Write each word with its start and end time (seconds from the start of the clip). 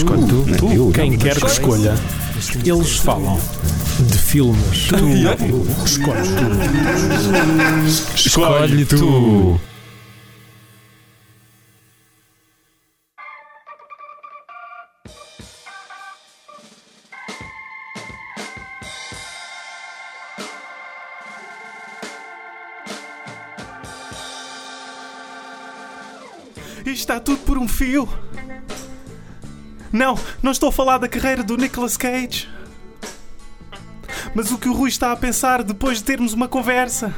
Escolhe 0.00 0.26
tu. 0.26 0.56
Tu. 0.56 0.72
eu. 0.72 0.90
Quem 0.92 1.18
quer 1.18 1.38
que 1.38 1.46
escolha, 1.46 1.94
eles 2.64 2.96
falam 2.96 3.38
de 3.98 4.18
filmes. 4.18 4.88
Tu 4.88 4.96
escolhe 5.84 6.26
tu. 7.86 8.16
Escolhe 8.16 8.84
tu. 8.86 9.60
Está 26.86 27.20
tudo 27.20 27.38
por 27.38 27.58
um 27.58 27.68
fio. 27.68 28.08
Não, 29.92 30.18
não 30.42 30.52
estou 30.52 30.68
a 30.68 30.72
falar 30.72 30.98
da 30.98 31.08
carreira 31.08 31.42
do 31.42 31.56
Nicolas 31.56 31.96
Cage. 31.96 32.48
Mas 34.34 34.50
o 34.52 34.58
que 34.58 34.68
o 34.68 34.72
Rui 34.72 34.88
está 34.88 35.12
a 35.12 35.16
pensar 35.16 35.62
depois 35.62 35.98
de 35.98 36.04
termos 36.04 36.32
uma 36.32 36.48
conversa. 36.48 37.14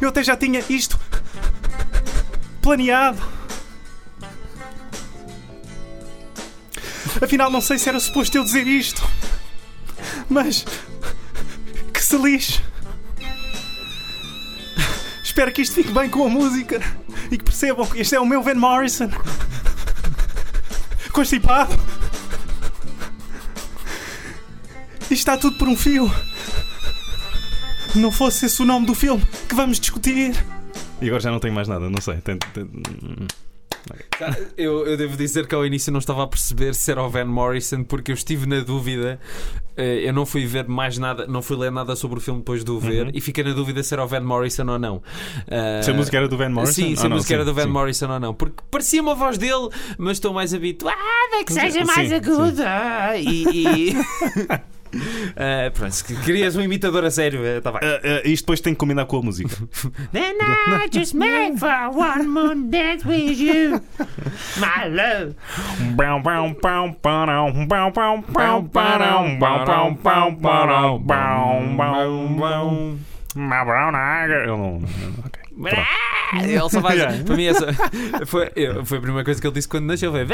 Eu 0.00 0.08
até 0.08 0.22
já 0.22 0.36
tinha 0.36 0.62
isto 0.68 0.98
planeado. 2.60 3.20
Afinal, 7.22 7.50
não 7.50 7.60
sei 7.60 7.78
se 7.78 7.88
era 7.88 7.98
suposto 7.98 8.36
eu 8.36 8.44
dizer 8.44 8.66
isto. 8.66 9.02
Mas. 10.28 10.64
Que 11.92 12.02
se 12.02 12.16
lixe. 12.16 12.60
Espero 15.22 15.52
que 15.52 15.62
isto 15.62 15.74
fique 15.74 15.92
bem 15.92 16.08
com 16.10 16.24
a 16.24 16.28
música 16.28 16.80
e 17.30 17.38
que 17.38 17.44
percebam 17.44 17.86
que 17.86 18.00
este 18.00 18.14
é 18.14 18.20
o 18.20 18.26
meu 18.26 18.42
Van 18.42 18.54
Morrison. 18.54 19.10
Constipado. 21.12 21.72
Isto 25.02 25.12
está 25.12 25.36
tudo 25.36 25.58
por 25.58 25.68
um 25.68 25.76
fio. 25.76 26.10
Não 27.94 28.12
fosse 28.12 28.46
esse 28.46 28.62
o 28.62 28.64
nome 28.64 28.86
do 28.86 28.94
filme 28.94 29.24
que 29.48 29.54
vamos 29.54 29.80
discutir. 29.80 30.34
E 31.00 31.06
agora 31.06 31.20
já 31.22 31.30
não 31.30 31.40
tenho 31.40 31.54
mais 31.54 31.66
nada, 31.66 31.90
não 31.90 32.00
sei. 32.00 32.18
Tem- 32.20 32.38
Eu, 34.56 34.86
eu 34.86 34.96
devo 34.96 35.16
dizer 35.16 35.46
que 35.46 35.54
ao 35.54 35.64
início 35.64 35.90
não 35.92 35.98
estava 35.98 36.22
a 36.22 36.26
perceber 36.26 36.74
se 36.74 36.90
era 36.90 37.02
o 37.02 37.08
Van 37.08 37.24
Morrison, 37.24 37.82
porque 37.84 38.10
eu 38.10 38.14
estive 38.14 38.46
na 38.46 38.60
dúvida. 38.60 39.18
Eh, 39.76 40.08
Eu 40.08 40.12
não 40.12 40.26
fui 40.26 40.44
ver 40.46 40.66
mais 40.68 40.98
nada, 40.98 41.26
não 41.26 41.40
fui 41.42 41.56
ler 41.56 41.70
nada 41.72 41.94
sobre 41.96 42.18
o 42.18 42.20
filme 42.20 42.40
depois 42.40 42.62
de 42.64 42.70
o 42.70 42.78
ver 42.78 43.06
Uhum. 43.06 43.12
e 43.14 43.20
fiquei 43.20 43.42
na 43.44 43.52
dúvida 43.52 43.82
se 43.82 43.94
era 43.94 44.04
o 44.04 44.06
Van 44.08 44.20
Morrison 44.20 44.66
ou 44.68 44.78
não. 44.78 45.02
Eh, 45.46 45.80
Se 45.82 45.90
a 45.90 45.94
música 45.94 46.16
era 46.16 46.28
do 46.28 46.36
Van 46.36 46.50
Morrison? 46.50 46.72
Sim, 46.72 46.96
se 46.96 47.02
Ah, 47.02 47.06
a 47.06 47.08
não, 47.08 47.16
música 47.16 47.34
era 47.34 47.44
sim, 47.44 47.50
do 47.50 47.54
Van 47.54 47.62
sim. 47.64 47.68
Morrison 47.70 48.10
ou 48.10 48.20
não, 48.20 48.34
porque 48.34 48.56
parecia 48.70 49.00
uma 49.00 49.14
voz 49.14 49.38
dele, 49.38 49.68
mas 49.96 50.12
estou 50.16 50.34
mais 50.34 50.52
habituada 50.52 50.96
a 51.40 51.44
que 51.44 51.52
seja 51.52 51.80
Sim, 51.80 51.84
mais 51.84 52.08
sim. 52.08 52.14
aguda. 52.16 53.16
E. 53.16 53.90
e... 53.90 53.96
Eh, 55.36 55.70
pronto, 55.74 56.04
querias 56.24 56.56
um 56.56 56.60
imitador 56.60 57.04
a 57.04 57.10
sério, 57.10 57.44
está 57.44 57.70
bem. 57.72 57.80
Ah, 57.82 58.00
ah, 58.02 58.28
isto 58.28 58.44
depois 58.44 58.60
tem 58.60 58.72
que 58.74 58.78
combinar 58.78 59.06
com 59.06 59.18
a 59.18 59.22
música. 59.22 59.50
Then 60.12 60.36
I 60.40 60.88
just 60.92 61.14
made 61.14 61.58
for 61.58 61.68
one 61.94 62.26
more 62.26 62.54
dance 62.54 63.06
with 63.06 63.38
you, 63.40 63.80
my 64.58 64.88
love. 64.88 65.34
Eu 74.46 74.56
não. 74.56 74.82
ok. 75.24 75.40
Ele 76.42 76.68
só 76.70 76.80
faz. 76.80 76.96
Yeah. 76.96 77.22
Para 77.24 77.36
mim, 77.36 77.44
essa 77.46 77.66
foi, 78.26 78.50
eu- 78.56 78.84
foi 78.84 78.98
a 78.98 79.00
primeira 79.00 79.24
coisa 79.24 79.40
que 79.40 79.46
ele 79.46 79.54
disse 79.54 79.68
quando 79.68 79.84
nasceu. 79.86 80.10
Foi. 80.12 80.26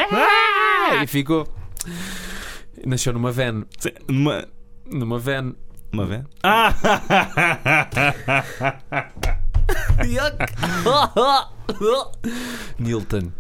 E 1.03 1.07
ficou. 1.07 1.47
Nasceu 2.85 3.13
numa 3.13 3.33
van. 3.33 3.65
Sim, 3.79 3.91
Numa. 4.09 4.47
Numa 4.91 5.19
van. 5.19 5.55
Uma 5.93 6.05
van? 6.05 6.25
Ah! 6.43 6.75
Nilton. 12.79 13.33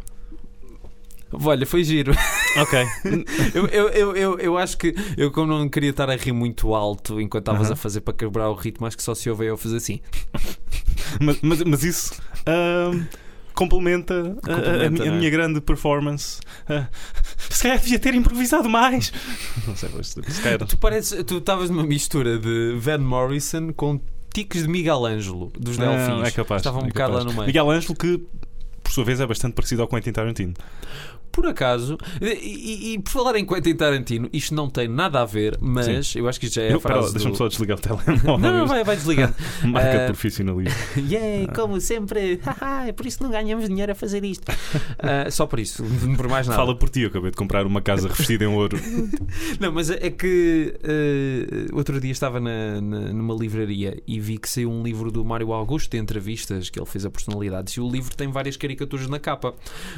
Olha, 1.32 1.66
foi 1.66 1.84
giro. 1.84 2.12
ok. 2.56 2.86
Eu, 3.54 3.66
eu, 3.66 3.88
eu, 3.88 4.16
eu, 4.16 4.38
eu 4.38 4.58
acho 4.58 4.78
que 4.78 4.94
eu, 5.16 5.30
como 5.30 5.48
não 5.48 5.68
queria 5.68 5.90
estar 5.90 6.08
a 6.08 6.16
rir 6.16 6.32
muito 6.32 6.74
alto 6.74 7.20
enquanto 7.20 7.48
estavas 7.48 7.70
a 7.70 7.76
fazer 7.76 8.00
para 8.00 8.14
quebrar 8.14 8.48
o 8.48 8.54
ritmo, 8.54 8.86
acho 8.86 8.96
que 8.96 9.02
só 9.02 9.14
se 9.14 9.28
ouve 9.28 9.46
eu 9.46 9.56
fazer 9.56 9.76
assim. 9.76 10.00
Mas, 11.20 11.38
mas, 11.42 11.62
mas 11.64 11.82
isso 11.82 12.14
ahm, 13.56 13.58
complementa, 13.58 14.14
a- 14.14 14.18
a- 14.18 14.20
a, 14.28 14.56
Complementa, 14.56 14.90
minha- 14.90 15.04
não 15.06 15.14
é? 15.14 15.18
minha 15.18 15.30
grande 15.30 15.60
performance. 15.60 16.40
Ah, 16.68 16.86
se 17.50 17.62
calhar 17.62 17.78
devia 17.78 17.98
ter 17.98 18.14
improvisado 18.14 18.68
mais. 18.68 19.12
Não 19.66 19.74
sei, 19.76 19.88
mas 19.96 20.08
se 20.08 20.42
calhar. 20.42 20.58
Tu 20.66 20.76
pareces, 20.78 21.24
tu 21.24 21.38
estavas 21.38 21.70
numa 21.70 21.84
mistura 21.84 22.38
de 22.38 22.76
Van 22.78 22.98
Morrison 22.98 23.72
com 23.72 24.00
tiques 24.32 24.62
de 24.62 24.68
Miguel 24.68 25.04
Ângelo, 25.06 25.50
dos 25.58 25.76
Delfins. 25.78 26.22
Ah, 26.24 26.28
é 26.28 26.30
capaz. 26.30 26.60
Estava 26.60 26.78
um 26.78 26.84
é 26.84 26.88
bocado 26.88 27.12
lá 27.14 27.18
capaz. 27.20 27.24
no 27.34 27.38
meio. 27.40 27.46
Miguel 27.46 27.70
Ângelo, 27.70 27.94
que 27.96 28.22
por 28.82 28.92
sua 28.92 29.04
vez 29.04 29.18
é 29.20 29.26
bastante 29.26 29.54
parecido 29.54 29.82
ao 29.82 29.88
Quentin 29.88 30.12
Tarantino. 30.12 30.54
Por 31.36 31.46
acaso, 31.46 31.98
e, 32.20 32.94
e- 32.94 32.98
por 32.98 33.10
falar 33.10 33.36
em 33.36 33.44
Quentin 33.44 33.74
Tarantino, 33.76 34.26
isto 34.32 34.54
não 34.54 34.70
tem 34.70 34.88
nada 34.88 35.20
a 35.20 35.24
ver, 35.26 35.58
mas 35.60 36.16
eu 36.16 36.26
acho 36.26 36.40
que 36.40 36.46
isto 36.46 36.54
já 36.54 36.62
é 36.62 36.68
a 36.68 36.70
Eu- 36.70 36.76
lá, 36.76 36.80
frase. 36.80 37.12
Deixa-me 37.12 37.36
só 37.36 37.46
desligar 37.46 37.76
o 37.76 37.80
telemóvel. 37.80 38.38
Não, 38.38 38.52
não, 38.60 38.66
vai, 38.66 38.82
vai 38.82 38.96
desligando. 38.96 39.34
Marca 39.64 39.90
de 39.90 39.96
Eh, 39.96 40.06
profissionalismo. 40.06 40.78
Yay, 41.10 41.46
como 41.54 41.78
sempre. 41.80 42.40
É 42.86 42.92
por 42.92 43.04
isso 43.04 43.22
não 43.22 43.30
ganhamos 43.30 43.68
dinheiro 43.68 43.92
a 43.92 43.94
fazer 43.94 44.24
isto. 44.24 44.50
Ah, 44.98 45.30
só 45.30 45.46
por 45.46 45.58
isso, 45.60 45.84
por 46.16 46.26
mais 46.28 46.46
nada. 46.46 46.58
Fala 46.58 46.74
por 46.74 46.88
ti, 46.88 47.00
eu 47.02 47.08
acabei 47.08 47.30
de 47.30 47.36
comprar 47.36 47.66
uma 47.66 47.82
casa 47.82 48.08
revestida 48.08 48.44
em 48.44 48.48
ouro. 48.48 48.78
Não, 49.60 49.72
mas 49.72 49.90
é 49.90 50.08
que 50.10 50.74
eh, 50.82 51.66
outro 51.72 52.00
dia 52.00 52.12
estava 52.12 52.40
na- 52.40 52.80
na- 52.80 53.12
numa 53.12 53.34
livraria 53.34 54.00
e 54.06 54.18
vi 54.20 54.38
que 54.38 54.48
saiu 54.48 54.70
um 54.70 54.82
livro 54.82 55.10
do 55.10 55.22
Mário 55.24 55.52
Augusto 55.52 55.90
de 55.90 55.98
entrevistas 55.98 56.70
que 56.70 56.78
ele 56.78 56.86
fez 56.86 57.04
a 57.04 57.10
personalidades 57.10 57.74
e 57.74 57.80
o 57.80 57.88
livro 57.90 58.16
tem 58.16 58.30
várias 58.30 58.56
caricaturas 58.56 59.06
na 59.08 59.18
capa 59.18 59.54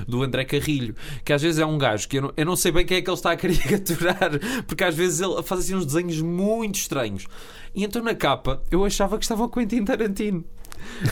do 0.06 0.22
André 0.22 0.44
Carrilho, 0.44 0.94
que 1.28 1.33
às 1.34 1.43
vezes 1.43 1.61
é 1.61 1.66
um 1.66 1.77
gajo 1.77 2.09
que 2.09 2.16
eu 2.16 2.22
não, 2.22 2.33
eu 2.39 2.47
não 2.47 2.56
sei 2.56 2.72
bem 2.72 2.87
quem 2.87 2.97
é 2.97 3.03
que 3.03 3.11
ele 3.11 3.15
está 3.15 3.33
a 3.33 3.37
caricaturar, 3.37 4.31
porque 4.66 4.83
às 4.83 4.94
vezes 4.94 5.21
ele 5.21 5.43
faz 5.43 5.61
assim 5.61 5.75
uns 5.75 5.84
desenhos 5.84 6.22
muito 6.22 6.77
estranhos. 6.77 7.27
E 7.75 7.84
então 7.84 8.03
na 8.03 8.15
capa 8.15 8.62
eu 8.71 8.83
achava 8.83 9.19
que 9.19 9.27
estava 9.27 9.44
o 9.44 9.49
Quentin 9.50 9.84
Tarantino. 9.84 10.43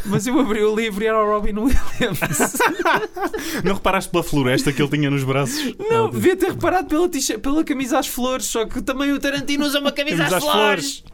Mas 0.06 0.26
eu 0.26 0.38
abri 0.40 0.64
o 0.64 0.74
livro 0.74 1.04
e 1.04 1.06
era 1.06 1.22
o 1.22 1.26
Robin 1.26 1.52
Williams. 1.52 2.56
Não 3.62 3.74
reparaste 3.74 4.10
pela 4.10 4.22
floresta 4.22 4.72
que 4.72 4.80
ele 4.80 4.88
tinha 4.88 5.10
nos 5.10 5.22
braços? 5.22 5.74
Não, 5.78 6.08
devia 6.08 6.34
ter 6.34 6.52
reparado 6.52 6.88
pela, 6.88 7.10
pela 7.38 7.62
camisa 7.62 7.98
às 7.98 8.06
flores, 8.06 8.46
só 8.46 8.64
que 8.64 8.80
também 8.80 9.12
o 9.12 9.20
Tarantino 9.20 9.66
usa 9.66 9.80
uma 9.80 9.92
camisa 9.92 10.24
às, 10.24 10.30
Camisa 10.30 10.46
às 10.46 10.52
flores. 10.54 11.04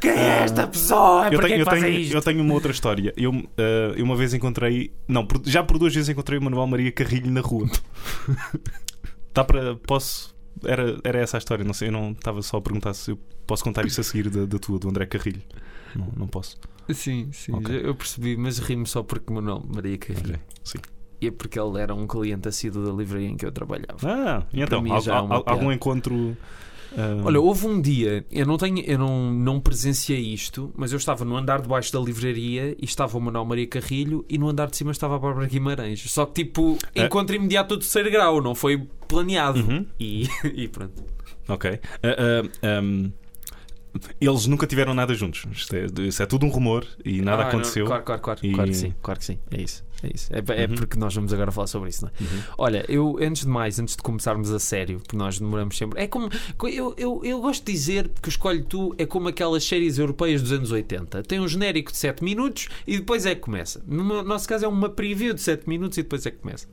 Quem 0.00 0.10
é 0.10 0.42
esta 0.44 0.66
pessoa? 0.66 1.28
Eu 1.30 1.40
tenho, 1.40 1.56
eu, 1.60 1.66
tenho, 1.66 1.88
isto? 1.88 2.14
eu 2.14 2.22
tenho 2.22 2.42
uma 2.42 2.54
outra 2.54 2.70
história. 2.72 3.12
Eu, 3.16 3.32
eh, 3.56 3.94
eu 3.96 4.04
uma 4.04 4.16
vez 4.16 4.34
encontrei. 4.34 4.92
Não, 5.08 5.26
por- 5.26 5.40
já 5.44 5.62
por 5.62 5.78
duas 5.78 5.94
vezes 5.94 6.08
encontrei 6.08 6.38
o 6.38 6.42
Manuel 6.42 6.66
Maria 6.66 6.92
Carrilho 6.92 7.30
na 7.30 7.40
rua. 7.40 7.68
Dá 9.34 9.44
para. 9.44 9.76
Posso. 9.76 10.34
Era, 10.64 10.98
era 11.04 11.18
essa 11.20 11.36
a 11.36 11.38
história, 11.38 11.64
não 11.64 11.72
sei. 11.72 11.88
Eu 11.88 11.92
não 11.92 12.10
estava 12.12 12.42
só 12.42 12.58
a 12.58 12.60
perguntar 12.60 12.92
se 12.94 13.12
eu 13.12 13.18
posso 13.46 13.64
contar 13.64 13.86
isso 13.86 14.00
a 14.00 14.04
seguir 14.04 14.28
da, 14.28 14.44
da 14.44 14.58
tua, 14.58 14.78
do 14.78 14.88
André 14.88 15.06
Carrilho. 15.06 15.42
Não, 15.94 16.08
não 16.16 16.26
posso. 16.26 16.56
Sim, 16.92 17.28
sim, 17.32 17.52
Ok. 17.54 17.80
eu 17.84 17.94
percebi, 17.94 18.36
mas 18.36 18.58
ri-me 18.58 18.84
só 18.86 19.02
porque 19.02 19.32
Manuel 19.32 19.64
Maria 19.72 19.96
Carrilho. 19.96 20.34
Ok, 20.34 20.40
sim. 20.64 20.78
E 21.20 21.26
é 21.28 21.30
porque 21.30 21.58
ele 21.60 21.78
era 21.78 21.94
um 21.94 22.06
cliente 22.06 22.48
assíduo 22.48 22.84
da 22.84 22.92
livraria 22.92 23.28
em 23.28 23.36
que 23.36 23.44
eu 23.46 23.52
trabalhava. 23.52 23.96
Ah, 24.02 24.42
e 24.52 24.60
então? 24.60 24.80
mim 24.82 24.90
al- 24.90 25.02
é 25.06 25.10
al- 25.10 25.42
algum 25.46 25.70
encontro. 25.70 26.36
Ah, 26.96 27.22
Olha, 27.24 27.40
houve 27.40 27.66
um 27.66 27.80
dia, 27.80 28.24
eu 28.30 28.46
não 28.46 28.56
tenho, 28.56 28.80
eu 28.80 28.98
não, 28.98 29.32
não 29.32 29.60
presenciei 29.60 30.20
isto, 30.20 30.72
mas 30.76 30.92
eu 30.92 30.96
estava 30.98 31.24
no 31.24 31.36
andar 31.36 31.60
de 31.62 31.68
baixo 31.68 31.92
da 31.92 32.00
livraria 32.00 32.76
e 32.80 32.84
estava 32.84 33.16
o 33.16 33.20
Manuel 33.20 33.44
Maria 33.44 33.66
Carrilho 33.66 34.24
e 34.28 34.36
no 34.38 34.48
andar 34.48 34.68
de 34.70 34.76
cima 34.76 34.90
estava 34.90 35.16
a 35.16 35.18
Bárbara 35.18 35.46
Guimarães. 35.46 36.00
Só 36.10 36.26
que 36.26 36.44
tipo, 36.44 36.76
É. 36.94 37.06
encontro 37.06 37.34
imediato 37.36 37.76
do 37.76 37.80
terceiro 37.80 38.10
grau, 38.10 38.40
não 38.42 38.54
foi 38.54 38.78
planeado. 39.08 39.60
uhum, 39.60 39.86
E, 39.98 40.28
e 40.54 40.68
pronto. 40.68 41.02
Ok. 41.48 41.78
Ah, 42.02 42.08
ah, 42.62 42.78
ahm, 42.78 43.10
eles 44.20 44.46
nunca 44.46 44.66
tiveram 44.68 44.94
nada 44.94 45.12
juntos. 45.14 45.44
Isto 45.52 45.74
é, 45.74 45.86
isso 46.06 46.22
é 46.22 46.26
tudo 46.26 46.46
um 46.46 46.48
rumor 46.48 46.86
e 47.04 47.20
nada 47.20 47.42
Ah, 47.42 47.44
não, 47.44 47.48
aconteceu. 47.50 47.86
claro, 47.86 48.04
claro, 48.04 48.22
claro, 48.22 48.40
E- 48.42 48.52
claro 48.52 48.70
que 48.70 48.76
sim, 48.76 48.94
claro 49.02 49.18
que 49.18 49.26
sim. 49.26 49.38
É 49.50 49.60
isso. 49.60 49.84
É, 50.02 50.10
isso. 50.14 50.30
É, 50.32 50.38
é 50.62 50.66
Uhum. 50.66 50.74
porque 50.76 50.98
nós 50.98 51.14
vamos 51.14 51.32
agora 51.32 51.50
falar 51.52 51.66
sobre 51.66 51.88
isso, 51.90 52.04
não 52.04 52.10
é? 52.10 52.22
Uhum. 52.22 52.42
Olha, 52.58 52.84
eu 52.88 53.18
antes 53.20 53.42
de 53.42 53.48
mais, 53.48 53.78
antes 53.78 53.96
de 53.96 54.02
começarmos 54.02 54.50
a 54.52 54.58
sério, 54.58 54.98
porque 55.00 55.16
nós 55.16 55.38
demoramos 55.38 55.76
sempre. 55.76 56.00
É 56.00 56.06
como. 56.06 56.28
Eu, 56.64 56.94
eu, 56.96 57.20
eu 57.24 57.40
gosto 57.40 57.64
de 57.64 57.72
dizer 57.72 58.10
que 58.22 58.28
o 58.28 58.30
Escolhe 58.30 58.62
Tu 58.62 58.94
é 58.98 59.06
como 59.06 59.28
aquelas 59.28 59.64
séries 59.64 59.98
europeias 59.98 60.42
dos 60.42 60.52
anos 60.52 60.70
80. 60.70 61.22
Tem 61.24 61.40
um 61.40 61.48
genérico 61.48 61.90
de 61.92 61.98
7 61.98 62.22
minutos 62.24 62.68
e 62.86 62.98
depois 62.98 63.26
é 63.26 63.34
que 63.34 63.40
começa. 63.42 63.82
No 63.86 64.22
nosso 64.22 64.48
caso 64.48 64.64
é 64.64 64.68
uma 64.68 64.88
preview 64.88 65.34
de 65.34 65.40
7 65.40 65.68
minutos 65.68 65.98
e 65.98 66.02
depois 66.02 66.24
é 66.26 66.30
que 66.30 66.38
começa. 66.38 66.66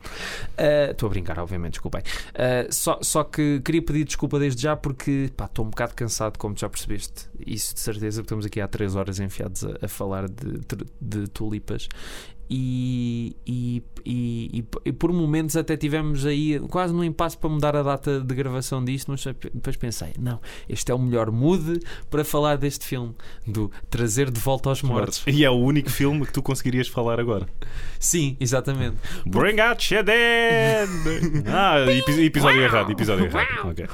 Ah, 0.57 0.91
Estou 0.91 1.07
a 1.07 1.09
brincar, 1.09 1.39
obviamente, 1.39 1.73
desculpem. 1.73 2.01
Ah, 2.33 2.67
só, 2.69 2.99
só 3.01 3.23
que 3.23 3.61
queria 3.63 3.81
pedir 3.81 4.03
desculpa 4.05 4.39
desde 4.39 4.61
já 4.61 4.75
porque 4.75 5.31
estou 5.41 5.65
um 5.65 5.69
bocado 5.69 5.93
cansado, 5.95 6.37
como 6.37 6.55
tu 6.55 6.61
já 6.61 6.69
percebeste. 6.69 7.27
Isso 7.45 7.73
de 7.73 7.79
certeza, 7.79 8.21
porque 8.21 8.27
estamos 8.27 8.45
aqui 8.45 8.61
há 8.61 8.67
3 8.67 8.95
horas 8.95 9.19
enfiados 9.19 9.63
a, 9.63 9.77
a 9.83 9.87
falar 9.87 10.27
de, 10.29 10.59
de 11.01 11.27
tulipas. 11.29 11.87
E, 12.49 13.35
e, 13.45 13.83
e, 14.05 14.65
e- 14.85 14.91
por 14.93 15.11
momentos 15.11 15.55
até 15.57 15.75
tivemos 15.75 16.25
aí 16.25 16.59
quase 16.69 16.93
num 16.93 17.03
impasse 17.03 17.37
para 17.37 17.49
mudar 17.49 17.75
a 17.75 17.83
data 17.83 18.19
de 18.21 18.35
gravação 18.35 18.83
disto, 18.83 19.11
mas 19.11 19.23
depois 19.53 19.75
pensei, 19.75 20.13
não, 20.19 20.39
este 20.69 20.91
é 20.91 20.95
o 20.95 20.99
melhor 20.99 21.29
mood 21.31 21.79
para 22.09 22.23
falar 22.23 22.57
deste 22.57 22.85
filme, 22.85 23.13
do 23.45 23.71
trazer 23.89 24.31
de 24.31 24.39
volta 24.39 24.69
aos 24.69 24.81
mortos. 24.81 25.23
E 25.27 25.43
é 25.43 25.49
o 25.49 25.55
único 25.55 25.89
filme 25.89 26.25
que 26.25 26.31
tu 26.33 26.41
conseguirias 26.41 26.87
falar 26.87 27.19
agora. 27.19 27.47
Sim, 27.99 28.37
exatamente. 28.39 28.97
Bring 29.25 29.59
out 29.59 29.85
dead! 30.03 30.87
Ah, 31.47 31.79
epi- 31.91 32.23
episódio 32.25 32.61
errado, 32.61 32.91
episódio 32.91 33.25
errado. 33.25 33.69
Ok. 33.69 33.85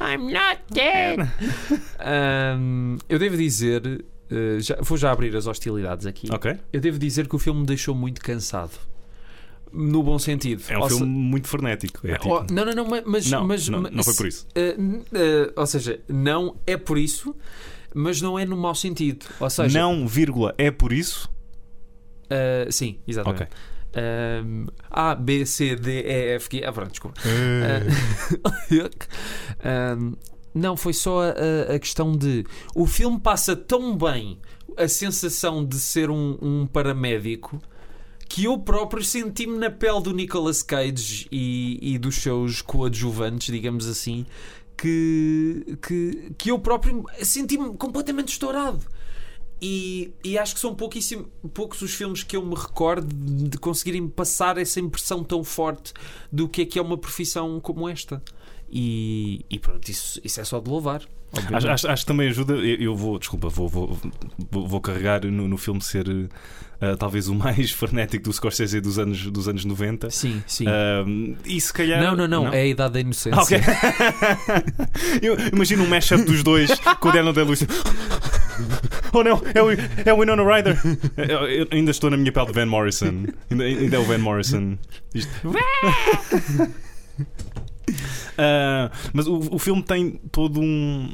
I'm 0.00 0.32
not 0.32 0.60
dead. 0.70 1.18
Ahm, 1.98 2.96
eu 3.08 3.18
devo 3.18 3.36
dizer, 3.36 4.04
eh, 4.30 4.58
já- 4.60 4.76
vou 4.80 4.96
já 4.98 5.10
abrir 5.12 5.34
as 5.36 5.46
hostilidades 5.46 6.06
aqui. 6.06 6.28
Eu 6.72 6.80
devo 6.80 6.98
dizer 6.98 7.28
que 7.28 7.36
o 7.36 7.38
filme 7.38 7.60
me 7.60 7.66
deixou 7.66 7.94
muito 7.94 8.20
cansado. 8.20 8.72
No 9.72 10.02
bom 10.04 10.18
sentido. 10.20 10.62
É 10.68 10.78
um 10.78 10.82
Ou 10.82 10.88
filme 10.88 11.02
se- 11.04 11.08
muito 11.08 11.48
frenético. 11.48 12.06
É 12.06 12.16
tipo... 12.16 12.32
Oh, 12.32 12.46
não, 12.52 12.64
não, 12.64 12.72
não, 12.74 12.84
ma- 12.88 13.02
mas. 13.04 13.28
não, 13.28 13.44
mas, 13.44 13.68
não, 13.68 13.82
mas- 13.82 13.92
não 13.92 14.04
foi 14.04 14.14
por 14.14 14.26
isso. 14.26 14.46
n- 14.54 15.02
eh, 15.12 15.52
ou 15.56 15.66
seja, 15.66 15.98
não 16.08 16.56
é 16.64 16.76
por 16.76 16.96
isso, 16.96 17.34
mas 17.92 18.20
não 18.20 18.38
é 18.38 18.44
no 18.44 18.56
mau 18.56 18.74
sentido. 18.74 19.26
Ou 19.40 19.50
seja, 19.50 19.76
Não, 19.76 20.06
vírgula, 20.06 20.54
é 20.58 20.70
por 20.70 20.92
isso. 20.92 21.28
sim, 22.70 22.98
exatamente. 23.06 23.48
Ahm, 23.96 24.66
A, 24.90 25.14
B, 25.14 25.44
C, 25.46 25.76
D, 25.76 26.02
E, 26.02 26.34
F, 26.36 26.48
G. 26.50 26.64
Ah, 26.64 26.72
pronto, 26.72 26.90
desculpa. 26.90 27.20
Ah, 29.64 29.92
ahm, 29.92 30.14
não, 30.54 30.76
foi 30.76 30.92
só 30.92 31.22
a, 31.22 31.74
a- 31.74 31.78
questão 31.78 32.12
de. 32.16 32.44
O 32.74 32.86
filme 32.86 33.18
passa 33.20 33.56
tão 33.56 33.96
bem 33.96 34.38
a 34.76 34.88
sensação 34.88 35.64
de 35.64 35.78
ser 35.80 36.10
um, 36.10 36.38
um 36.40 36.66
paramédico 36.66 37.60
que 38.28 38.44
eu 38.44 38.58
próprio 38.58 39.04
senti-me 39.04 39.58
na 39.58 39.70
pele 39.70 40.00
do 40.02 40.12
Nicolas 40.12 40.62
Cage 40.62 41.28
e, 41.30 41.78
e 41.94 41.98
dos 41.98 42.16
seus 42.16 42.62
coadjuvantes, 42.62 43.52
digamos 43.52 43.86
assim, 43.86 44.26
que, 44.76 45.76
que, 45.86 46.32
que 46.36 46.50
eu 46.50 46.58
próprio 46.58 47.04
senti-me 47.22 47.76
completamente 47.76 48.28
estourado. 48.32 48.80
E, 49.62 50.12
e 50.22 50.36
acho 50.36 50.54
que 50.54 50.60
são 50.60 50.74
pouquíssimo, 50.74 51.26
poucos 51.54 51.80
os 51.80 51.94
filmes 51.94 52.22
que 52.22 52.36
eu 52.36 52.44
me 52.44 52.54
recordo 52.54 53.06
de 53.48 53.56
conseguirem 53.56 54.08
passar 54.08 54.58
essa 54.58 54.80
impressão 54.80 55.22
tão 55.24 55.42
forte 55.44 55.92
do 56.30 56.48
que 56.48 56.62
é 56.62 56.66
que 56.66 56.78
é 56.78 56.82
uma 56.82 56.98
profissão 56.98 57.60
como 57.60 57.88
esta. 57.88 58.22
E, 58.76 59.44
e 59.48 59.56
pronto, 59.60 59.88
isso, 59.88 60.20
isso 60.24 60.40
é 60.40 60.44
só 60.44 60.58
de 60.58 60.68
louvar. 60.68 61.00
Acho, 61.52 61.68
acho- 61.68 61.88
acho 61.88 62.02
que 62.02 62.06
também 62.06 62.28
ajuda. 62.28 62.54
Eu, 62.54 62.76
eu 62.80 62.96
vou, 62.96 63.18
desculpa, 63.20 63.48
vou, 63.48 63.68
vou, 63.68 63.98
vou, 64.50 64.80
carregar 64.80 65.24
no, 65.24 65.46
no 65.48 65.56
filme 65.56 65.80
ser 65.80 66.06
eh, 66.80 66.96
talvez 66.96 67.28
o 67.28 67.34
mais 67.34 67.70
frenético 67.70 68.24
do 68.24 68.32
Scorsese 68.32 68.80
dos 68.80 68.98
anos, 68.98 69.26
dos 69.30 69.46
anos 69.48 69.64
90. 69.64 70.10
Sim, 70.10 70.42
sim. 70.46 70.64
Ah, 70.68 71.04
e 71.44 71.60
se 71.60 71.72
calhar. 71.72 72.02
não, 72.02 72.16
não, 72.16 72.26
não, 72.26 72.52
É 72.52 72.62
a 72.62 72.66
idade 72.66 72.94
da 72.94 73.00
inocência. 73.00 73.38
Ah, 73.38 73.42
ok. 73.42 73.58
Eu 75.22 75.36
imagino 75.52 75.84
um 75.84 75.88
mashup 75.88 76.24
dos 76.24 76.42
dois 76.42 76.70
com 77.00 77.08
o 77.08 77.12
Daniel 77.12 77.32
Day-Lewis. 77.32 77.64
Oh 79.12 79.22
não, 79.22 79.40
é 79.54 79.62
o, 79.62 79.70
é 80.04 80.12
o 80.12 80.18
Winona 80.18 80.42
Ryder. 80.44 80.76
Eu, 81.16 81.48
eu 81.48 81.68
ainda 81.70 81.92
estou 81.92 82.10
na 82.10 82.16
minha 82.16 82.32
pele 82.32 82.46
de 82.46 82.52
Van 82.52 82.66
Morrison. 82.66 83.24
Ainda, 83.50 83.64
ainda 83.64 83.96
é 83.96 83.98
o 84.00 84.04
Van 84.04 84.18
Morrison. 84.18 84.76
Isto- 85.14 85.30
Ah, 88.38 88.90
mas 89.12 89.26
o, 89.26 89.38
o 89.54 89.58
filme 89.58 89.82
tem 89.82 90.12
todo 90.30 90.60
um. 90.60 91.10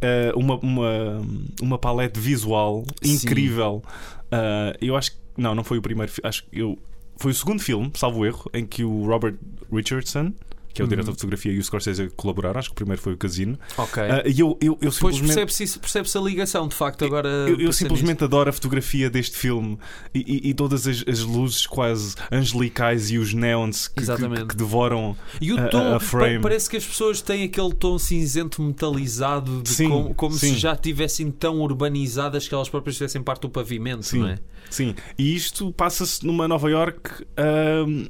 ah, 0.00 0.32
uma, 0.36 0.56
uma, 0.56 1.22
uma 1.60 1.78
palete 1.78 2.18
visual 2.18 2.84
Sim. 3.02 3.14
incrível. 3.14 3.82
Ah, 4.30 4.76
eu 4.80 4.96
acho 4.96 5.12
que. 5.12 5.18
Não, 5.36 5.54
não 5.54 5.64
foi 5.64 5.78
o 5.78 5.82
primeiro. 5.82 6.12
Acho 6.22 6.44
que 6.44 6.58
eu. 6.58 6.78
Foi 7.16 7.30
o 7.30 7.34
segundo 7.34 7.60
filme, 7.62 7.90
salvo 7.94 8.26
erro, 8.26 8.50
em 8.52 8.66
que 8.66 8.82
o 8.82 9.04
Robert 9.06 9.36
Richardson, 9.72 10.32
que 10.72 10.80
é 10.80 10.84
o 10.84 10.86
Uhum. 10.86 10.88
diretor 10.90 11.10
de 11.12 11.16
fotografia, 11.18 11.52
e 11.52 11.58
o 11.58 11.62
Scorsese 11.64 12.10
colaboraram. 12.16 12.58
Acho 12.58 12.68
que 12.68 12.72
o 12.72 12.76
primeiro 12.76 13.00
foi 13.00 13.12
o 13.12 13.16
Casino. 13.16 13.58
Ok. 13.76 14.02
Ah, 14.02 14.22
e 14.26 14.40
eu, 14.40 14.56
eu, 14.60 14.78
eu 14.80 14.90
Depois 14.90 15.14
simplesmente. 15.16 15.34
percebe-se 15.46 15.78
percebe 15.78 16.08
a 16.14 16.20
ligação, 16.20 16.68
de 16.68 16.74
facto, 16.74 17.04
agora. 17.04 17.28
Eu, 17.28 17.60
eu 17.60 17.72
simplesmente 17.72 18.24
adoro 18.24 18.50
a 18.50 18.52
fotografia 18.52 19.08
deste 19.10 19.36
filme 19.36 19.78
e, 20.14 20.20
e- 20.20 20.50
e 20.50 20.54
todas 20.54 20.86
as, 20.86 21.04
as 21.06 21.20
luzes 21.20 21.66
quase 21.66 22.14
angelicais 22.30 23.10
e 23.10 23.18
os 23.18 23.32
neons 23.34 23.88
que, 23.88 24.04
que- 24.04 24.46
que 24.46 24.56
devoram. 24.56 25.16
E 25.40 25.52
o 25.52 25.58
a- 25.58 25.68
tom, 25.68 25.94
a 25.94 26.00
frame. 26.00 26.36
pa- 26.36 26.42
parece 26.44 26.68
que 26.70 26.76
as 26.76 26.84
pessoas 26.86 27.20
têm 27.20 27.44
aquele 27.44 27.72
tom 27.74 27.98
cinzento 27.98 28.60
metalizado, 28.62 29.62
de 29.62 29.68
Sim, 29.68 29.88
como, 29.88 30.14
como 30.14 30.34
sim. 30.36 30.54
se 30.54 30.58
já 30.58 30.74
tivessem 30.76 31.30
tão 31.30 31.60
urbanizadas 31.60 32.46
que 32.48 32.54
elas 32.54 32.68
próprias 32.68 32.96
fizessem 32.96 33.22
parte 33.22 33.42
do 33.42 33.50
pavimento, 33.50 34.04
Sim. 34.04 34.20
não 34.20 34.28
é? 34.28 34.38
Sim, 34.70 34.94
e 35.18 35.34
isto 35.34 35.72
passa-se 35.72 36.24
numa 36.26 36.48
Nova 36.48 36.70
York. 36.70 37.24
ahm, 37.36 38.06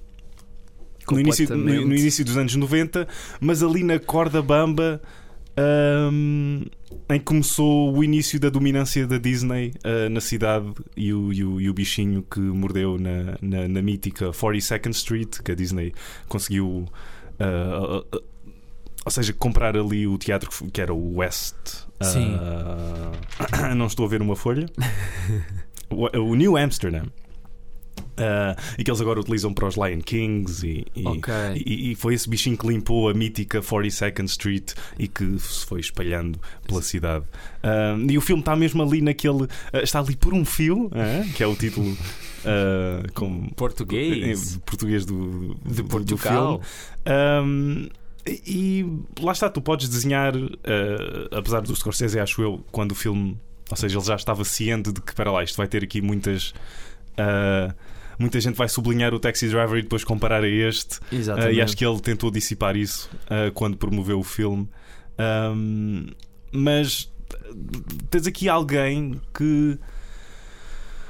no 1.10 1.20
início, 1.20 1.46
no, 1.56 1.86
no 1.88 1.94
início 1.94 2.24
dos 2.24 2.36
anos 2.36 2.54
90, 2.56 3.06
mas 3.40 3.62
ali 3.62 3.82
na 3.82 3.98
corda 3.98 4.40
bamba 4.42 5.00
ahm, 5.56 6.62
em 7.10 7.18
que 7.18 7.24
começou 7.24 7.94
o 7.96 8.02
início 8.04 8.38
da 8.40 8.48
dominância 8.48 9.06
da 9.06 9.18
Disney 9.18 9.72
ah, 9.84 10.08
na 10.08 10.20
cidade 10.20 10.72
e 10.96 11.12
o, 11.12 11.32
e 11.32 11.44
o- 11.44 11.60
e 11.60 11.68
o 11.68 11.74
bichinho 11.74 12.22
que 12.22 12.40
mordeu 12.40 12.98
na, 12.98 13.36
na, 13.42 13.68
na 13.68 13.82
mítica 13.82 14.26
42nd 14.30 14.90
Street, 14.90 15.38
que 15.44 15.52
a 15.52 15.54
Disney 15.54 15.92
conseguiu. 16.28 16.86
ah, 17.40 18.02
ah, 18.12 18.18
ou 19.04 19.10
seja, 19.10 19.32
comprar 19.32 19.76
ali 19.76 20.06
o 20.06 20.16
teatro 20.16 20.48
que 20.72 20.80
era 20.80 20.94
o 20.94 21.16
West. 21.16 21.86
Sim. 22.00 22.36
não 23.76 23.86
estou 23.86 24.06
a 24.06 24.08
ver 24.08 24.22
uma 24.22 24.36
folha. 24.36 24.66
o, 25.90 26.06
o 26.20 26.34
New 26.36 26.56
Amsterdam. 26.56 27.06
Ah, 28.16 28.54
e 28.78 28.84
que 28.84 28.90
eles 28.90 29.00
agora 29.00 29.20
utilizam 29.20 29.54
para 29.54 29.66
os 29.66 29.76
Lion 29.76 30.00
Kings 30.00 30.66
e, 30.66 30.86
e, 30.94 31.06
Ok. 31.06 31.32
e- 31.54 31.92
e 31.92 31.94
foi 31.94 32.12
esse 32.14 32.28
bichinho 32.28 32.58
que 32.58 32.66
limpou 32.66 33.08
a 33.08 33.14
mítica 33.14 33.60
42nd 33.62 34.24
Street 34.26 34.72
e 34.98 35.08
que 35.08 35.38
se 35.38 35.64
foi 35.64 35.80
espalhando 35.80 36.38
pela 36.66 36.82
cidade. 36.82 37.24
Ah, 37.62 37.96
e 38.08 38.18
o 38.18 38.20
filme 38.20 38.40
está 38.42 38.54
mesmo 38.54 38.82
ali 38.82 39.00
naquele. 39.00 39.46
ah, 39.72 39.78
está 39.82 40.00
ali 40.00 40.14
por 40.16 40.34
um 40.34 40.44
fio, 40.44 40.90
que 41.36 41.42
é 41.42 41.46
o 41.46 41.54
título 41.56 41.96
com, 43.14 43.48
Português. 43.56 44.58
português 44.66 45.04
do, 45.06 45.54
do, 45.54 45.70
De 45.70 45.82
do 45.82 45.84
Portugal. 45.84 46.60
filme. 47.04 47.48
Um, 47.48 47.88
e 48.46 48.86
lá 49.20 49.32
está, 49.32 49.48
tu 49.48 49.60
podes 49.60 49.88
desenhar, 49.88 50.36
uh, 50.36 50.48
apesar 51.32 51.60
do 51.60 51.74
Scorsese, 51.74 52.20
acho 52.20 52.40
eu, 52.42 52.64
quando 52.70 52.92
o 52.92 52.94
filme, 52.94 53.36
ou 53.68 53.76
seja, 53.76 53.98
ele 53.98 54.04
já 54.06 54.14
estava 54.14 54.44
ciente 54.44 54.92
de 54.92 55.00
que, 55.00 55.12
para 55.14 55.32
lá, 55.32 55.42
isto 55.42 55.56
vai 55.56 55.66
ter 55.66 55.82
aqui 55.82 56.00
muitas. 56.00 56.50
uh, 57.18 57.74
muita 58.22 58.40
gente 58.40 58.56
vai 58.56 58.68
sublinhar 58.68 59.12
o 59.12 59.18
Taxi 59.20 59.48
Driver 59.48 59.78
e 59.78 59.82
depois 59.82 60.02
comparar 60.04 60.42
a 60.42 60.48
este. 60.48 60.98
Uh, 61.48 61.52
e 61.52 61.60
acho 61.60 61.76
que 61.76 61.84
ele 61.84 62.00
tentou 62.00 62.30
dissipar 62.30 62.76
isso 62.76 63.10
uh, 63.26 63.52
quando 63.52 63.76
promoveu 63.76 64.18
o 64.18 64.22
filme. 64.24 64.68
Um, 65.54 66.06
mas 66.50 67.12
tens 68.10 68.26
aqui 68.26 68.48
alguém 68.48 69.20
que. 69.36 69.78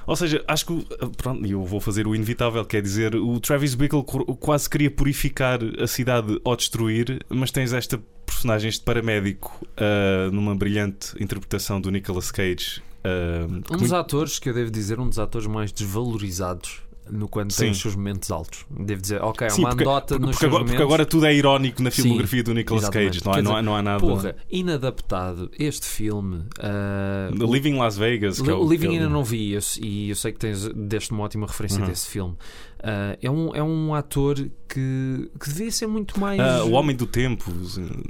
Ou 0.07 0.16
seja, 0.16 0.42
acho 0.49 0.66
que. 0.66 0.73
uh, 0.73 1.11
Pronto, 1.16 1.47
eu 1.47 1.64
vou 1.64 1.81
fazer 1.81 2.07
o 2.09 2.14
inevitável, 2.14 2.64
quer 2.64 2.83
dizer, 2.83 3.14
o 3.14 3.38
Travis 3.38 3.75
Bickle 3.75 4.02
qu- 4.02 4.25
quase 4.37 4.69
queria 4.69 4.90
purificar 4.90 5.61
a 5.81 5.87
cidade 5.87 6.40
ao 6.45 6.57
destruir, 6.57 7.25
mas 7.28 7.50
tens 7.52 7.73
esta 7.73 8.00
personagem, 8.26 8.69
este 8.69 8.83
paramédico, 8.83 9.64
uh, 9.76 10.31
numa 10.33 10.54
brilhante 10.57 11.12
interpretação 11.23 11.81
do 11.81 11.90
Nicolas 11.90 12.33
Cage. 12.33 12.83
uh, 13.04 13.62
Um 13.73 13.76
dos 13.76 13.92
atores, 13.92 14.38
que 14.40 14.49
eu 14.49 14.54
devo 14.54 14.71
dizer, 14.71 14.99
um 14.99 15.09
dos 15.09 15.19
atores 15.21 15.47
mais 15.47 15.71
desvalorizados 15.71 16.81
no 17.11 17.28
quando 17.28 17.49
tem 17.54 17.66
Sim. 17.66 17.71
os 17.73 17.80
seus 17.80 17.97
momentos 17.97 18.30
altos. 18.30 18.64
Devo 18.71 19.02
dizer, 19.02 19.21
ok, 19.23 19.47
é 19.47 19.50
Sim, 19.50 19.62
uma 19.62 19.71
porque, 19.71 19.82
andota 19.85 20.14
porque- 20.14 20.26
nos 20.26 20.30
porque 20.37 20.47
agora, 20.47 20.64
porque 20.64 20.82
agora 20.82 21.06
tudo 21.06 21.26
é 21.26 21.35
irónico 21.35 21.82
na 21.82 21.90
Sim, 21.90 22.02
filmografia 22.02 22.42
do 22.42 22.54
Nicolas 22.54 22.82
exatamente. 22.85 23.09
Cage, 23.21 23.25
não 23.25 23.32
Quer 23.32 23.42
não, 23.42 23.56
há, 23.56 23.62
não 23.62 23.76
há 23.76 23.82
nada. 23.82 24.00
Porra, 24.00 24.37
inadaptado, 24.50 25.50
este 25.59 25.87
filme. 25.87 26.44
The 26.59 27.44
Living 27.44 27.75
Las 27.76 27.97
Vegas. 27.97 28.40
que 28.40 28.49
é 28.50 28.54
o 28.54 28.62
Living 28.68 28.88
que 28.88 28.94
é 28.94 28.99
ainda 28.99 29.09
não 29.09 29.25
vi 29.25 29.52
eu- 29.52 29.61
e 29.80 30.11
eu 30.11 30.16
sei 30.16 30.32
que 30.32 30.38
tens 30.38 30.68
deste 30.68 31.11
uma 31.12 31.25
ótima 31.25 31.47
referência 31.47 31.80
Uhum. 31.80 31.87
desse 31.88 32.06
filme. 32.09 32.35
Ah, 32.82 33.16
é, 33.21 33.30
um, 33.30 33.54
é 33.54 33.62
um 33.62 33.94
ator 33.94 34.35
que, 34.68 35.30
que 35.38 35.49
devia 35.49 35.71
ser 35.71 35.87
muito 35.87 36.18
mais. 36.18 36.40
Ah, 36.40 36.64
o 36.64 36.73
Homem 36.73 36.97
do 36.97 37.06
Tempo. 37.06 37.52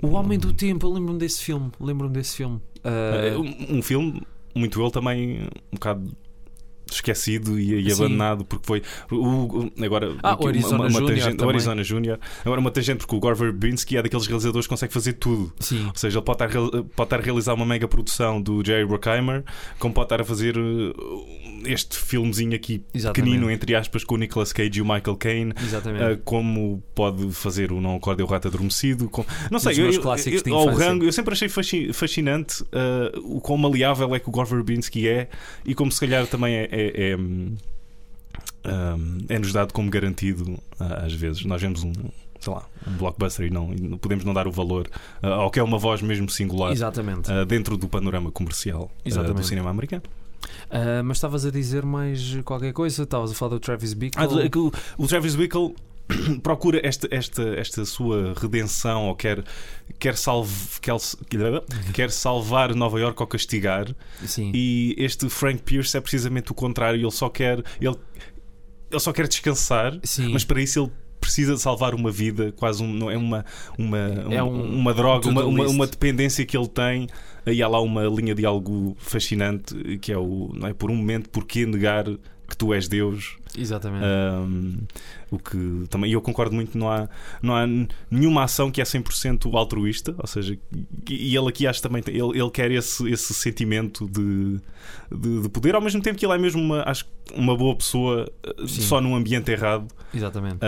O 0.03 0.09
Homem 0.13 0.39
do 0.39 0.53
Tempo, 0.53 0.87
eu 0.87 0.93
lembro-me 0.93 1.19
desse 1.19 1.43
filme. 1.43 1.71
Lembro-me 1.81 2.13
desse 2.15 2.37
filme. 2.37 2.61
Ah, 2.85 3.39
um, 3.39 3.79
um 3.79 3.83
filme, 3.83 4.23
muito 4.55 4.81
ele 4.81 4.91
também, 4.91 5.43
um 5.71 5.75
bocado 5.75 6.11
esquecido 6.91 7.59
e, 7.59 7.89
e 7.89 7.93
abandonado 7.93 8.45
porque 8.45 8.67
foi 8.67 8.83
o, 9.11 9.17
o- 9.17 9.73
agora 9.85 10.15
Ah, 10.23 10.37
o 10.39 10.47
Arizona 10.47 10.89
Júnior 10.91 11.09
tangente, 11.15 11.45
o. 11.45 11.49
Arizona 11.49 11.85
Júnior 11.85 12.21
agora 12.45 12.61
uma 12.61 12.71
tangente 12.71 12.99
porque 12.99 13.15
o 13.17 13.21
Gore 13.21 13.37
Verbinski 13.37 13.97
é 13.97 14.03
daqueles 14.03 14.27
realizadores 14.27 14.67
que 14.67 14.71
consegue 14.71 14.93
fazer 14.93 15.15
tudo 15.15 15.53
sim. 15.61 15.87
ou 15.87 15.93
seja, 15.95 16.19
ele 16.19 16.25
pode 16.25 16.45
estar, 16.45 16.61
pode 16.61 16.83
estar 17.07 17.19
a 17.19 17.23
realizar 17.23 17.55
uma 17.55 17.65
mega 17.67 17.89
produção 17.89 18.41
do 18.41 18.65
Jerry 18.65 18.85
Bruckheimer 18.87 19.45
como 19.79 19.95
pode 19.95 20.07
estar 20.07 20.21
a 20.21 20.25
fazer 20.25 20.57
uh, 20.59 20.93
este 21.65 21.97
filmezinho 21.97 22.55
aqui 22.55 22.85
Exatamente. 22.93 23.25
pequenino 23.31 23.51
entre 23.51 23.75
aspas 23.75 24.05
com 24.05 24.15
o 24.15 24.19
Nicolas 24.19 24.53
Cage 24.53 24.79
e 24.79 24.83
o 24.83 24.85
Michael 24.85 25.17
Caine 25.17 25.55
Exatamente. 25.63 26.05
Uh, 26.15 26.19
como 26.25 26.83
pode 26.95 27.31
fazer 27.33 27.73
o 27.73 27.81
Não 27.81 27.97
Acorde 27.97 28.23
o 28.23 28.27
Rato 28.27 28.49
Adormecido. 28.49 29.09
com- 29.09 29.25
Não 29.51 29.59
sei, 29.59 29.75
eu, 29.75 29.87
eu, 29.87 29.93
eu, 29.93 29.99
infância. 30.01 30.33
rango, 30.79 31.05
eu 31.05 31.13
sempre 31.13 31.33
achei 31.35 31.49
fasci- 31.49 31.93
fascinante 31.93 32.63
uh, 32.65 33.19
o 33.37 33.41
quão 33.41 33.57
maleável 33.57 34.15
é 34.15 34.19
que 34.19 34.29
o 34.29 34.33
Gore 34.33 34.49
Verbinski 34.49 35.09
é 35.09 35.29
e 35.65 35.75
como 35.75 35.91
se 35.93 36.01
calhar 36.01 36.27
também 36.27 36.55
é, 36.55 36.69
é, 36.71 36.82
é, 36.95 37.17
hum, 37.17 37.57
um, 38.65 39.19
é-nos 39.29 39.53
dado 39.53 39.73
como 39.73 39.91
garantido 39.91 40.59
às 40.79 41.13
vezes. 41.13 41.45
Nós 41.45 41.61
vemos 41.61 41.85
um, 41.85 41.93
sei 42.43 42.53
lá, 42.53 42.65
um 42.87 42.93
blockbuster 42.97 43.47
e 43.47 43.51
não, 43.51 43.73
e 43.73 43.97
podemos 43.99 44.25
não 44.25 44.35
dar 44.35 44.49
o 44.49 44.53
valor 44.53 44.89
ah, 45.23 45.29
ao 45.29 45.51
que 45.51 45.61
é 45.61 45.63
uma 45.63 45.79
voz 45.79 46.03
mesmo 46.03 46.29
singular 46.29 46.73
ah, 46.73 47.45
dentro 47.45 47.77
do 47.77 47.89
panorama 47.89 48.33
comercial 48.33 48.91
ah, 49.07 49.23
do 49.33 49.45
cinema 49.45 49.71
americano. 49.71 50.03
Ah, 50.71 51.03
mas 51.05 51.19
estavas 51.19 51.47
a 51.47 51.51
dizer 51.51 51.85
mais 51.85 52.37
qualquer 52.45 52.73
coisa? 52.73 53.05
Estavas 53.05 53.31
a 53.31 53.35
falar 53.35 53.51
do 53.51 53.61
Travis 53.61 53.95
Bickle? 53.95 54.21
Ah, 54.21 54.45
é 54.45 54.59
o, 54.59 54.73
o 54.99 55.07
Travis 55.07 55.37
Bickle 55.37 55.75
procura 56.43 56.81
esta, 56.83 57.09
esta, 57.11 57.43
esta 57.57 57.85
sua 57.85 58.35
redenção 58.37 59.07
ou 59.09 59.15
quer, 59.15 59.45
quer, 59.99 60.17
salve, 60.17 60.53
quer, 60.81 60.97
quer 61.93 62.11
salvar 62.11 62.75
Nova 62.75 62.99
York 63.01 63.21
ao 63.21 63.27
castigar 63.27 63.95
Sim. 64.25 64.51
e 64.55 64.95
este 64.99 65.29
Frank 65.29 65.63
Pierce 65.63 65.97
é 65.97 66.01
precisamente 66.01 66.53
o 66.53 66.55
contrário 66.55 67.01
ele 67.01 67.11
só 67.11 67.29
quer 67.29 67.63
ele, 67.81 67.97
ele 68.91 69.01
só 69.01 69.13
quer 69.13 69.29
descansar 69.29 69.99
Sim. 70.03 70.33
mas 70.33 70.45
para 70.45 70.61
isso 70.61 70.81
ele 70.81 70.93
precisa 71.21 71.55
de 71.55 71.61
salvar 71.61 71.95
uma 71.95 72.11
vida 72.11 72.53
quase 72.53 72.83
um, 72.83 72.93
não 72.93 73.11
é 73.11 73.17
uma 73.17 73.45
uma, 73.79 73.99
É 74.31 74.43
uma, 74.43 74.53
um 74.53 74.79
uma 74.79 74.93
droga 74.93 75.29
uma, 75.29 75.45
uma, 75.45 75.69
uma 75.69 75.87
dependência 75.87 76.45
que 76.45 76.57
ele 76.57 76.69
tem 76.69 77.07
e 77.47 77.63
há 77.63 77.69
lá 77.69 77.81
uma 77.81 78.05
linha 78.05 78.35
de 78.35 78.45
algo 78.45 78.97
fascinante 78.99 79.75
que 79.99 80.13
é 80.13 80.19
o 80.19 80.51
não 80.53 80.69
é 80.69 80.75
por 80.75 80.91
um 80.91 80.97
momento 80.97 81.31
porquê 81.31 81.65
negar 81.65 82.07
que 82.53 82.57
tu 82.59 82.75
és 82.75 82.87
Deus 82.87 83.37
Exatamente. 83.57 84.05
um, 84.05 84.77
o 85.31 85.39
que 85.39 85.87
também 85.89 86.11
e 86.11 86.13
eu 86.13 86.21
concordo 86.21 86.55
muito, 86.55 86.77
não 86.77 86.91
há, 86.91 87.09
não 87.43 87.57
há 87.57 87.65
nenhuma 88.11 88.45
ação 88.45 88.71
que 88.71 88.79
é 88.79 88.85
100% 88.85 89.55
altruísta, 89.55 90.15
ou 90.19 90.27
seja, 90.27 90.59
e 91.09 91.35
ele 91.35 91.49
aqui 91.49 91.67
acho 91.67 91.81
também 91.81 92.03
ele, 92.07 92.39
ele 92.39 92.51
quer 92.51 92.71
esse, 92.71 93.09
esse 93.11 93.33
sentimento 93.33 94.07
de, 94.07 94.59
de, 95.11 95.43
de 95.43 95.49
poder, 95.49 95.75
ao 95.75 95.81
mesmo 95.81 96.03
tempo 96.03 96.19
que 96.19 96.27
ele 96.27 96.35
é 96.35 96.39
mesmo 96.39 96.61
uma, 96.63 96.83
acho, 96.83 97.07
uma 97.35 97.57
boa 97.57 97.75
pessoa, 97.75 98.31
uh, 98.61 98.69
Sim. 98.69 98.83
só 98.83 99.01
num 99.01 99.17
ambiente 99.17 99.51
errado. 99.51 99.87
Exatamente. 100.15 100.59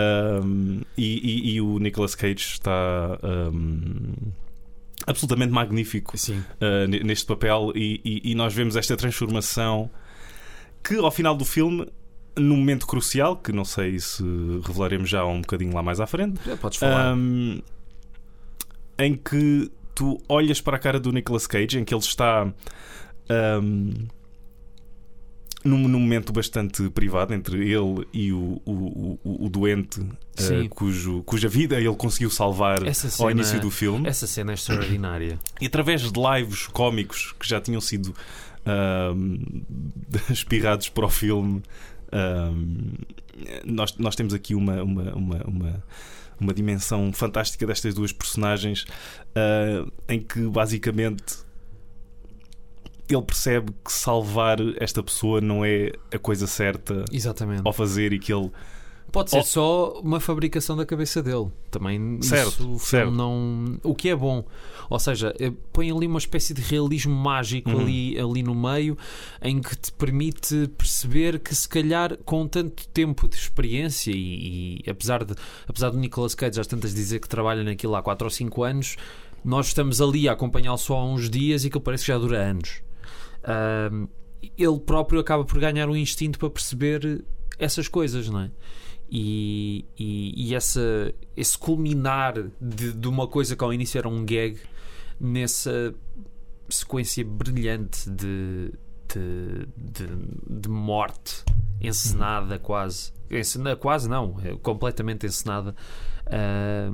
Um, 0.43 0.81
e, 0.97 1.51
e- 1.51 1.53
e 1.55 1.61
o 1.61 1.77
Nicolas 1.77 2.15
Cage 2.15 2.45
está 2.53 3.19
um, 3.53 4.13
absolutamente 5.05 5.51
magnífico 5.53 6.15
uh, 6.17 6.87
ne- 6.87 7.03
neste 7.03 7.25
papel 7.27 7.71
e, 7.75 8.01
e- 8.03 8.31
e 8.31 8.35
nós 8.35 8.53
vemos 8.55 8.75
esta 8.75 8.97
transformação 8.97 9.89
que 10.85 10.95
ao 10.97 11.09
final 11.11 11.35
do 11.35 11.43
filme 11.45 11.87
num 12.37 12.57
momento 12.57 12.85
crucial 12.85 13.35
que 13.37 13.51
não 13.53 13.63
sei 13.65 13.97
se 13.99 14.21
revelaremos 14.65 15.09
já 15.09 15.25
um 15.25 15.41
bocadinho 15.41 15.73
lá 15.73 15.81
mais 15.81 15.99
à 16.01 16.05
frente 16.07 16.39
Já 16.45 16.57
podes 16.57 16.77
falar. 16.79 17.15
um, 17.15 17.61
em 18.99 19.15
que 19.15 19.71
tu 19.95 20.21
olhas 20.27 20.59
para 20.59 20.75
a 20.75 20.79
cara 20.79 20.99
do 20.99 21.11
Nicolas 21.13 21.47
Cage 21.47 21.79
em 21.79 21.85
que 21.85 21.93
ele 21.93 22.01
está 22.01 22.45
um, 23.29 23.93
num, 25.63 25.87
num 25.87 25.99
momento 25.99 26.31
bastante 26.31 26.87
privado 26.89 27.33
entre 27.33 27.57
ele 27.71 28.05
e 28.13 28.31
o, 28.31 28.61
o, 28.65 29.17
o, 29.23 29.45
o 29.45 29.49
doente 29.49 29.99
uh, 30.01 30.69
cujo, 30.69 31.23
cuja 31.23 31.47
vida 31.47 31.75
ele 31.79 31.95
conseguiu 31.95 32.29
salvar 32.29 32.85
Essa 32.85 33.07
ao 33.07 33.11
cena- 33.29 33.31
início 33.31 33.59
do 33.59 33.71
filme 33.71 34.07
Essa 34.07 34.27
cena 34.27 34.51
é 34.51 34.55
extraordinária. 34.55 35.39
e 35.59 35.65
através 35.65 36.01
de 36.01 36.11
lives 36.19 36.67
cómicos 36.67 37.33
que 37.39 37.47
já 37.47 37.59
tinham 37.59 37.81
sido 37.81 38.13
ahm, 38.65 39.37
espirrados 40.29 40.89
para 40.89 41.05
o 41.05 41.09
filme, 41.09 41.61
ahm, 42.11 42.93
nós, 43.65 43.95
nós 43.97 44.15
temos 44.15 44.33
aqui 44.33 44.55
uma, 44.55 44.81
uma, 44.81 45.13
uma, 45.13 45.43
uma, 45.45 45.83
uma 46.39 46.53
dimensão 46.53 47.11
fantástica 47.13 47.65
destas 47.65 47.93
duas 47.93 48.11
personagens 48.11 48.85
ah, 49.35 49.85
em 50.07 50.19
que 50.19 50.39
basicamente 50.47 51.45
ele 53.07 53.21
percebe 53.21 53.71
que 53.83 53.91
salvar 53.91 54.57
esta 54.77 55.03
pessoa 55.03 55.39
não 55.39 55.63
é 55.63 55.91
a 56.11 56.17
coisa 56.17 56.47
certa 56.47 57.05
Exatamente. 57.11 57.61
ao 57.63 57.71
fazer 57.71 58.13
e 58.13 58.19
que 58.19 58.33
ele 58.33 58.51
Pode 59.11 59.29
ser 59.29 59.39
Oh. 59.39 59.43
só 59.43 59.99
uma 60.01 60.19
fabricação 60.19 60.75
da 60.75 60.85
cabeça 60.85 61.23
dele. 61.23 61.47
Também 61.71 62.21
Certo, 62.21 62.75
isso 62.75 62.85
certo. 62.85 63.11
não. 63.11 63.77
O 63.83 63.95
que 63.95 64.09
é 64.09 64.15
bom. 64.15 64.43
Ou 64.89 64.99
seja, 64.99 65.33
eh, 65.39 65.51
põe 65.71 65.89
ali 65.89 66.05
uma 66.05 66.19
espécie 66.19 66.53
de 66.53 66.61
realismo 66.61 67.15
mágico 67.15 67.69
Uhum. 67.69 67.79
ali, 67.79 68.19
ali 68.19 68.43
no 68.43 68.53
meio 68.53 68.97
em 69.41 69.61
que 69.61 69.75
te 69.75 69.91
permite 69.93 70.67
perceber 70.77 71.39
que 71.39 71.55
se 71.55 71.67
calhar 71.69 72.17
com 72.25 72.45
tanto 72.47 72.87
tempo 72.89 73.27
de 73.29 73.35
experiência 73.35 74.11
e, 74.11 74.81
e 74.85 74.89
apesar, 74.89 75.23
de, 75.23 75.33
apesar 75.67 75.91
do 75.91 75.97
Nicolas 75.97 76.35
Cage 76.35 76.59
às 76.59 76.67
tantas 76.67 76.93
dizer 76.93 77.19
que 77.19 77.29
trabalha 77.29 77.63
naquilo 77.63 77.95
há 77.95 78.01
4 78.03 78.25
ou 78.25 78.29
5 78.31 78.63
anos, 78.63 78.97
nós 79.45 79.67
estamos 79.67 80.01
ali 80.01 80.27
a 80.27 80.33
acompanhá-lo 80.33 80.77
só 80.77 80.97
há 80.97 81.05
uns 81.05 81.29
dias 81.29 81.63
e 81.63 81.69
que 81.69 81.79
parece 81.79 82.03
que 82.05 82.11
já 82.11 82.17
dura 82.17 82.37
anos. 82.41 82.81
Ahm, 83.43 84.07
ele 84.57 84.79
próprio 84.79 85.19
acaba 85.19 85.45
por 85.45 85.59
ganhar 85.59 85.87
um 85.89 85.95
instinto 85.95 86.37
para 86.37 86.49
perceber 86.49 87.23
essas 87.57 87.87
coisas, 87.87 88.27
não 88.29 88.41
é? 88.41 88.51
E, 89.09 89.85
e, 89.97 90.49
e 90.49 90.55
essa, 90.55 91.13
esse 91.37 91.57
culminar 91.57 92.33
de, 92.59 92.91
de 92.91 93.07
uma 93.07 93.27
coisa 93.27 93.55
que 93.55 93.63
ao 93.63 93.73
início 93.73 93.97
era 93.97 94.09
um 94.09 94.25
gag 94.25 94.59
nessa 95.19 95.93
sequência 96.67 97.23
brilhante 97.23 98.09
de, 98.09 98.73
de, 99.13 99.67
de, 99.77 100.59
de 100.61 100.69
morte 100.69 101.43
encenada 101.79 102.57
quase 102.57 103.13
encenada, 103.29 103.75
quase 103.75 104.09
não, 104.09 104.35
é 104.43 104.55
completamente 104.55 105.25
encenada 105.25 105.75
ah, 106.25 106.89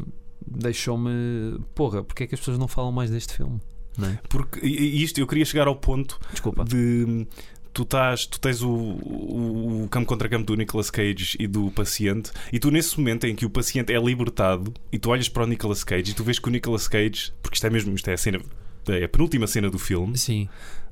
deixou-me 0.46 1.60
porra, 1.74 2.04
porque 2.04 2.24
é 2.24 2.28
que 2.28 2.36
as 2.36 2.42
pessoas 2.42 2.58
não 2.58 2.68
falam 2.68 2.92
mais 2.92 3.10
deste 3.10 3.34
filme? 3.34 3.60
É? 4.02 4.18
porque 4.30 4.66
isto 4.66 5.20
eu 5.20 5.28
queria 5.28 5.44
chegar 5.44 5.68
ao 5.68 5.76
ponto 5.76 6.18
Desculpa. 6.32 6.64
de 6.64 7.28
tu, 7.74 7.84
estás, 7.84 8.26
tu 8.26 8.40
tens 8.40 8.62
o, 8.62 8.70
o, 8.70 9.84
o 9.84 9.90
campo 9.90 10.08
contra 10.08 10.30
campo 10.30 10.46
do 10.46 10.56
Nicolas 10.56 10.90
Cage 10.90 11.36
e 11.40 11.48
do 11.48 11.72
paciente, 11.72 12.32
e 12.52 12.60
tu, 12.60 12.72
nesse 12.72 12.98
momento 13.00 13.26
em 13.26 13.36
que 13.36 13.46
o 13.46 13.50
paciente 13.50 13.94
é 13.94 14.00
libertado, 14.00 14.74
e 14.92 15.00
tu 15.00 15.10
olhas 15.10 15.30
para 15.30 15.44
o 15.44 15.48
Nicolas 15.48 15.84
Cage 15.84 16.12
e 16.12 16.14
tu 16.14 16.24
vês 16.24 16.40
que 16.40 16.48
o 16.48 16.52
Nicolas 16.52 16.88
Cage, 16.88 17.34
porque 17.42 17.56
isto 17.56 17.68
é 17.68 17.70
mesmo, 17.70 17.94
isto 17.96 18.10
é 18.10 18.14
a 18.14 18.18
cena, 18.18 18.42
é 18.90 19.04
a 19.04 19.10
penúltima 19.10 19.48
cena 19.48 19.70
do 19.70 19.80
filme, 19.80 20.18
Sim, 20.18 20.48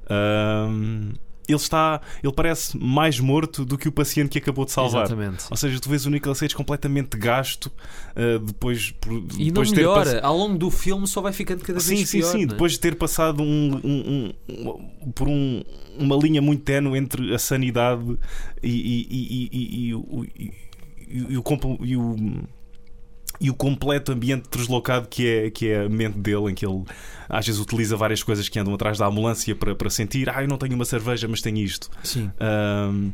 ahm, 0.10 1.14
ele 1.51 1.56
está, 1.58 2.01
ele 2.24 2.34
parece 2.34 2.77
mais 2.77 3.20
morto 3.20 3.63
do 3.65 3.77
que 3.77 3.88
o 3.88 3.91
paciente 3.91 4.29
que 4.29 4.38
acabou 4.38 4.65
de 4.65 4.72
salvar. 4.72 5.06
exatamente. 5.06 5.46
Ou 5.50 5.58
seja, 5.58 5.79
tu 5.79 5.89
vês 5.89 6.06
o 6.06 6.10
Nicolas 6.10 6.39
Cage 6.39 6.56
completamente 6.56 7.18
gasto 7.18 7.72
ah, 8.15 8.39
depois, 8.44 8.91
por- 8.91 9.12
E 9.13 9.18
não 9.18 9.46
depois 9.46 9.68
de 9.70 9.75
ter 9.75 9.82
melhora, 9.82 10.13
pass- 10.13 10.24
ao 10.24 10.38
longo 10.38 10.58
do 10.58 10.70
filme 10.72 11.08
só 11.08 11.22
vai 11.22 11.34
ficando 11.34 11.63
cada 11.63 11.79
Sim, 11.79 11.96
vez 11.96 12.10
sim, 12.10 12.20
pior. 12.20 12.32
sim. 12.32 12.38
não 12.38 12.44
é? 12.44 12.48
Depois 12.48 12.72
de 12.74 12.79
ter 12.79 12.96
passado 12.96 13.41
um- 13.44 13.82
um- 13.84 14.34
um- 14.50 15.12
por 15.12 15.27
um- 15.27 15.63
uma 15.98 16.15
linha 16.15 16.41
muito 16.41 16.63
tenue 16.63 16.98
entre 16.98 17.34
a 17.34 17.39
sanidade 17.39 18.18
e, 18.63 18.70
e- 18.70 19.50
e- 19.51 19.88
e- 19.88 19.94
o- 19.96 20.25
o 21.38 21.44
e 23.39 23.50
o 23.50 23.53
completo 23.53 24.12
ambiente 24.12 24.50
deslocado 24.51 25.08
que 25.08 25.27
é, 25.27 25.50
que 25.50 25.69
é 25.69 25.86
a 25.86 25.89
mente 25.89 26.17
dele, 26.17 26.51
em 26.51 26.53
que 26.53 26.65
ele 26.65 26.84
às 27.27 27.46
vezes 27.46 27.62
utiliza 27.62 27.96
várias 27.96 28.22
coisas 28.22 28.50
que 28.50 28.60
andam 28.60 28.74
atrás 28.74 28.98
da 28.98 29.08
ambulância 29.08 29.55
para, 29.55 29.74
para 29.75 29.89
sentir, 29.89 30.29
ah, 30.29 30.41
eu 30.41 30.48
não 30.48 30.58
tenho 30.58 30.75
uma 30.75 30.86
cerveja, 30.86 31.27
mas 31.27 31.41
tenho 31.41 31.58
isto. 31.58 31.89
Sim. 32.03 32.31
Ahm, 32.39 33.12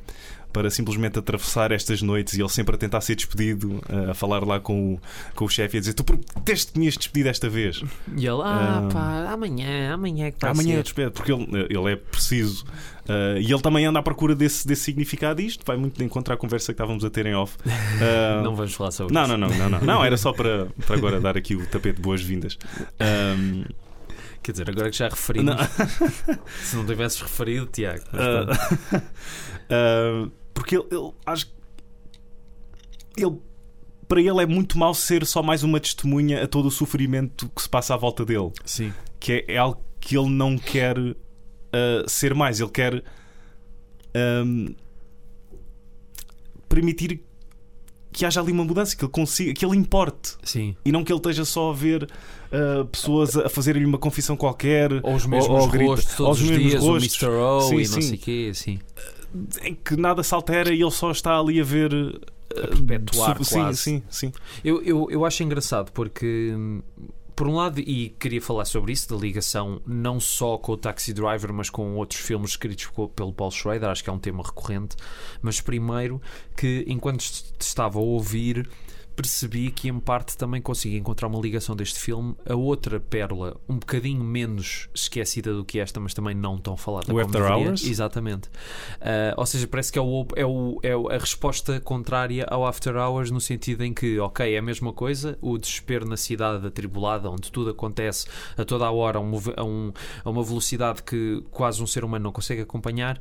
para 0.56 0.70
simplesmente 0.70 1.20
atravessar 1.20 1.74
estas 1.74 2.02
noites 2.02 2.34
e 2.36 2.42
ele 2.42 2.48
sempre 2.48 2.76
a 2.76 2.78
tentar 2.78 3.02
ser 3.02 3.16
despedido, 3.16 3.82
a 4.10 4.14
falar 4.14 4.42
lá 4.46 4.58
com 4.58 4.94
o, 4.94 5.00
com 5.36 5.44
o 5.44 5.50
chefe 5.50 5.76
e 5.76 5.78
a 5.78 5.82
dizer: 5.82 5.94
Tu 5.94 6.04
proteste 6.06 6.72
que 6.72 6.80
me 6.80 6.86
ias 6.86 6.96
despedir 6.96 7.26
desta 7.26 7.50
vez. 7.50 7.84
E 8.16 8.26
ele, 8.26 8.42
ah, 8.42 8.84
Ah. 8.88 8.90
pá, 8.94 9.32
amanhã, 9.34 9.94
amanhã 9.94 10.28
é 10.28 10.32
que 10.32 10.38
vai 10.40 10.52
Amanhã 10.52 10.78
ser. 10.78 10.84
despedo, 10.84 11.12
porque 11.12 11.34
ele, 11.34 11.46
ele 11.70 11.92
é 11.92 11.96
preciso. 11.98 12.64
Ah, 13.10 13.38
e 13.38 13.52
ele 13.52 13.62
também 13.62 13.86
anda 13.86 14.00
à 14.00 14.02
procura 14.02 14.34
desse, 14.34 14.66
desse 14.66 14.84
significado. 14.84 15.42
E 15.42 15.46
isto 15.46 15.66
vai 15.66 15.76
muito 15.76 15.98
de 15.98 16.06
encontro 16.06 16.34
à 16.34 16.38
conversa 16.38 16.68
que 16.68 16.72
estávamos 16.74 17.04
a 17.04 17.10
ter 17.10 17.26
em 17.26 17.36
off. 17.36 17.58
Ah, 18.02 18.42
Não 18.42 18.56
vamos 18.56 18.74
falar 18.74 18.92
sobre 18.92 19.14
não, 19.14 19.24
isso. 19.24 19.38
não, 19.38 19.50
não, 19.50 19.58
não, 19.58 19.70
não, 19.70 19.82
não. 19.86 20.06
Era 20.06 20.16
só 20.16 20.32
para, 20.32 20.68
para 20.88 20.96
agora 20.96 21.20
dar 21.20 21.36
aqui 21.36 21.54
o 21.56 21.66
tapete 21.68 21.98
de 21.98 22.02
boas-vindas. 22.02 22.58
Ahm, 23.00 23.66
Quer 24.42 24.52
dizer, 24.52 24.70
agora 24.70 24.92
que 24.92 24.98
já 24.98 25.10
referimos, 25.10 25.56
não, 25.56 25.58
se 26.64 26.76
não 26.76 26.86
tivesses 26.86 27.20
referido, 27.20 27.66
Tiago. 27.66 28.04
pronto. 28.12 28.56
Porque 30.56 30.76
ele, 30.78 30.86
ele 30.90 31.12
acho 31.28 31.46
que 33.14 33.24
ele 33.24 33.36
para 34.08 34.20
ele 34.22 34.42
é 34.42 34.46
muito 34.46 34.78
mau 34.78 34.94
ser 34.94 35.26
só 35.26 35.42
mais 35.44 35.64
uma 35.64 35.80
testemunha 35.80 36.44
a 36.44 36.48
todo 36.48 36.68
o 36.68 36.72
sofrimento 36.72 37.48
que 37.56 37.62
se 37.62 37.70
passa 37.70 37.94
à 37.94 37.98
volta 37.98 38.24
dele. 38.26 38.52
Sim. 38.66 38.92
que 39.20 39.44
é, 39.48 39.54
é 39.56 39.58
algo 39.58 39.82
que 40.00 40.16
ele 40.18 40.30
não 40.30 40.58
quer 40.58 40.98
uh, 41.00 41.16
ser 42.08 42.34
mais. 42.36 42.60
Ele 42.60 42.70
quer 42.70 43.04
um, 44.46 44.74
permitir 46.70 47.22
que 48.12 48.26
haja 48.26 48.40
ali 48.40 48.52
uma 48.52 48.64
mudança, 48.64 48.96
que 48.96 49.04
ele 49.04 49.12
consiga, 49.12 49.54
que 49.54 49.66
ele 49.66 49.76
importe 49.76 50.36
Sim. 50.44 50.76
e 50.86 50.92
não 50.92 51.04
que 51.04 51.12
ele 51.12 51.20
esteja 51.20 51.44
só 51.44 51.72
a 51.72 51.74
ver 51.74 52.04
uh, 52.04 52.86
pessoas 52.86 53.36
a 53.36 53.50
fazerem-lhe 53.50 53.86
uma 53.86 53.98
confissão 53.98 54.38
qualquer 54.38 54.90
Ou 55.04 55.16
os 55.16 55.26
mesmos 55.26 55.50
ou 55.50 55.68
grita- 55.68 55.90
rostos 55.92 56.20
ou 56.22 56.32
os 56.32 56.42
os 56.42 56.48
mesmos 56.50 56.70
dias, 56.70 56.82
rostos. 56.84 57.22
o 57.22 57.26
Mr. 57.26 57.38
O 57.42 57.62
Sim, 57.62 57.76
e 57.76 57.78
não 57.80 57.86
sim. 57.86 58.02
sei 58.02 58.16
o 58.16 58.20
quê, 58.20 58.48
assim. 58.52 58.80
Em 59.64 59.76
que 59.76 59.96
nada 59.96 60.24
se 60.24 60.34
altera 60.34 60.74
e 60.74 60.82
ele 60.82 60.92
só 60.92 61.12
está 61.12 61.38
ali 61.38 61.60
a 61.60 61.64
ver 61.64 61.92
A 62.56 62.68
perpetuar 62.86 63.44
sim, 63.44 63.54
quase. 63.56 63.78
sim, 63.82 64.04
sim. 64.10 64.32
Eu, 64.64 64.82
eu, 64.84 65.08
eu 65.12 65.26
acho 65.26 65.44
engraçado 65.44 65.92
porque 65.92 66.54
por 67.36 67.50
um 67.50 67.56
lado, 67.56 67.82
e 67.82 68.16
queria 68.18 68.42
falar 68.42 68.64
sobre 68.64 68.94
isso, 68.94 69.10
da 69.10 69.18
ligação 69.18 69.82
não 69.86 70.22
só 70.22 70.58
com 70.58 70.72
o 70.72 70.78
Taxi 70.78 71.14
Driver, 71.14 71.52
mas 71.52 71.70
com 71.70 71.96
outros 71.98 72.22
filmes 72.22 72.52
escritos 72.52 72.90
pelo 73.14 73.34
Paul 73.34 73.52
Schrader, 73.52 73.90
acho 73.90 74.02
que 74.02 74.10
é 74.10 74.14
um 74.14 74.18
tema 74.20 74.42
recorrente. 74.42 74.96
Mas 75.42 75.60
primeiro, 75.60 76.22
que 76.56 76.86
enquanto 76.88 77.20
est- 77.20 77.54
estava 77.60 78.00
a 78.00 78.02
ouvir, 78.02 78.70
percebi 79.16 79.72
que 79.72 79.88
em 79.88 80.00
parte 80.00 80.36
também 80.38 80.62
consegui 80.62 80.98
encontrar 80.98 81.28
uma 81.28 81.40
ligação 81.40 81.76
deste 81.76 82.00
filme 82.00 82.36
a 82.48 82.54
outra 82.56 83.00
pérola, 83.00 83.56
um 83.68 83.78
bocadinho 83.78 84.24
menos 84.24 84.90
esquecida 84.94 85.54
do 85.54 85.64
que 85.64 85.80
esta, 85.80 86.00
mas 86.00 86.14
também 86.14 86.36
não 86.36 86.58
tão 86.58 86.76
falada. 86.76 87.14
O 87.14 87.20
After 87.20 87.42
deveria. 87.42 87.68
Hours? 87.68 87.84
Exatamente. 87.86 88.50
Ah, 89.00 89.34
ou 89.38 89.46
seja, 89.46 89.68
parece 89.68 89.92
que 89.92 89.98
é, 89.98 90.02
o, 90.02 90.28
é, 90.36 90.46
o, 90.46 90.80
é 90.84 91.16
a 91.16 91.18
resposta 91.18 91.80
contrária 91.80 92.46
ao 92.50 92.66
After 92.68 92.96
Hours, 92.96 93.32
no 93.32 93.40
sentido 93.40 93.84
em 93.84 93.94
que, 93.94 94.20
ok, 94.20 94.54
é 94.54 94.58
a 94.58 94.62
mesma 94.62 94.92
coisa, 94.92 95.38
o 95.42 95.58
desespero 95.58 96.06
na 96.08 96.18
cidade 96.18 96.68
atribulada, 96.68 97.30
onde 97.30 97.52
tudo 97.52 97.70
acontece 97.70 98.28
a 98.58 98.66
toda 98.66 98.86
a 98.86 98.92
hora, 98.92 99.18
a, 99.18 99.22
um 99.22 99.32
a 99.56 99.64
um- 99.64 99.94
a 100.24 100.30
uma 100.30 100.44
velocidade 100.44 101.02
que 101.04 101.42
quase 101.52 101.82
um 101.82 101.88
ser 101.88 102.04
humano 102.04 102.24
não 102.26 102.32
consegue 102.32 102.62
acompanhar. 102.62 103.20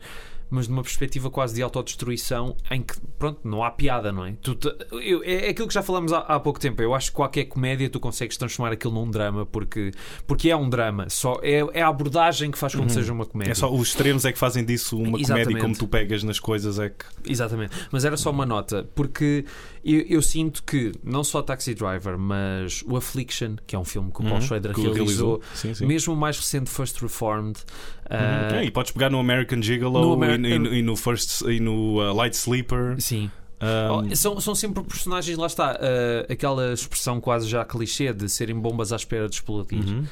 Mas 0.51 0.69
numa 0.69 0.83
perspectiva 0.83 1.31
quase 1.31 1.55
de 1.55 1.63
autodestruição, 1.63 2.57
em 2.71 2.83
que, 2.83 2.95
pronto, 3.19 3.41
não 3.45 3.65
há 3.65 3.71
piada, 3.71 4.13
não 4.13 4.25
é? 4.25 4.35
Tu 4.41 4.57
eu- 4.93 5.23
é 5.25 5.47
é 5.47 5.49
aquilo 5.51 5.67
que 5.67 5.75
já 5.75 5.83
falamos 5.83 6.13
há, 6.13 6.19
há 6.21 6.39
pouco 6.39 6.61
tempo. 6.61 6.81
Eu 6.81 6.95
acho 6.95 7.11
que 7.11 7.17
qualquer 7.17 7.45
comédia 7.47 7.89
tu 7.89 7.99
consegues 7.99 8.37
transformar 8.37 8.73
aquilo 8.73 8.93
num 8.95 9.11
drama, 9.11 9.45
porque, 9.47 9.91
porque 10.27 10.51
é 10.51 10.57
um 10.57 10.69
drama. 10.69 11.09
Só 11.09 11.39
é, 11.43 11.59
é 11.73 11.83
a 11.83 11.89
abordagem 11.89 12.51
que 12.51 12.59
faz 12.59 12.75
com 12.75 12.87
que 12.87 12.93
seja 12.93 13.13
uma 13.13 13.27
comédia. 13.27 13.53
É 13.53 13.55
só 13.55 13.73
os 13.73 13.89
extremos 13.89 14.25
é 14.25 14.33
que 14.33 14.39
fazem 14.39 14.65
disso 14.65 14.97
uma 14.97 15.19
Exatamente. 15.19 15.47
comédia 15.47 15.61
como 15.63 15.77
tu 15.77 15.89
pegas 15.89 16.23
nas 16.23 16.39
coisas 16.39 16.79
é 16.79 16.91
que 16.91 17.05
Exatamente, 17.27 17.75
mas 17.91 18.05
era 18.05 18.17
só 18.17 18.31
uma 18.31 18.47
nota, 18.47 18.89
porque 18.95 19.45
eu, 19.85 20.01
eu 20.03 20.23
sinto 20.23 20.63
que 20.63 20.93
não 21.03 21.25
só 21.25 21.43
Taxi 21.43 21.75
Driver, 21.75 22.17
mas 22.19 22.83
o 22.87 22.97
Affliction, 22.97 23.57
que 23.67 23.75
é 23.75 23.79
um 23.79 23.85
filme 23.85 24.11
que 24.13 24.21
o 24.21 24.23
Paul 24.25 24.35
Uhum, 24.37 24.41
Schrader 24.41 24.73
que 24.75 24.81
realizou, 24.83 25.41
Sim, 25.55 25.75
sim. 25.75 25.87
mesmo 25.87 26.13
o 26.15 26.17
mais 26.17 26.37
recente 26.39 26.71
First 26.71 27.01
Reformed, 27.01 27.59
Uhum. 28.11 28.59
ah, 28.59 28.65
e 28.65 28.71
podes 28.71 28.93
pegar 28.93 29.11
no 29.11 29.19
American 29.19 29.61
Gigolo 29.63 30.01
no 30.01 30.11
e 30.13 30.27
Amer- 30.27 30.39
no- 30.39 30.49
e, 30.49 30.59
no, 30.59 30.75
e 30.75 30.83
no 30.83 30.97
First 30.97 31.41
e 31.43 31.59
no 31.61 32.01
uh, 32.01 32.15
Light 32.15 32.35
Sleeper. 32.35 32.97
sim, 33.01 33.31
Um, 33.63 34.11
Oh, 34.11 34.17
são, 34.17 34.39
são 34.41 34.55
sempre 34.55 34.83
personagens, 34.83 35.39
lá 35.39 35.47
está, 35.47 35.79
ah, 35.81 36.27
aquela 36.31 36.73
expressão 36.73 37.19
quase 37.21 37.49
já 37.49 37.65
clichê 37.65 38.13
de 38.13 38.29
serem 38.29 38.55
bombas 38.59 38.93
à 38.93 38.97
espera 38.97 39.27
de 39.29 39.37
explodir. 39.37 39.83
uhum. 39.87 40.05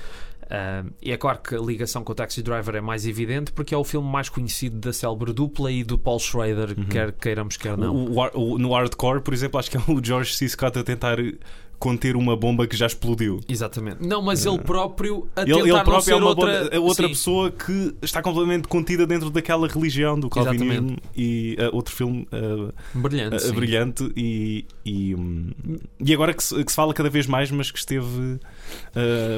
Ah, 0.51 0.85
e 1.03 1.11
é 1.13 1.17
claro 1.17 1.39
que 1.39 1.55
a 1.55 1.59
ligação 1.59 2.03
com 2.05 2.13
o 2.13 2.15
Taxi 2.15 2.43
Driver 2.43 2.75
é 2.77 2.81
mais 2.81 3.07
evidente 3.07 3.53
porque 3.53 3.75
é 3.75 3.77
o 3.79 3.85
filme 3.85 4.09
mais 4.11 4.29
conhecido 4.29 4.77
da 4.79 4.93
célebre 4.93 5.33
dupla 5.33 5.71
e 5.73 5.83
do 5.85 5.99
Paul 5.99 6.19
Schrader, 6.19 6.75
Uhum. 6.79 6.85
quer 6.87 7.13
queiramos, 7.13 7.57
quer 7.59 7.77
não. 7.77 7.95
O- 7.95 8.19
o- 8.19 8.53
o- 8.55 8.59
no 8.59 8.73
hardcore, 8.73 9.21
por 9.23 9.33
exemplo, 9.35 9.59
acho 9.59 9.71
que 9.71 9.77
é 9.77 9.81
o 9.87 10.03
George 10.03 10.35
C. 10.35 10.49
Scott 10.49 10.79
a 10.79 10.83
tentar 10.85 11.17
conter 11.83 12.15
uma 12.15 12.37
bomba 12.37 12.65
que 12.65 12.77
já 12.77 12.87
explodiu. 12.87 13.41
Exatamente. 13.49 14.07
Não, 14.07 14.23
mas 14.23 14.47
ele 14.47 14.59
próprio 14.61 15.29
a 15.35 15.43
Ele, 15.43 15.69
ele 15.69 15.83
próprio 15.83 16.13
é 16.13 16.17
uma 16.17 16.29
outra, 16.29 16.63
outra, 16.63 16.81
outra 16.81 17.07
Sim. 17.09 17.13
pessoa 17.13 17.51
que 17.51 17.93
está 18.01 18.23
completamente 18.23 18.69
contida 18.69 19.05
dentro 19.05 19.31
daquela 19.31 19.67
religião 19.67 20.19
do 20.19 20.31
calvinismo 20.31 20.97
e 21.17 21.57
uh, 21.59 21.75
outro 21.75 21.93
filme 21.93 22.29
uh, 22.33 22.73
Brilhante. 22.95 23.49
uh, 23.49 23.53
brilhante 23.53 24.13
e, 24.17 24.65
e, 24.85 25.13
hum, 25.17 25.51
e 25.99 26.15
agora 26.15 26.33
que 26.33 26.45
se, 26.45 26.65
que 26.65 26.71
se 26.71 26.77
fala 26.77 26.95
cada 26.95 27.11
vez 27.11 27.27
mais, 27.27 27.51
mas 27.51 27.73
que 27.73 27.79
esteve 27.81 28.39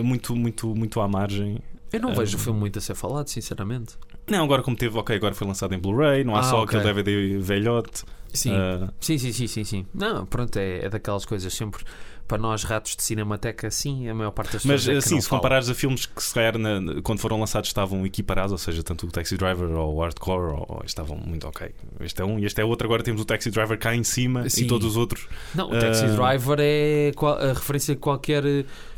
muito, 0.03 0.37
muito, 0.37 0.75
muito 0.75 1.01
à 1.01 1.09
margem. 1.09 1.59
Eu 1.91 2.01
não 2.01 2.15
vejo 2.15 2.37
o 2.37 2.41
filme 2.41 2.59
muito 2.61 2.79
a 2.79 2.83
ser 2.83 2.95
falado, 2.95 3.29
sinceramente. 3.29 3.95
Não, 4.29 4.45
agora 4.45 4.63
como 4.63 4.77
teve, 4.77 4.99
ok, 4.99 5.17
agora 5.17 5.35
foi 5.35 5.47
lançado 5.47 5.75
em 5.75 5.79
Blu-ray, 5.79 6.25
não 6.25 6.37
há 6.37 6.41
Ah, 6.41 6.43
só 6.43 6.63
ok. 6.63 6.79
aquele 6.79 6.93
DVD 6.93 7.39
velhote. 7.39 8.05
Sim. 8.35 8.53
Sim, 9.01 9.17
sim, 9.17 9.33
sim, 9.33 9.47
sim, 9.47 9.65
sim. 9.65 9.87
Não, 9.95 10.27
pronto, 10.27 10.59
é, 10.59 10.85
é 10.87 10.89
daquelas 10.91 11.25
coisas 11.25 11.55
sempre 11.55 11.85
para 12.26 12.38
nós 12.38 12.64
ratos 12.64 12.97
de 12.97 13.02
cinemateca, 13.02 13.71
sim, 13.71 14.09
a 14.09 14.14
maior 14.14 14.31
parte 14.31 14.52
das 14.54 14.62
pessoas 14.62 14.87
Mas 14.87 14.95
é 14.95 14.97
assim, 14.99 15.21
se 15.21 15.28
comparares 15.28 15.69
a 15.69 15.75
filmes 15.75 16.07
que 16.07 16.23
se 16.23 16.33
calhar 16.33 16.57
na- 16.59 17.00
quando 17.02 17.19
foram 17.19 17.38
lançados 17.38 17.69
estavam 17.69 18.04
equiparados, 18.07 18.52
ou 18.52 18.59
seja, 18.59 18.83
tanto 18.83 19.07
o 19.07 19.11
Taxi 19.11 19.37
Driver 19.37 19.71
ou 19.71 19.97
o 19.97 20.00
Hardcore, 20.02 20.54
ou, 20.59 20.83
estavam 20.85 21.16
muito 21.19 21.47
ok. 21.47 21.71
Este 22.00 22.23
é 22.23 22.25
um 22.25 22.38
e 22.38 22.47
este 22.47 22.61
é 22.61 22.64
outro, 22.64 22.87
agora 22.87 23.02
temos 23.02 23.21
o 23.21 23.25
Taxi 23.25 23.50
Driver 23.50 23.78
cá 23.78 23.95
em 23.95 24.02
cima 24.04 24.49
Sim. 24.49 24.62
e 24.64 24.66
todos 24.66 24.87
os 24.88 24.97
outros. 24.97 25.28
Não, 25.54 25.69
o 25.71 25.78
Taxi 25.78 26.04
Ah. 26.04 26.09
Driver 26.16 26.59
é 26.61 27.12
a 27.40 27.52
referência 27.52 27.95
a 27.95 27.97
qualquer. 27.97 28.43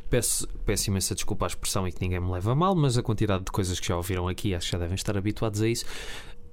Peço, 0.08 0.46
peço 0.64 0.88
imensa 0.88 1.16
desculpa 1.16 1.46
à 1.46 1.48
expressão 1.48 1.86
e 1.88 1.90
que 1.90 2.00
ninguém 2.00 2.20
me 2.20 2.30
leva 2.30 2.52
a 2.52 2.54
mal, 2.54 2.76
mas 2.76 2.96
a 2.96 3.02
quantidade 3.02 3.42
de 3.44 3.50
coisas 3.50 3.80
que 3.80 3.88
já 3.88 3.96
ouviram 3.96 4.28
aqui, 4.28 4.54
acho 4.54 4.66
que 4.66 4.72
já 4.72 4.78
devem 4.78 4.94
estar 4.94 5.16
habituados 5.18 5.60
a 5.60 5.68
isso. 5.68 5.84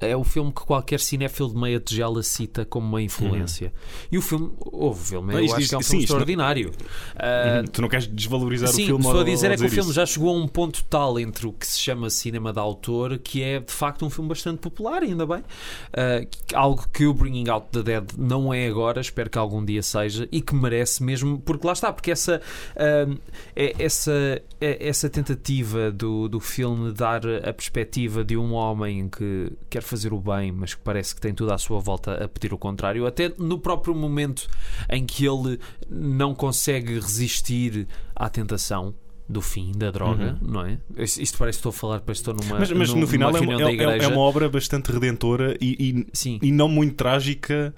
É 0.05 0.15
o 0.15 0.23
filme 0.23 0.51
que 0.51 0.61
qualquer 0.61 0.99
cinéfilo 0.99 1.49
de 1.49 1.57
meia 1.57 1.79
tigela 1.79 2.21
cita 2.23 2.65
como 2.65 2.87
uma 2.87 3.01
influência. 3.01 3.71
E 4.11 4.17
o 4.17 4.21
filme, 4.21 4.51
houve 4.59 4.99
o 5.01 5.03
filme, 5.03 5.35
Ah, 5.35 5.41
eu 5.41 5.45
acho 5.45 5.47
que 5.47 5.53
é 5.53 5.57
um 5.57 5.59
isto- 5.59 5.69
filme 5.69 5.83
sim, 5.83 5.83
isto 5.83 5.93
não- 5.93 6.01
extraordinário. 6.03 6.71
Ah, 7.15 7.59
Uhum. 7.59 7.67
tu 7.67 7.81
não 7.81 7.89
queres 7.89 8.07
desvalorizar 8.07 8.69
Sim, 8.69 8.83
o 8.83 8.85
filme 8.85 8.93
o 8.93 8.97
que 8.97 9.07
estou 9.07 9.21
a 9.21 9.23
dizer 9.23 9.51
é 9.51 9.57
que 9.57 9.65
o 9.65 9.69
filme 9.69 9.81
isso. 9.89 9.93
já 9.93 10.05
chegou 10.05 10.29
a 10.29 10.33
um 10.39 10.47
ponto 10.47 10.83
tal 10.85 11.19
entre 11.19 11.47
o 11.47 11.53
que 11.53 11.65
se 11.67 11.79
chama 11.79 12.09
cinema 12.09 12.51
de 12.53 12.59
autor, 12.59 13.17
que 13.19 13.41
é 13.41 13.59
de 13.59 13.71
facto 13.71 14.05
um 14.05 14.09
filme 14.09 14.29
bastante 14.29 14.59
popular, 14.59 15.01
ainda 15.03 15.25
bem. 15.25 15.39
Uh, 15.39 16.27
algo 16.53 16.85
que 16.93 17.05
o 17.05 17.13
Bringing 17.13 17.49
Out 17.49 17.67
the 17.71 17.83
Dead 17.83 18.03
não 18.17 18.53
é 18.53 18.67
agora, 18.67 18.99
espero 19.01 19.29
que 19.29 19.37
algum 19.37 19.63
dia 19.63 19.81
seja, 19.83 20.27
e 20.31 20.41
que 20.41 20.53
merece 20.55 21.03
mesmo, 21.03 21.39
porque 21.39 21.65
lá 21.67 21.73
está, 21.73 21.91
porque 21.93 22.11
essa, 22.11 22.41
uh, 22.75 23.17
é- 23.55 23.73
essa, 23.79 24.41
é- 24.59 24.87
essa 24.87 25.09
tentativa 25.09 25.91
do, 25.91 26.27
do 26.27 26.39
filme 26.39 26.91
dar 26.91 27.21
a 27.25 27.53
perspectiva 27.53 28.23
de 28.23 28.35
um 28.37 28.53
homem 28.53 29.07
que 29.09 29.51
quer 29.69 29.81
fazer 29.81 29.92
o 30.13 30.19
bem, 30.19 30.51
mas 30.51 30.73
que 30.73 30.81
parece 30.81 31.13
que 31.15 31.21
tem 31.21 31.33
tudo 31.33 31.53
à 31.53 31.57
sua 31.57 31.79
volta 31.79 32.23
a 32.23 32.27
pedir 32.27 32.53
o 32.53 32.57
contrário, 32.57 33.05
até 33.05 33.31
no 33.37 33.59
próprio 33.59 33.93
momento 33.95 34.47
em 34.89 35.05
que 35.05 35.25
ele 35.25 35.59
não 35.89 36.33
consegue 36.33 36.95
resistir 36.95 37.87
à 38.15 38.29
tentação 38.29 38.93
do 39.33 39.41
fim 39.41 39.71
da 39.75 39.91
droga, 39.91 40.37
não 40.41 40.65
é? 40.65 40.77
Isto 40.97 41.37
parece 41.37 41.57
que 41.57 41.59
estou 41.67 41.69
a 41.71 41.73
falar, 41.73 41.99
parece 42.01 42.23
que 42.23 42.29
estou 42.31 42.33
numa, 42.45 42.53
Uhum. 42.53 42.59
Mas, 42.59 42.71
mas 42.71 42.93
num- 42.93 43.01
no 43.01 43.07
final 43.07 43.35
é, 43.35 43.39
é- 43.39 43.73
igreja. 43.73 44.05
é 44.05 44.07
uma 44.07 44.21
obra 44.21 44.47
bastante 44.47 44.91
redentora 44.91 45.57
e, 45.59 46.05
Sim, 46.13 46.39
e, 46.41 46.47
e 46.47 46.51
não 46.51 46.69
muito 46.69 46.95
trágica. 46.95 47.73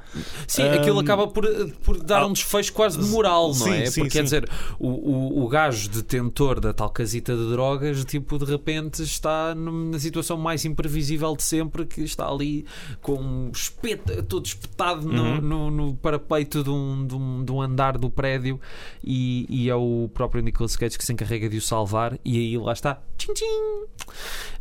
sim 0.48 0.62
Ahm, 0.64 0.74
aquilo 0.76 1.00
acaba 1.00 1.28
por, 1.28 1.48
por 1.84 1.98
dar 2.04 2.22
ah, 2.22 2.28
um 2.28 2.34
desfecho 2.34 2.74
quase 2.74 3.00
de 3.00 3.06
moral, 3.06 3.48
não 3.48 3.54
sim, 3.54 3.72
é? 3.74 3.86
sim, 3.88 4.02
Porque 4.02 4.18
quer 4.18 4.24
dizer, 4.24 4.50
o, 4.80 4.88
o, 4.90 5.44
o 5.46 5.48
gajo 5.48 5.90
detentor 5.90 6.60
da 6.60 6.74
tal 6.74 6.90
casita 6.90 7.36
de 7.36 7.50
drogas, 7.50 8.04
tipo, 8.06 8.38
de 8.38 8.46
repente 8.46 9.02
está 9.02 9.56
na 9.56 9.98
situação 10.00 10.38
mais 10.38 10.66
imprevisível 10.66 11.36
de 11.36 11.44
sempre, 11.44 11.86
que 11.86 12.02
está 12.02 12.28
ali 12.30 12.66
com 13.02 13.14
um 13.16 13.50
espeto, 13.52 14.22
todo 14.24 14.46
espetado 14.46 15.08
no, 15.08 15.24
Uhum. 15.26 15.42
no, 15.42 15.72
no 15.72 15.96
parapeito 15.96 16.64
de 16.64 16.70
um, 16.70 17.08
de, 17.08 17.16
um, 17.16 17.44
de 17.46 17.52
um 17.52 17.62
andar 17.62 17.98
do 17.98 18.10
prédio 18.10 18.60
e, 19.04 19.46
e 19.50 19.70
é 19.70 19.76
o 19.76 20.10
próprio 20.14 20.42
Nicolas 20.44 20.76
Cage 20.76 20.98
que 20.98 21.06
se 21.06 21.14
encarrega 21.14 21.45
de 21.50 21.58
o 21.58 21.62
salvar 21.62 22.18
e 22.24 22.38
aí 22.38 22.58
lá 22.58 22.74
está. 22.74 23.02
Tchim, 23.18 23.34
tchim. 23.34 23.86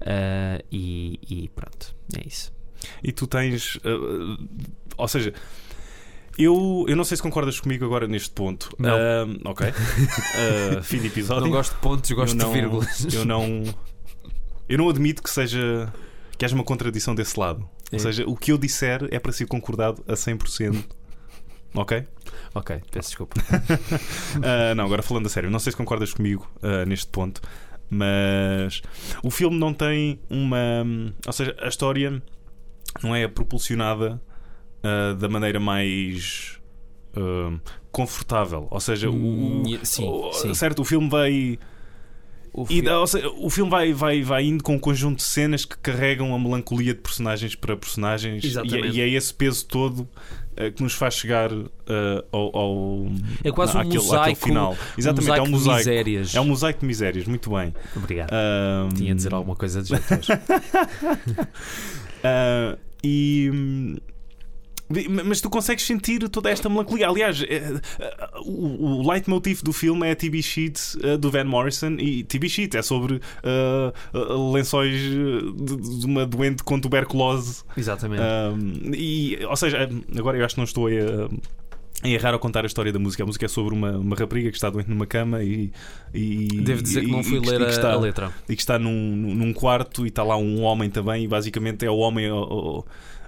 Ah, 0.00 0.62
e, 0.70 1.18
e 1.28 1.48
pronto, 1.48 1.94
é 2.16 2.26
isso. 2.26 2.52
E 3.02 3.12
tu 3.12 3.26
tens. 3.26 3.76
uh, 3.76 3.88
uh, 3.88 4.48
ou 4.96 5.08
seja. 5.08 5.32
Eu, 6.36 6.84
eu 6.88 6.96
não 6.96 7.04
sei 7.04 7.16
se 7.16 7.22
concordas 7.22 7.60
comigo 7.60 7.84
agora 7.84 8.08
neste 8.08 8.30
ponto. 8.30 8.74
Não. 8.76 8.90
Ahm, 8.90 9.38
ok. 9.44 9.68
Uh, 9.68 10.82
fim 10.82 10.98
de 10.98 11.06
episódio. 11.06 11.44
Não 11.44 11.50
gosto 11.50 11.74
de 11.74 11.80
pontos, 11.80 12.10
gosto 12.10 12.34
eu 12.34 12.38
não, 12.38 12.52
de 12.52 12.60
vírgulas. 12.60 13.14
Eu 13.14 13.24
não. 13.24 13.62
Eu 14.68 14.78
não 14.78 14.88
admito 14.88 15.22
que 15.22 15.30
seja. 15.30 15.92
que 16.36 16.44
haja 16.44 16.54
uma 16.54 16.64
contradição 16.64 17.14
desse 17.14 17.38
lado. 17.38 17.68
É. 17.92 17.94
Ou 17.94 18.00
seja, 18.00 18.24
o 18.26 18.36
que 18.36 18.50
eu 18.50 18.58
disser 18.58 19.06
é 19.12 19.20
para 19.20 19.30
ser 19.30 19.46
concordado 19.46 20.02
a 20.08 20.14
100%. 20.14 20.84
Ok? 21.76 22.04
Ok, 22.54 22.80
peço 22.90 23.08
desculpa. 23.10 23.34
Ah, 24.42 24.74
não, 24.74 24.84
agora 24.84 25.02
falando 25.02 25.26
a 25.26 25.28
sério, 25.28 25.50
não 25.50 25.58
sei 25.58 25.70
se 25.72 25.76
concordas 25.76 26.12
comigo 26.12 26.50
ah, 26.62 26.84
neste 26.84 27.06
ponto, 27.06 27.40
mas 27.90 28.82
o 29.22 29.30
filme 29.30 29.58
não 29.58 29.72
tem 29.72 30.18
uma. 30.28 30.58
Ou 31.26 31.32
seja, 31.32 31.54
a 31.60 31.68
história 31.68 32.22
não 33.02 33.14
é 33.14 33.26
propulsionada 33.28 34.20
ah, 34.82 35.14
da 35.14 35.28
maneira 35.28 35.58
mais. 35.60 36.58
confortável, 37.92 38.66
ou 38.70 38.80
seja, 38.80 39.08
o, 39.08 39.14
Hum, 39.14 39.62
sim, 39.84 40.08
o- 40.08 40.32
sim. 40.32 40.52
certo, 40.54 40.82
o 40.82 40.84
filme 40.84 41.08
vai 41.08 41.58
O 42.56 42.62
e, 42.62 42.66
filme- 42.66 42.88
ou 42.90 43.06
seja, 43.08 43.28
o 43.30 43.50
filme 43.50 43.68
vai, 43.68 43.92
vai, 43.92 44.22
vai 44.22 44.44
indo 44.44 44.62
com 44.62 44.76
um 44.76 44.78
conjunto 44.78 45.16
de 45.16 45.24
cenas 45.24 45.64
que 45.64 45.76
carregam 45.78 46.32
a 46.32 46.38
melancolia 46.38 46.94
de 46.94 47.00
personagens 47.00 47.56
para 47.56 47.76
personagens 47.76 48.44
e 48.44 48.46
é, 48.46 48.50
Exatamente. 48.50 48.96
e 48.96 49.00
é 49.00 49.08
esse 49.08 49.34
peso 49.34 49.66
todo 49.66 50.08
eh, 50.56 50.70
que 50.70 50.80
nos 50.80 50.94
faz 50.94 51.14
chegar 51.14 51.50
eh, 51.52 52.24
ao, 52.30 52.56
ao- 52.56 53.06
É 53.42 53.50
quase 53.50 53.76
um 53.76 53.80
àquele- 53.80 53.96
àquele 53.96 54.04
mosaico- 54.08 54.46
final. 54.46 54.76
Exatamente, 54.96 55.32
é 55.36 55.42
um 55.42 55.44
de 55.46 55.50
mosaico. 55.50 55.78
misérias. 55.78 56.34
É 56.36 56.40
um 56.40 56.44
mosaico 56.44 56.78
de 56.80 56.86
misérias, 56.86 57.26
muito 57.26 57.50
bem. 57.50 57.74
Obrigado. 57.96 58.30
Tinha 58.94 59.08
de 59.10 59.14
dizer 59.16 59.34
alguma 59.34 59.56
coisa 59.56 59.82
de 59.82 59.88
jeito 59.88 60.04
ah, 62.22 62.78
e. 63.02 63.50
Mas 65.24 65.40
tu 65.40 65.48
consegues 65.48 65.84
sentir 65.86 66.28
toda 66.28 66.50
esta 66.50 66.68
melancolia. 66.68 67.08
Aliás, 67.08 67.42
eh, 67.48 67.80
eh, 67.98 68.30
o, 68.44 69.00
o 69.00 69.10
leitmotiv 69.10 69.62
do 69.62 69.72
filme 69.72 70.06
é 70.06 70.10
a 70.12 70.16
TB 70.16 70.42
Sheet 70.42 70.80
eh, 71.02 71.16
do 71.16 71.30
Van 71.30 71.44
Morrison. 71.44 71.92
E 71.98 72.22
TB 72.24 72.48
Sheet 72.50 72.76
é 72.76 72.82
sobre 72.82 73.20
eh, 73.42 73.92
lençóis 74.52 74.94
de, 75.00 76.06
uma 76.06 76.26
doente 76.26 76.62
com 76.62 76.78
tuberculose. 76.78 77.62
Exatamente. 77.76 78.22
Um, 78.22 78.92
e, 78.94 79.38
ou 79.48 79.56
seja, 79.56 79.88
agora 80.18 80.36
eu 80.36 80.44
acho 80.44 80.54
que 80.54 80.60
não 80.60 80.64
estou 80.64 80.86
a, 80.88 81.30
errar 82.06 82.34
ao 82.34 82.38
contar 82.38 82.64
a 82.64 82.66
história 82.66 82.92
da 82.92 82.98
música. 82.98 83.22
A 83.22 83.26
música 83.26 83.46
é 83.46 83.48
sobre 83.48 83.74
uma, 83.74 83.92
uma 83.92 84.14
rapariga 84.14 84.50
que 84.50 84.56
está 84.56 84.68
doente 84.68 84.90
numa 84.90 85.06
cama 85.06 85.42
e. 85.42 85.72
e 86.12 86.46
Devo 86.60 86.82
dizer 86.82 87.00
que 87.00 87.10
não 87.10 87.20
e- 87.20 87.24
fui 87.24 87.38
e 87.38 87.40
que- 87.40 87.48
ler 87.50 87.60
e 87.62 87.64
a, 87.64 87.68
está, 87.70 87.92
a 87.92 87.96
letra. 87.98 88.30
e 88.48 88.54
que 88.54 88.60
está 88.60 88.78
num, 88.78 88.92
num 89.16 89.52
quarto 89.54 90.04
e 90.04 90.08
está 90.08 90.22
lá 90.22 90.36
um 90.36 90.60
homem 90.62 90.90
também, 90.90 91.24
e 91.24 91.28
basicamente 91.28 91.86
é 91.86 91.90
o 91.90 91.96
homem 91.96 92.26
a, 92.28 92.34
a- 92.34 92.82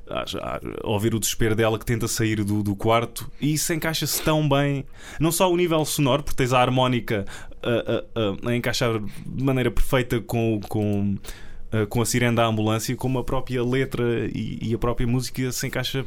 a- 0.09 0.61
a 0.85 0.88
ouvir 0.88 1.14
o 1.14 1.19
desespero 1.21 1.55
dela 1.55 1.79
que 1.79 1.85
tenta 1.85 2.07
sair 2.09 2.42
do, 2.45 2.62
do 2.62 2.75
quarto, 2.77 3.31
e 3.40 3.55
isso 3.55 3.73
encaixa-se 3.73 4.23
tão 4.23 4.49
bem, 4.49 4.85
não 5.21 5.33
só 5.33 5.51
o 5.53 5.57
nível 5.57 5.85
sonoro, 5.85 6.23
porque 6.23 6.37
tens 6.37 6.53
a 6.53 6.61
harmónica 6.61 7.25
a, 7.62 7.69
a- 7.71 8.49
a- 8.49 8.51
a 8.51 8.57
encaixar 8.57 9.01
de 9.01 9.42
maneira 9.45 9.71
perfeita 9.71 10.21
com. 10.21 10.61
com 10.69 11.16
com 11.90 12.01
a 12.01 12.07
sirene 12.07 12.35
da 12.37 12.47
ambulância, 12.47 12.97
como 12.97 13.19
a 13.19 13.25
própria 13.25 13.62
letra 13.62 14.03
e, 14.33 14.59
e 14.62 14.73
a 14.75 14.79
própria 14.79 15.07
música 15.07 15.53
se 15.53 15.66
encaixa 15.66 16.07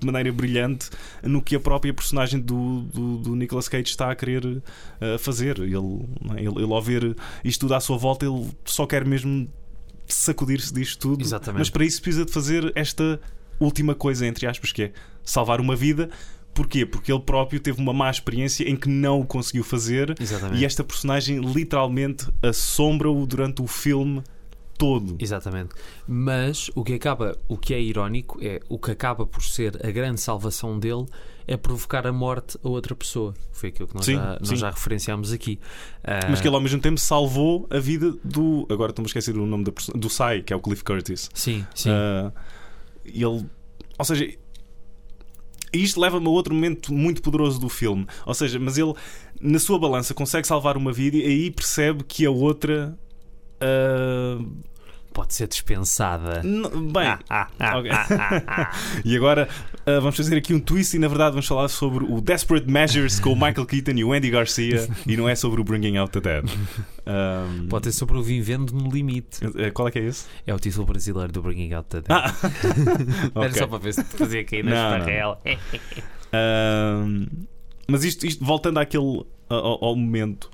de 0.00 0.06
maneira 0.06 0.32
brilhante 0.32 0.90
no 1.22 1.40
que 1.40 1.54
a 1.54 1.60
própria 1.60 1.92
personagem 1.94 2.40
do, 2.40 2.80
do, 2.82 3.18
do 3.18 3.36
Nicolas 3.36 3.68
Cage 3.68 3.84
está 3.90 4.10
a 4.10 4.16
querer 4.16 4.60
eh, 5.00 5.18
fazer. 5.18 5.58
Ele, 5.58 5.74
é? 6.36 6.40
ele, 6.40 6.62
ele, 6.62 6.72
ao 6.72 6.82
ver 6.82 7.14
isto 7.44 7.60
tudo 7.60 7.74
à 7.74 7.78
sua 7.80 7.96
volta, 7.98 8.26
ele 8.26 8.48
só 8.64 8.84
quer 8.84 9.04
mesmo 9.04 9.48
sacudir-se 10.14 10.72
disto 10.72 10.98
tudo. 10.98 11.22
Exatamente. 11.22 11.58
Mas 11.58 11.70
para 11.70 11.84
isso 11.84 12.00
precisa 12.00 12.24
de 12.24 12.32
fazer 12.32 12.72
esta 12.74 13.20
última 13.60 13.94
coisa, 13.94 14.26
entre 14.26 14.46
aspas, 14.46 14.72
que 14.72 14.84
é 14.84 14.92
salvar 15.22 15.60
uma 15.60 15.76
vida. 15.76 16.08
Porquê? 16.54 16.84
Porque 16.84 17.12
ele 17.12 17.20
próprio 17.20 17.60
teve 17.60 17.80
uma 17.80 17.92
má 17.92 18.10
experiência 18.10 18.68
em 18.68 18.74
que 18.74 18.88
não 18.88 19.20
o 19.20 19.26
conseguiu 19.26 19.62
fazer 19.62 20.14
Exatamente. 20.18 20.60
e 20.60 20.64
esta 20.64 20.82
personagem 20.82 21.38
literalmente 21.38 22.26
assombra-o 22.42 23.24
durante 23.26 23.62
o 23.62 23.66
filme 23.66 24.22
todo. 24.78 25.16
Exatamente. 25.18 25.74
Mas 26.06 26.70
o 26.74 26.82
que 26.84 26.94
acaba, 26.94 27.36
o 27.48 27.58
que 27.58 27.74
é 27.74 27.80
irónico 27.80 28.38
é 28.40 28.60
o 28.68 28.78
que 28.78 28.92
acaba 28.92 29.26
por 29.26 29.42
ser 29.42 29.84
a 29.84 29.90
grande 29.90 30.20
salvação 30.20 30.78
dele 30.78 31.04
é 31.46 31.56
provocar 31.56 32.06
a 32.06 32.12
morte 32.12 32.56
a 32.62 32.68
outra 32.68 32.94
pessoa. 32.94 33.34
Foi 33.52 33.70
aquilo 33.70 33.88
que 33.88 33.94
nós, 33.94 34.04
Sim, 34.04 34.14
já, 34.14 34.38
nós 34.40 34.58
já 34.58 34.70
referenciámos 34.70 35.32
aqui. 35.32 35.58
Ah, 36.04 36.20
Mas 36.30 36.40
que 36.40 36.46
ele 36.46 36.54
ao 36.54 36.60
mesmo 36.62 36.80
tempo 36.80 37.00
salvou 37.00 37.66
a 37.70 37.78
vida 37.78 38.14
do. 38.22 38.66
Agora 38.70 38.90
estou-me 38.92 39.06
a 39.06 39.10
esquecer 39.10 39.36
o 39.36 39.44
nome 39.46 39.64
da 39.64 39.72
perso- 39.72 39.92
do 39.92 40.08
Sai, 40.08 40.42
que 40.42 40.52
é 40.52 40.56
o 40.56 40.60
Cliff 40.60 40.84
Curtis. 40.84 41.28
Sim, 41.34 41.66
sim. 41.74 41.90
E 43.04 43.22
ele. 43.24 43.46
Ou 43.98 44.04
seja. 44.04 44.24
e 44.26 45.82
Isto 45.82 46.00
leva-me 46.00 46.26
a 46.26 46.30
outro 46.30 46.54
momento 46.54 46.92
muito 46.92 47.20
poderoso 47.22 47.58
do 47.58 47.68
filme. 47.68 48.06
Ou 48.26 48.34
seja, 48.34 48.58
mas 48.58 48.78
ele, 48.78 48.92
na 49.40 49.58
sua 49.58 49.78
balança, 49.78 50.14
consegue 50.14 50.46
salvar 50.46 50.76
uma 50.76 50.92
vida 50.92 51.16
e 51.16 51.24
aí 51.24 51.50
percebe 51.50 52.04
que 52.04 52.24
a 52.26 52.30
outra. 52.30 52.96
Ah, 53.60 54.38
Pode 55.10 55.34
ser 55.34 55.48
dispensada. 55.48 56.42
bem, 56.42 57.16
Ah, 57.28 57.48
ok. 57.78 57.90
e 59.04 59.16
agora 59.16 59.48
ah, 59.84 59.98
vamos 59.98 60.16
fazer 60.16 60.36
aqui 60.36 60.54
um 60.54 60.60
twist 60.60 60.94
e 60.94 60.98
na 61.00 61.08
verdade 61.08 61.30
vamos 61.32 61.46
falar 61.46 61.66
sobre 61.68 62.04
o 62.04 62.20
Desperate 62.20 62.70
Measures 62.70 63.18
com 63.18 63.32
o 63.32 63.34
Michael 63.34 63.66
Keaton 63.66 63.92
e 63.96 64.04
o 64.04 64.12
Andy 64.12 64.30
Garcia 64.30 64.88
e 65.06 65.16
não 65.16 65.28
é 65.28 65.34
sobre 65.34 65.60
o 65.60 65.64
Bringing 65.64 65.96
Out 65.96 66.12
the 66.12 66.20
Dead. 66.20 66.44
Um, 67.04 67.66
Pode 67.68 67.86
ser 67.86 67.92
sobre 67.98 68.16
o 68.16 68.22
Vivendo 68.22 68.70
no 68.72 68.88
Limite. 68.90 69.40
eh, 69.56 69.70
Qual 69.72 69.88
é 69.88 69.90
que 69.90 69.98
é 69.98 70.02
esse? 70.04 70.26
É 70.46 70.54
o 70.54 70.58
título 70.60 70.86
brasileiro 70.86 71.32
do 71.32 71.42
Bringing 71.42 71.72
Out 71.72 71.88
the 71.88 72.00
Dead. 72.02 72.10
Ah, 72.10 72.32
Era 73.34 73.46
ok. 73.48 73.52
só 73.58 73.66
para 73.66 73.78
ver 73.78 73.94
se 73.94 74.04
te 74.04 74.16
fazia 74.16 74.44
cair 74.44 74.62
na 74.64 74.70
esparrela. 74.72 75.40
Ahm, 76.32 77.26
mas 77.88 78.04
isto, 78.04 78.24
isto, 78.26 78.44
voltando 78.44 78.78
àquele 78.78 79.24
ao, 79.48 79.84
ao 79.84 79.96
momento 79.96 80.48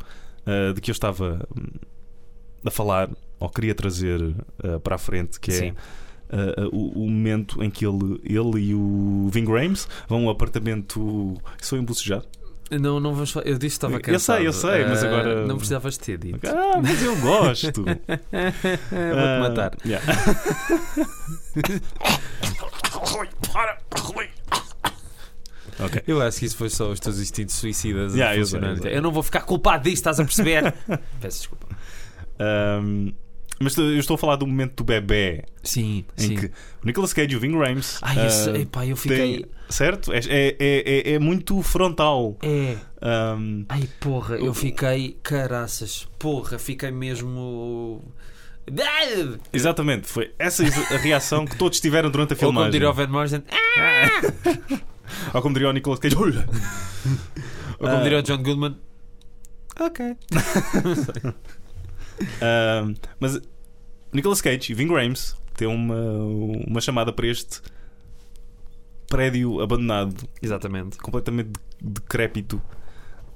ah, 0.46 0.72
de 0.72 0.80
que 0.80 0.90
eu 0.90 0.92
estava 0.92 1.46
hum, 1.54 1.66
a 2.64 2.70
falar, 2.70 3.08
ou 3.38 3.48
queria 3.48 3.74
trazer 3.74 4.20
ah, 4.62 4.78
para 4.80 4.96
a 4.96 4.98
frente, 4.98 5.38
que 5.40 5.50
é 5.50 5.54
Sim. 5.54 5.74
ah, 6.30 6.68
o, 6.72 7.04
o 7.04 7.10
momento 7.10 7.62
em 7.62 7.70
que 7.70 7.86
ele, 7.86 8.20
ele 8.24 8.60
e 8.70 8.74
o 8.74 9.28
Ving 9.32 9.44
vão 10.08 10.18
a 10.18 10.22
um 10.22 10.30
apartamento. 10.30 11.34
Isso 11.60 11.70
foi 11.70 11.78
embocejado? 11.78 12.26
Não, 12.70 12.98
não 12.98 13.12
vamos 13.12 13.30
falar. 13.30 13.46
Eu 13.46 13.58
disse 13.58 13.78
que 13.78 13.86
estava 13.86 13.94
Eu 13.96 14.00
cansado. 14.00 14.36
sei, 14.38 14.46
eu 14.46 14.52
sei, 14.52 14.84
mas 14.86 15.04
agora- 15.04 15.46
Não 15.46 15.56
precisavas 15.56 15.96
ter 15.98 16.16
dito. 16.18 16.40
Ah, 16.48 16.80
mas 16.82 17.02
eu 17.02 17.14
gosto. 17.20 17.84
Vou-te 17.84 19.40
matar. 19.40 19.76
yeah. 19.84 20.04
ok. 25.78 26.02
Eu 26.06 26.22
acho 26.22 26.38
que 26.38 26.46
isso 26.46 26.56
foi 26.56 26.70
só 26.70 26.90
os 26.90 27.00
teus 27.00 27.18
instintos 27.20 27.54
suicidas. 27.56 28.14
Yeah, 28.14 28.36
eu 28.36 28.46
sei, 28.46 28.60
eu 28.60 28.76
sei. 28.76 28.96
eu 28.96 29.02
não 29.02 29.10
vou 29.12 29.22
ficar 29.22 29.40
culpado 29.42 29.84
disso, 29.84 29.96
estás 29.96 30.18
a 30.20 30.24
perceber? 30.24 30.74
Peço 31.20 31.38
desculpa. 31.38 31.66
Ahm, 32.38 33.12
mas 33.60 33.76
eu 33.76 33.96
estou 33.98 34.14
a 34.16 34.18
falar 34.18 34.34
do 34.36 34.46
momento 34.46 34.74
do 34.78 34.84
bebê 34.84 35.44
Sim, 35.62 36.04
em 36.18 36.22
sim. 36.22 36.36
que 36.36 36.46
o 36.46 36.50
Nicolas 36.86 37.12
Cage 37.12 37.32
e 37.32 37.36
o 37.36 37.40
Ving 37.40 37.56
Rhames 37.56 38.00
Ai, 38.02 38.16
ah, 38.18 38.58
epá, 38.58 38.84
eu 38.84 38.96
fiquei. 38.96 39.16
têm- 39.38 39.46
certo? 39.68 40.12
É, 40.12 40.18
é, 40.28 40.56
é, 40.58 41.12
é 41.14 41.18
muito 41.20 41.62
frontal. 41.62 42.36
É. 42.42 42.76
Ahm, 43.00 43.64
Ai, 43.68 43.88
porra, 44.00 44.36
eu 44.36 44.52
fiquei. 44.52 45.16
Caraças, 45.22 46.08
porra, 46.18 46.58
fiquei 46.58 46.90
mesmo. 46.90 48.02
Ah! 48.80 49.38
exatamente, 49.52 50.06
foi 50.06 50.32
essa 50.38 50.64
a 50.64 50.96
reação 50.96 51.44
que 51.44 51.54
todos 51.56 51.78
tiveram 51.80 52.10
durante 52.10 52.32
a 52.32 52.34
Ou 52.34 52.40
como 52.40 52.50
filmagem. 52.52 52.72
diria 52.72 52.90
o 52.90 52.94
Van 52.94 53.06
Morrison. 53.08 53.42
Ou 55.34 55.42
como 55.42 55.54
diria 55.54 55.68
o 55.68 55.72
Nicolas 55.72 55.98
Cage. 56.00 56.16
Ou 56.16 56.22
como 57.78 57.96
Ah. 57.98 58.02
diria 58.02 58.18
o 58.18 58.22
John 58.22 58.42
Goodman. 58.42 58.76
Ok. 59.78 60.16
Ahm, 62.40 62.94
mas 63.18 63.40
Nicolas 64.12 64.40
Cage 64.40 64.72
e 64.72 64.74
Ving 64.74 64.88
Rhames 64.92 65.36
têm 65.56 65.68
uma, 65.68 65.96
uma 66.66 66.80
chamada 66.80 67.12
para 67.12 67.26
este 67.26 67.60
prédio 69.08 69.60
abandonado 69.60 70.28
Exatamente. 70.42 70.98
completamente 70.98 71.48
de- 71.48 71.60
decrépito, 72.00 72.60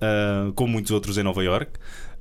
ah, 0.00 0.50
como 0.54 0.72
muitos 0.72 0.90
outros 0.90 1.18
em 1.18 1.22
Nova 1.22 1.42
York. 1.44 1.72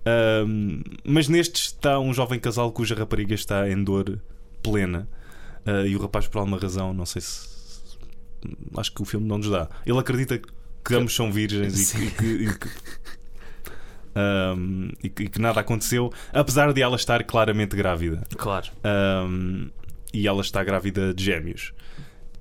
Ahm, 0.06 0.82
mas 1.04 1.28
neste 1.28 1.62
está 1.62 2.00
um 2.00 2.13
jovem 2.13 2.39
casal 2.39 2.72
cuja 2.72 2.96
rapariga 2.96 3.34
está 3.34 3.70
em 3.70 3.84
dor 3.84 4.20
plena. 4.63 5.08
Ah, 5.65 5.86
e 5.86 5.96
o 5.96 6.00
rapaz, 6.02 6.28
por 6.28 6.39
alguma 6.39 6.58
razão, 6.58 6.93
não 6.93 7.06
sei 7.06 7.22
se. 7.22 7.58
Acho 8.78 8.93
que 8.93 9.02
o 9.02 9.06
filme 9.06 9.28
não 9.28 9.38
nos 9.38 9.50
dá. 9.50 9.67
Ele 9.86 9.98
acredita 9.98 10.39
que 10.39 10.96
ambos 10.96 11.13
são 11.15 11.32
virgens 11.32 11.93
e 11.93 12.12
que. 12.12 12.26
e 12.26 12.54
que- 12.58 12.70
e 14.18 14.20
que- 14.20 14.60
ahm, 14.60 14.90
e 15.04 15.10
que- 15.10 15.24
e 15.24 15.28
que 15.30 15.40
nada 15.40 15.60
aconteceu, 15.60 16.12
apesar 16.34 16.74
de 16.74 16.82
ela 16.82 16.96
estar 16.96 17.24
claramente 17.24 17.76
grávida. 17.76 18.24
Claro. 18.38 18.68
Um, 18.84 19.70
e 20.14 20.28
ela 20.28 20.42
está 20.42 20.64
grávida 20.64 21.14
de 21.14 21.24
gêmeos. 21.24 21.74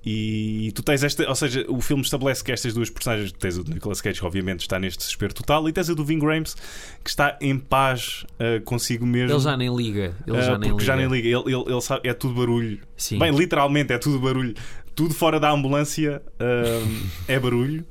E 0.08 0.70
tu 0.72 0.84
tens 0.84 1.02
esta, 1.02 1.28
ou 1.28 1.34
seja, 1.34 1.64
o 1.68 1.80
filme 1.80 2.00
estabelece 2.00 2.44
que 2.44 2.52
estas 2.52 2.72
duas 2.72 2.88
personagens, 2.88 3.32
tens 3.32 3.58
o 3.58 3.64
do 3.64 3.74
Nicolas 3.74 4.00
Cage, 4.00 4.20
que 4.20 4.24
obviamente 4.24 4.60
está 4.60 4.78
neste 4.78 4.98
desespero 4.98 5.34
total, 5.34 5.68
e 5.68 5.72
tens 5.72 5.90
a 5.90 5.94
do 5.94 6.04
Ving 6.04 6.20
Rhames, 6.24 6.54
que 7.02 7.10
está 7.10 7.36
em 7.40 7.58
paz 7.58 8.24
uh, 8.34 8.62
consigo 8.64 9.04
mesmo. 9.04 9.32
Ele 9.34 9.42
já 9.42 9.56
nem 9.56 9.74
liga. 9.76 10.14
Ele 10.24 10.38
uh, 10.38 10.42
já 10.42 10.56
nem 10.58 10.70
porque 10.70 10.84
liga. 10.84 10.84
já 10.84 10.96
nem 10.96 11.08
liga. 11.08 11.26
Ele, 11.28 11.52
ele, 11.52 11.64
ele 11.72 11.80
sabe, 11.80 12.08
é 12.08 12.14
tudo 12.14 12.34
barulho. 12.34 12.78
Sim. 12.96 13.18
Bem, 13.18 13.36
literalmente 13.36 13.92
é 13.92 13.98
tudo 13.98 14.20
barulho. 14.20 14.54
Tudo 14.94 15.12
fora 15.12 15.40
da 15.40 15.50
ambulância 15.50 16.22
um, 16.40 17.06
é 17.26 17.36
barulho. 17.40 17.84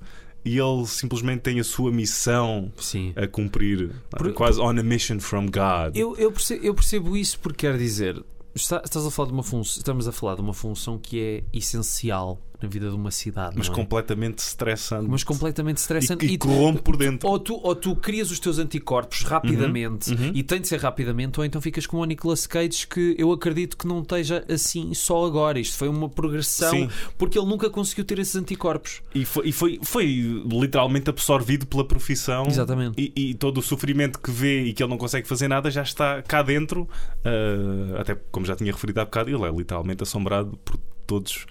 E 0.45 0.60
ele 0.60 0.86
simplesmente 0.86 1.41
tem 1.41 1.60
a 1.60 1.63
sua 1.63 1.91
missão 1.91 2.71
Sim. 2.77 3.12
a 3.15 3.25
cumprir, 3.27 3.89
Por- 4.12 4.31
quase 4.34 4.60
on 4.62 4.69
a 4.79 4.84
mission 4.84 5.19
from 5.19 5.47
God. 5.47 5.95
Eu, 5.95 6.15
eu, 6.17 6.31
percebo, 6.31 6.63
eu 6.63 6.73
percebo 6.75 7.17
isso 7.17 7.39
porque 7.39 7.65
quer 7.67 7.77
dizer, 7.77 8.23
está- 8.53 8.81
estás 8.86 9.03
a 9.05 9.10
falar 9.10 9.29
de 9.29 9.34
uma 9.34 9.43
função, 9.43 9.77
estamos 9.79 10.08
a 10.08 10.12
falar 10.12 10.36
de 10.36 10.41
uma 10.41 10.53
função 10.53 10.99
que 10.99 11.19
é 11.19 11.43
essencial 11.51 12.39
na 12.61 12.67
vida 12.67 12.89
de 12.89 12.95
uma 12.95 13.11
cidade, 13.11 13.55
mas 13.57 13.69
é? 13.69 13.71
completamente 13.71 14.39
estressante. 14.39 15.07
mas 15.09 15.23
completamente 15.23 15.77
estressante 15.77 16.25
e, 16.25 16.33
e 16.33 16.37
corrompe 16.37 16.81
por 16.81 16.97
dentro. 16.97 17.27
ou 17.27 17.39
tu, 17.39 17.59
ou 17.61 17.75
tu 17.75 17.95
crias 17.95 18.31
os 18.31 18.39
teus 18.39 18.59
anticorpos 18.59 19.21
rapidamente 19.21 19.75
Uhum, 20.11 20.27
uhum. 20.27 20.31
e 20.33 20.43
tem 20.43 20.61
de 20.61 20.67
ser 20.67 20.79
rapidamente, 20.79 21.39
ou 21.39 21.45
então 21.45 21.61
ficas 21.61 21.85
com 21.85 21.97
o 21.97 22.05
Nicolas 22.05 22.47
Cage 22.47 22.87
que 22.87 23.15
eu 23.17 23.31
acredito 23.31 23.77
que 23.77 23.87
não 23.87 24.01
esteja 24.01 24.43
assim 24.49 24.93
só 24.93 25.25
agora. 25.25 25.59
Isto 25.59 25.77
foi 25.77 25.87
uma 25.87 26.09
progressão 26.09 26.71
Sim. 26.71 26.89
porque 27.17 27.37
ele 27.37 27.47
nunca 27.47 27.69
conseguiu 27.69 28.05
ter 28.05 28.19
esses 28.19 28.35
anticorpos. 28.35 29.01
E, 29.13 29.25
foi, 29.25 29.49
e 29.49 29.51
foi, 29.51 29.79
foi 29.83 30.05
literalmente 30.49 31.09
absorvido 31.09 31.65
pela 31.65 31.85
profissão. 31.85 32.45
Exatamente. 32.47 32.99
E, 33.01 33.29
e 33.29 33.33
todo 33.33 33.57
o 33.59 33.61
sofrimento 33.61 34.19
que 34.19 34.31
vê 34.31 34.63
e 34.63 34.73
que 34.73 34.83
ele 34.83 34.89
não 34.89 34.97
consegue 34.97 35.27
fazer 35.27 35.47
nada 35.47 35.69
já 35.69 35.81
está 35.81 36.21
cá 36.21 36.41
dentro. 36.41 36.87
Ah, 37.23 38.01
até 38.01 38.15
como 38.31 38.45
já 38.45 38.55
tinha 38.55 38.71
referido 38.71 39.01
há 39.01 39.05
bocado, 39.05 39.29
ele 39.29 39.43
é 39.43 39.51
literalmente 39.51 40.03
assombrado 40.03 40.57
por 40.63 40.79
todos. 41.05 41.45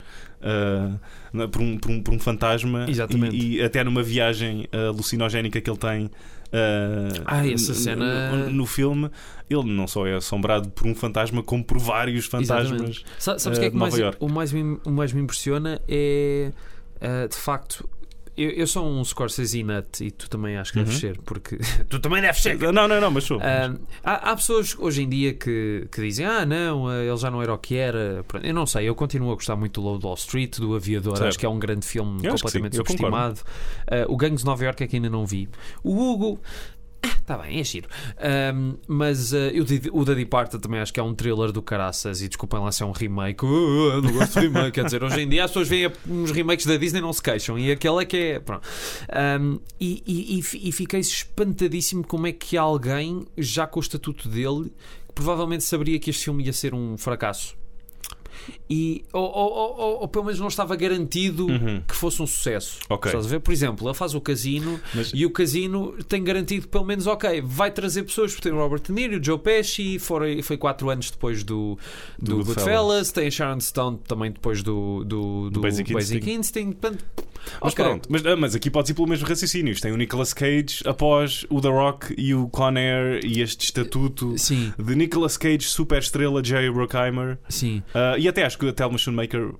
na- 1.32 1.48
por, 1.48 1.60
um, 1.62 1.78
por, 1.78 1.90
um, 1.90 2.02
por 2.02 2.14
um 2.14 2.18
fantasma. 2.18 2.86
E, 3.34 3.56
e 3.56 3.62
até 3.62 3.82
numa 3.82 4.02
viagem 4.02 4.66
ah, 4.72 4.88
alucinogénica 4.88 5.60
que 5.60 5.70
ele 5.70 5.78
tem 5.78 6.10
ah, 6.52 7.22
Ah, 7.26 7.48
essa 7.48 7.74
cena- 7.74 8.30
no, 8.36 8.50
no 8.50 8.66
filme 8.66 9.10
ele 9.48 9.64
não 9.72 9.86
só 9.86 10.06
é 10.06 10.14
assombrado 10.16 10.68
por 10.70 10.86
um 10.86 10.94
fantasma 10.94 11.42
como 11.42 11.64
por 11.64 11.78
vários 11.78 12.26
fantasmas 12.26 12.66
Exatamente. 12.72 13.04
Sabes 13.18 13.46
o 13.46 13.50
que 13.60 13.66
é 13.66 13.70
que 13.70 13.76
mais, 13.76 13.94
o, 14.20 14.28
mais 14.28 14.52
me, 14.52 14.78
o 14.84 14.90
mais 14.90 15.12
me 15.12 15.20
impressiona 15.22 15.80
é 15.88 16.50
de 17.30 17.36
facto 17.36 17.88
eu, 18.36 18.50
eu 18.50 18.66
sou 18.66 18.86
um 18.86 19.04
Scorsese 19.04 19.62
nut 19.62 20.04
e 20.04 20.10
tu 20.10 20.28
também 20.28 20.56
acho 20.56 20.72
que 20.72 20.78
deves 20.78 20.94
Uhum. 20.94 21.00
ser, 21.00 21.18
porque 21.22 21.56
tu 21.88 21.98
também 22.00 22.20
deves 22.20 22.42
ser. 22.42 22.58
Não, 22.58 22.88
não, 22.88 23.00
não, 23.00 23.10
mas 23.10 23.24
sou. 23.24 23.38
Ah, 23.40 23.74
há, 24.02 24.30
há 24.30 24.36
pessoas 24.36 24.76
hoje 24.78 25.02
em 25.02 25.08
dia 25.08 25.34
que, 25.34 25.86
que 25.90 26.00
dizem: 26.00 26.26
Ah, 26.26 26.44
não, 26.44 26.88
ah, 26.88 27.02
ele 27.02 27.16
já 27.16 27.30
não 27.30 27.42
era 27.42 27.52
o 27.54 27.58
que 27.58 27.76
era. 27.76 28.24
Eu 28.42 28.54
não 28.54 28.66
sei, 28.66 28.88
eu 28.88 28.94
continuo 28.94 29.30
a 29.32 29.34
gostar 29.34 29.56
muito 29.56 29.80
do 29.80 29.86
Load 29.86 30.04
Wall 30.04 30.14
Street, 30.14 30.58
do 30.58 30.74
Aviador. 30.74 31.16
Certo. 31.16 31.28
Acho 31.28 31.38
que 31.38 31.46
é 31.46 31.48
um 31.48 31.58
grande 31.58 31.86
filme 31.86 32.20
Eu 32.24 32.32
completamente 32.34 32.76
subestimado. 32.76 33.40
Ah, 33.86 34.04
o 34.08 34.16
Gangues 34.16 34.40
de 34.40 34.46
Nova 34.46 34.64
York 34.64 34.82
é 34.82 34.86
que 34.86 34.96
ainda 34.96 35.10
não 35.10 35.24
vi. 35.26 35.48
O 35.82 35.96
Hugo. 35.96 36.40
Está 37.04 37.38
bem, 37.38 37.58
é 37.58 37.64
giro. 37.64 37.88
Ahm, 38.18 38.74
mas 38.86 39.32
ah, 39.32 39.38
eu 39.48 39.64
o 39.92 40.04
da 40.04 40.14
Departed 40.14 40.60
também 40.60 40.80
acho 40.80 40.92
que 40.92 41.00
é 41.00 41.02
um 41.02 41.14
thriller 41.14 41.52
do 41.52 41.62
caraças 41.62 42.20
e 42.22 42.28
desculpem 42.28 42.60
lá 42.60 42.70
se 42.72 42.82
é 42.82 42.86
um 42.86 42.92
remake. 42.92 43.44
Uh, 43.44 43.92
eu 43.94 44.02
não 44.02 44.12
gosto 44.12 44.40
de 44.40 44.46
remake. 44.46 44.72
Quer 44.72 44.84
dizer, 44.84 45.02
hoje 45.02 45.20
em 45.20 45.28
dia 45.28 45.44
as 45.44 45.50
pessoas 45.50 45.68
veem 45.68 45.90
uns 46.08 46.30
remakes 46.30 46.66
da 46.66 46.76
Disney 46.76 46.98
e 46.98 47.02
não 47.02 47.12
se 47.12 47.22
queixam. 47.22 47.58
E 47.58 47.70
aquele 47.70 48.02
é 48.02 48.04
que 48.04 48.16
é. 48.16 48.40
Pronto. 48.40 48.66
Ahm, 49.10 49.58
e, 49.80 50.02
e- 50.06 50.38
e 50.38 50.68
e 50.68 50.72
fiquei 50.72 51.00
espantadíssimo 51.00 52.06
como 52.06 52.26
é 52.26 52.32
que 52.32 52.56
alguém, 52.56 53.26
já 53.36 53.66
com 53.66 53.78
o 53.80 53.82
estatuto 53.82 54.28
dele, 54.28 54.72
provavelmente 55.14 55.64
saberia 55.64 55.98
que 55.98 56.10
este 56.10 56.24
filme 56.24 56.44
ia 56.44 56.52
ser 56.52 56.74
um 56.74 56.96
fracasso. 56.96 57.56
E, 58.68 59.04
ou, 59.12 59.22
ou- 59.22 59.52
ou- 59.52 60.00
ou- 60.02 60.08
pelo 60.08 60.24
menos 60.24 60.40
não 60.40 60.48
estava 60.48 60.74
garantido 60.76 61.46
Uhum. 61.46 61.82
que 61.86 61.94
fosse 61.94 62.20
um 62.22 62.26
sucesso. 62.26 62.78
Ok. 62.88 63.08
Estás 63.10 63.26
a 63.26 63.28
ver? 63.28 63.40
Por 63.40 63.52
exemplo, 63.52 63.86
ele 63.86 63.94
faz 63.94 64.14
o 64.14 64.20
casino 64.20 64.80
Mas- 64.94 65.12
e 65.14 65.24
o 65.26 65.30
casino 65.30 65.94
tem 66.08 66.22
garantido 66.22 66.68
pelo 66.68 66.84
menos, 66.84 67.06
ok, 67.06 67.42
vai 67.44 67.70
trazer 67.70 68.02
pessoas, 68.04 68.32
porque 68.32 68.48
tem 68.48 68.56
o 68.56 68.60
Robert 68.60 68.80
De 68.82 68.92
Niro, 68.92 69.18
o 69.20 69.24
Joe 69.24 69.38
Pesci, 69.38 69.98
foi, 69.98 70.42
foi 70.42 70.56
quatro 70.56 70.88
anos 70.90 71.10
depois 71.10 71.42
do, 71.44 71.78
do, 72.18 72.38
Do 72.38 72.44
Goodfellas. 72.44 73.12
Tem 73.12 73.26
a 73.26 73.30
Sharon 73.30 73.60
Stone 73.60 73.98
também 74.06 74.30
depois 74.30 74.62
do, 74.62 75.04
do, 75.04 75.50
do 75.50 75.60
Basic 75.60 75.92
Basic, 75.92 76.16
Instinct. 76.30 76.38
Instinct. 76.70 76.76
Portanto, 76.80 77.04
Mas 77.62 77.72
ok. 77.72 77.84
pronto, 77.84 78.08
mas, 78.10 78.24
ah, 78.26 78.36
mas 78.36 78.54
aqui 78.54 78.70
podes 78.70 78.90
ir 78.90 78.94
pelo 78.94 79.08
mesmo 79.08 79.26
raciocínio. 79.26 79.72
Isto 79.72 79.82
Tem 79.82 79.92
o 79.92 79.96
Nicolas 79.96 80.32
Cage 80.32 80.82
após 80.86 81.46
o 81.50 81.60
The 81.60 81.68
Rock 81.68 82.14
e 82.16 82.34
o 82.34 82.48
Con 82.48 82.74
Air 82.76 83.20
e 83.24 83.40
este 83.40 83.64
estatuto 83.66 84.36
Sim, 84.38 84.72
de 84.78 84.94
Nicolas 84.94 85.36
Cage, 85.36 85.62
super 85.62 85.98
estrela, 85.98 86.42
Jerry 86.44 86.70
Bruckheimer. 86.70 87.38
sim. 87.48 87.82
Ah, 87.94 88.16
e 88.18 88.26
até 88.28 88.44
acho 88.44 88.58
que 88.58 88.68
a 88.68 88.72
Thelma 88.72 88.98
Schoonmaker 88.98 89.52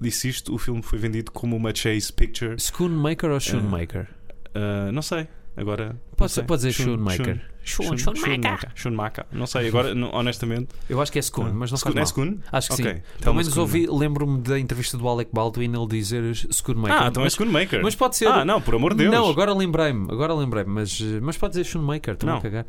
disse 0.00 0.28
isto. 0.28 0.54
O 0.54 0.58
filme 0.58 0.82
foi 0.82 0.98
vendido 0.98 1.30
como 1.32 1.56
uma 1.56 1.74
Chase 1.74 2.12
Picture. 2.12 2.56
Schoonmaker 2.58 3.30
ou 3.30 3.40
Schoonmaker? 3.40 4.06
Ah, 4.54 4.90
não 4.92 5.02
sei. 5.02 5.26
Agora. 5.56 5.88
não 5.94 5.98
Pode, 6.16 6.32
sei. 6.32 6.44
pode 6.44 6.62
dizer 6.62 6.72
Schoon- 6.72 6.94
Schoonmaker. 6.96 7.24
Schoon- 7.36 7.55
Schoon- 7.66 7.98
Schoonmaker. 7.98 8.70
Schoonmaker. 8.74 9.24
Não 9.32 9.46
sei, 9.46 9.68
agora, 9.68 9.92
honestamente. 10.12 10.68
Eu 10.88 11.00
acho 11.00 11.10
que 11.10 11.18
é 11.18 11.22
Schoon, 11.22 11.52
mas 11.52 11.70
não 11.70 11.78
faz 11.78 11.94
Schoon- 11.94 12.02
é. 12.02 12.06
Schoon? 12.06 12.38
Acho 12.52 12.68
que 12.68 12.74
Ok. 12.74 12.84
sim. 12.84 12.92
Pelo 13.00 13.02
Thelma 13.20 13.40
menos 13.40 13.56
ouvi, 13.56 13.86
lembro-me 13.90 14.40
da 14.40 14.58
entrevista 14.58 14.96
do 14.96 15.08
Alec 15.08 15.30
Baldwin 15.32 15.72
ele 15.74 15.86
dizer 15.88 16.22
Schoonmaker. 16.34 16.96
Ah, 17.02 17.08
então 17.08 17.22
é 17.22 17.26
mas, 17.26 17.32
Schoonmaker. 17.34 17.82
mas 17.82 17.94
pode 17.94 18.16
ser. 18.16 18.28
Ah, 18.28 18.44
não, 18.44 18.60
por 18.60 18.74
amor 18.74 18.92
de 18.94 18.98
Deus. 19.04 19.12
Não, 19.14 19.28
agora 19.28 19.52
lembrei-me, 19.52 20.10
agora 20.10 20.32
lembrei-me, 20.34 20.70
mas, 20.70 21.00
mas 21.20 21.36
pode 21.36 21.52
dizer 21.52 21.64
Schoonmaker, 21.64 22.14
estou 22.14 22.30
a 22.30 22.40
cagar. 22.40 22.66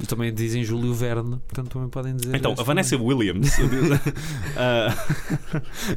E 0.00 0.06
também 0.06 0.32
dizem 0.32 0.64
Júlio 0.64 0.94
Verne, 0.94 1.38
portanto 1.46 1.70
também 1.70 1.88
podem 1.88 2.16
dizer. 2.16 2.34
Então, 2.34 2.54
a. 2.58 2.62
Vanessa 2.62 2.96
Williams. 2.96 3.52
Ah, 4.56 4.94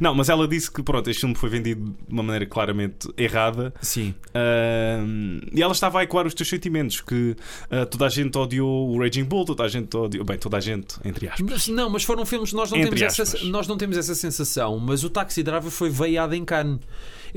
não, 0.00 0.14
mas 0.14 0.28
ela 0.28 0.46
disse 0.48 0.70
que 0.70 0.82
pronto, 0.82 1.08
este 1.10 1.20
filme 1.20 1.34
foi 1.34 1.48
vendido 1.48 1.84
de 1.84 2.12
uma 2.12 2.22
maneira 2.22 2.46
claramente 2.46 3.08
errada. 3.16 3.72
Sim, 3.80 4.14
Ah, 4.34 5.04
e 5.52 5.62
ela 5.62 5.72
estava 5.72 6.00
a 6.00 6.02
ecoar 6.02 6.26
os 6.26 6.34
teus 6.34 6.48
sentimentos: 6.48 7.00
que 7.00 7.36
ah, 7.70 7.86
toda 7.86 8.06
a 8.06 8.08
gente 8.08 8.36
odiou 8.36 8.90
o 8.90 8.98
Raging 9.00 9.24
Bull, 9.24 9.44
toda 9.44 9.64
a 9.64 9.68
gente 9.68 9.94
odiou. 9.96 10.24
Bem, 10.24 10.38
toda 10.38 10.56
a 10.56 10.60
gente, 10.60 10.96
entre 11.04 11.28
aspas. 11.28 11.46
Mas, 11.48 11.68
não, 11.68 11.90
mas 11.90 12.02
foram 12.02 12.24
filmes 12.26 12.52
nós 12.52 12.70
não 12.70 12.78
Entre 12.78 12.96
temos 12.96 13.18
essa, 13.18 13.44
nós 13.44 13.66
não 13.66 13.76
temos 13.76 13.96
essa 13.96 14.14
sensação, 14.14 14.78
mas 14.78 15.04
o 15.04 15.10
Taxi 15.10 15.42
Driver 15.42 15.70
foi 15.70 15.90
veiado 15.90 16.34
em 16.34 16.44
Cannes. 16.44 16.80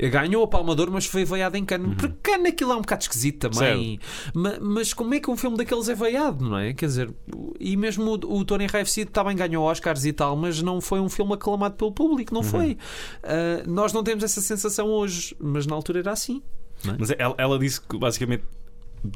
Ganhou 0.08 0.42
a 0.42 0.48
Palma 0.48 0.74
de 0.74 0.80
Ouro, 0.80 0.92
mas 0.92 1.04
foi 1.06 1.24
veiado 1.24 1.56
em 1.56 1.64
Cannes. 1.64 1.94
Porque 1.96 2.14
Cannes 2.22 2.52
aquilo 2.52 2.72
é 2.72 2.76
um 2.76 2.80
bocado 2.80 3.02
esquisito 3.02 3.50
também. 3.50 3.98
Ma- 4.34 4.58
Mas, 4.60 4.94
como 4.94 5.12
é 5.14 5.20
que 5.20 5.30
um 5.30 5.36
filme 5.36 5.56
daqueles 5.56 5.88
é 5.88 5.94
veiado, 5.94 6.44
não 6.48 6.56
é? 6.56 6.72
Quer 6.72 6.86
dizer, 6.86 7.14
e 7.58 7.76
mesmo 7.76 8.10
o, 8.24 8.38
o 8.38 8.44
Tony 8.44 8.64
Enraivecido 8.64 9.10
também 9.10 9.36
ganhou 9.36 9.64
Oscars 9.64 10.04
e 10.04 10.12
tal, 10.12 10.36
mas 10.36 10.62
não 10.62 10.80
foi 10.80 11.00
um 11.00 11.08
filme 11.08 11.34
aclamado 11.34 11.74
pelo 11.74 11.92
público, 11.92 12.32
não 12.32 12.42
foi. 12.42 12.78
Ah, 13.22 13.62
nós 13.66 13.92
não 13.92 14.02
temos 14.02 14.24
essa 14.24 14.40
sensação 14.40 14.88
hoje, 14.88 15.36
mas 15.38 15.66
na 15.66 15.74
altura 15.74 15.98
era 16.00 16.12
assim. 16.12 16.42
Mas 16.98 17.10
ela, 17.18 17.34
ela 17.36 17.58
disse 17.58 17.78
que 17.80 17.98
basicamente 17.98 18.42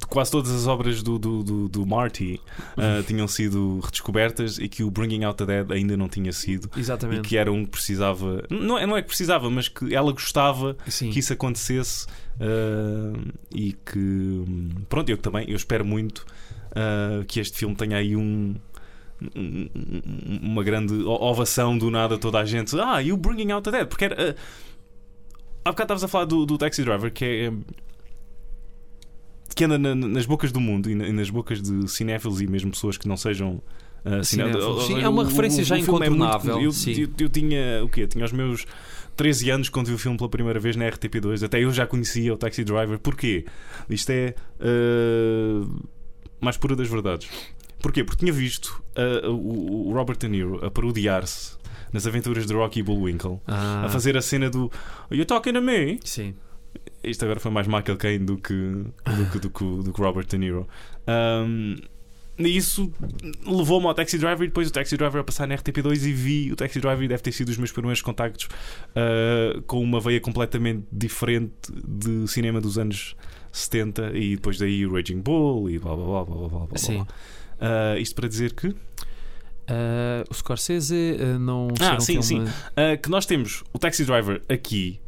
quase 0.08 0.30
todas 0.30 0.50
as 0.50 0.66
obras 0.66 1.02
do, 1.02 1.18
do, 1.18 1.42
do, 1.42 1.68
do 1.68 1.86
Marty 1.86 2.40
ah, 2.76 3.02
tinham 3.06 3.28
sido 3.28 3.80
redescobertas 3.84 4.58
e 4.58 4.68
que 4.68 4.82
o 4.82 4.90
Bringing 4.90 5.24
Out 5.24 5.38
the 5.38 5.46
Dead 5.46 5.70
ainda 5.72 5.96
não 5.96 6.08
tinha 6.08 6.32
sido. 6.32 6.70
E 6.76 6.80
Exatamente. 6.80 7.28
que 7.28 7.36
era 7.36 7.52
um 7.52 7.64
que 7.64 7.70
precisava. 7.70 8.42
Não 8.50 8.78
é, 8.78 8.86
não 8.86 8.96
é 8.96 9.02
que 9.02 9.08
precisava, 9.08 9.50
mas 9.50 9.68
que 9.68 9.94
ela 9.94 10.10
gostava 10.12 10.76
Sim. 10.88 11.10
que 11.10 11.18
isso 11.18 11.32
acontecesse 11.32 12.06
ah, 12.40 13.12
e 13.54 13.72
que. 13.72 13.98
hum, 13.98 14.70
Pronto, 14.88 15.08
eu 15.10 15.18
também 15.18 15.44
eu 15.50 15.56
espero 15.56 15.84
muito 15.84 16.24
ah, 16.74 17.22
que 17.26 17.38
este 17.40 17.58
filme 17.58 17.74
tenha 17.76 17.96
aí 17.98 18.16
um. 18.16 18.54
um- 19.36 19.68
um- 19.74 20.40
Uma 20.42 20.62
grande 20.64 20.94
ovação 21.04 21.76
do 21.78 21.90
nada, 21.90 22.18
toda 22.18 22.38
a 22.40 22.44
gente. 22.44 22.78
Ah, 22.80 23.02
e 23.02 23.12
o 23.12 23.16
Bringing 23.16 23.52
Out 23.52 23.70
the 23.70 23.76
Dead? 23.78 23.86
Porque 23.88 24.04
era. 24.06 24.30
ah, 24.32 24.34
há 25.64 25.70
bocado 25.70 25.84
estavas 25.94 26.04
a 26.04 26.08
falar 26.08 26.24
do, 26.26 26.44
do 26.46 26.56
Taxi 26.58 26.82
Driver, 26.82 27.12
que 27.12 27.24
é. 27.24 27.52
Que 29.54 29.64
anda 29.64 29.78
na- 29.78 29.94
nas 29.94 30.26
bocas 30.26 30.50
do 30.52 30.60
mundo 30.60 30.90
e, 30.90 30.94
na- 30.94 31.06
e 31.08 31.12
nas 31.12 31.30
bocas 31.30 31.60
de 31.62 31.88
cinéfilos 31.90 32.40
e 32.40 32.46
mesmo 32.46 32.70
pessoas 32.70 32.96
que 32.98 33.06
não 33.08 33.16
sejam. 33.16 33.60
Cinéfilos. 34.22 34.86
Sim, 34.86 34.94
o- 34.94 34.98
é 35.00 35.08
uma 35.08 35.22
o- 35.22 35.24
referência 35.24 35.62
o 35.62 35.64
já 35.64 35.76
filme 35.76 35.88
é 36.06 36.10
muito- 36.10 36.24
incontornável, 36.24 36.56
eu, 36.60 36.70
eu, 36.98 37.08
eu 37.20 37.28
tinha 37.30 37.82
o 37.82 37.88
quê? 37.88 38.02
Eu 38.02 38.08
tinha 38.08 38.22
os 38.24 38.32
meus 38.32 38.66
13 39.16 39.48
anos 39.48 39.70
quando 39.70 39.86
vi 39.86 39.94
o 39.94 39.98
filme 39.98 40.18
pela 40.18 40.28
primeira 40.28 40.60
vez 40.60 40.76
na 40.76 40.84
RTP2. 40.84 41.42
Até 41.42 41.60
eu 41.64 41.72
já 41.72 41.86
conhecia 41.86 42.34
o 42.34 42.36
Taxi 42.36 42.64
Driver. 42.64 42.98
Porquê? 42.98 43.46
Isto 43.88 44.10
é 44.10 44.34
ah, 44.60 45.66
mais 46.40 46.56
pura 46.58 46.76
das 46.76 46.86
verdades. 46.88 47.28
Porquê? 47.80 48.04
Porque 48.04 48.20
tinha 48.20 48.32
visto 48.32 48.82
o, 49.26 49.88
o 49.88 49.92
Robert 49.94 50.16
De 50.18 50.28
Niro 50.28 50.64
a 50.64 50.70
parodiar-se 50.70 51.56
nas 51.92 52.06
aventuras 52.06 52.46
de 52.46 52.52
Rocky 52.52 52.82
Bullwinkle 52.82 53.40
Ah, 53.46 53.84
a 53.86 53.88
fazer 53.88 54.16
a 54.16 54.22
cena 54.22 54.50
do 54.50 54.70
Are 55.10 55.16
you 55.18 55.24
talking 55.24 55.52
to 55.54 55.62
me? 55.62 55.98
Sim. 56.04 56.34
Isto 57.06 57.24
agora 57.24 57.40
foi 57.40 57.50
mais 57.50 57.66
Michael 57.66 57.96
Caine 57.96 58.24
do 58.24 58.36
que, 58.36 58.52
do 58.54 59.30
que, 59.30 59.38
do 59.38 59.50
que, 59.50 59.64
do 59.84 59.92
que 59.92 60.00
Robert 60.00 60.26
De 60.26 60.38
Niro. 60.38 60.66
Um, 61.08 61.76
e 62.36 62.56
isso 62.56 62.92
levou-me 63.46 63.86
ao 63.86 63.94
Taxi 63.94 64.18
Driver 64.18 64.42
e 64.44 64.48
depois 64.48 64.68
o 64.68 64.72
Taxi 64.72 64.96
Driver 64.96 65.20
a 65.20 65.24
passar 65.24 65.46
na 65.46 65.54
RTP2 65.56 66.02
e 66.04 66.12
vi 66.12 66.52
o 66.52 66.56
Taxi 66.56 66.80
Driver 66.80 67.04
e 67.04 67.08
deve 67.08 67.22
ter 67.22 67.30
sido 67.30 67.48
os 67.50 67.56
meus 67.56 67.70
primeiros 67.70 68.02
contactos 68.02 68.46
uh, 68.46 69.62
com 69.62 69.80
uma 69.80 70.00
veia 70.00 70.20
completamente 70.20 70.84
diferente 70.90 71.52
de 71.86 72.26
cinema 72.26 72.60
dos 72.60 72.76
anos 72.76 73.14
70 73.52 74.16
e 74.16 74.34
depois 74.34 74.58
daí 74.58 74.84
o 74.84 74.92
Raging 74.92 75.20
Bull 75.20 75.70
e 75.70 75.78
blá 75.78 75.94
blá 75.94 76.04
blá 76.06 76.24
blá 76.24 76.36
blá 76.36 76.48
blá. 76.48 76.66
blá. 76.66 76.76
Sim. 76.78 77.02
Uh, 77.02 77.98
isto 78.00 78.16
para 78.16 78.28
dizer 78.28 78.52
que, 78.52 78.74
Ah, 79.68 80.24
o 80.28 80.34
Scorsese 80.34 81.16
não 81.38 81.68
Ah, 81.80 82.00
sim, 82.00 82.20
filme... 82.20 82.48
uh, 82.48 83.00
que 83.00 83.08
nós 83.08 83.24
temos 83.26 83.62
o 83.72 83.78
Taxi 83.78 84.04
Driver 84.04 84.42
aqui 84.48 85.00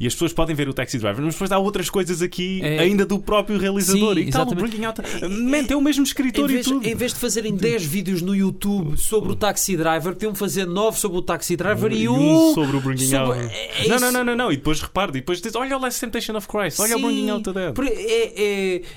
e 0.00 0.06
as 0.06 0.12
pessoas 0.14 0.32
podem 0.32 0.54
ver 0.54 0.68
o 0.68 0.72
Taxi 0.74 0.98
Driver, 0.98 1.22
mas 1.24 1.34
depois 1.34 1.50
há 1.52 1.58
outras 1.58 1.88
coisas 1.90 2.22
aqui 2.22 2.60
É- 2.62 2.78
ainda 2.80 3.04
do 3.06 3.18
próprio 3.18 3.58
realizador. 3.58 4.14
Sim, 4.14 4.20
e 4.22 4.30
tal, 4.30 4.46
o 4.46 4.52
exatamente. 4.52 4.84
Out. 4.84 5.02
Man, 5.28 5.64
tem 5.64 5.76
o 5.76 5.80
mesmo 5.80 6.04
escritor 6.04 6.44
Em 6.50 6.54
vez, 6.54 6.66
e 6.66 6.70
tudo. 6.70 6.86
em 6.86 6.94
vez 6.94 7.12
de 7.14 7.18
fazerem 7.20 7.54
10 7.54 7.84
vídeos 7.84 8.22
no 8.22 8.34
YouTube 8.34 8.96
sobre 8.98 9.32
o 9.32 9.36
Taxi 9.36 9.76
Driver, 9.76 10.12
podiam 10.14 10.34
fazer 10.34 10.66
9 10.66 10.98
sobre 10.98 11.18
o 11.18 11.22
Taxi 11.22 11.56
Driver 11.56 11.92
e, 11.92 12.02
E 12.04 12.08
um 12.08 12.52
sobre 12.54 12.76
o 12.76 12.80
Bringing 12.80 13.06
sobre- 13.06 13.40
Out. 13.42 13.54
é- 13.54 13.84
é 13.84 13.88
não, 13.88 13.98
não, 14.00 14.12
não, 14.12 14.24
não, 14.24 14.36
não. 14.36 14.52
E 14.52 14.56
depois 14.56 14.80
repare, 14.80 15.12
depois 15.12 15.40
diz: 15.40 15.54
Olha 15.54 15.76
o 15.76 15.80
Last 15.80 16.00
Temptation 16.00 16.36
of 16.36 16.46
Christ, 16.48 16.80
olha 16.80 16.94
o 16.96 16.98
Sim, 16.98 17.04
Bringing 17.04 17.30
Out 17.30 17.44
the 17.44 17.52
Dead. 17.52 17.74
É, 17.88 18.42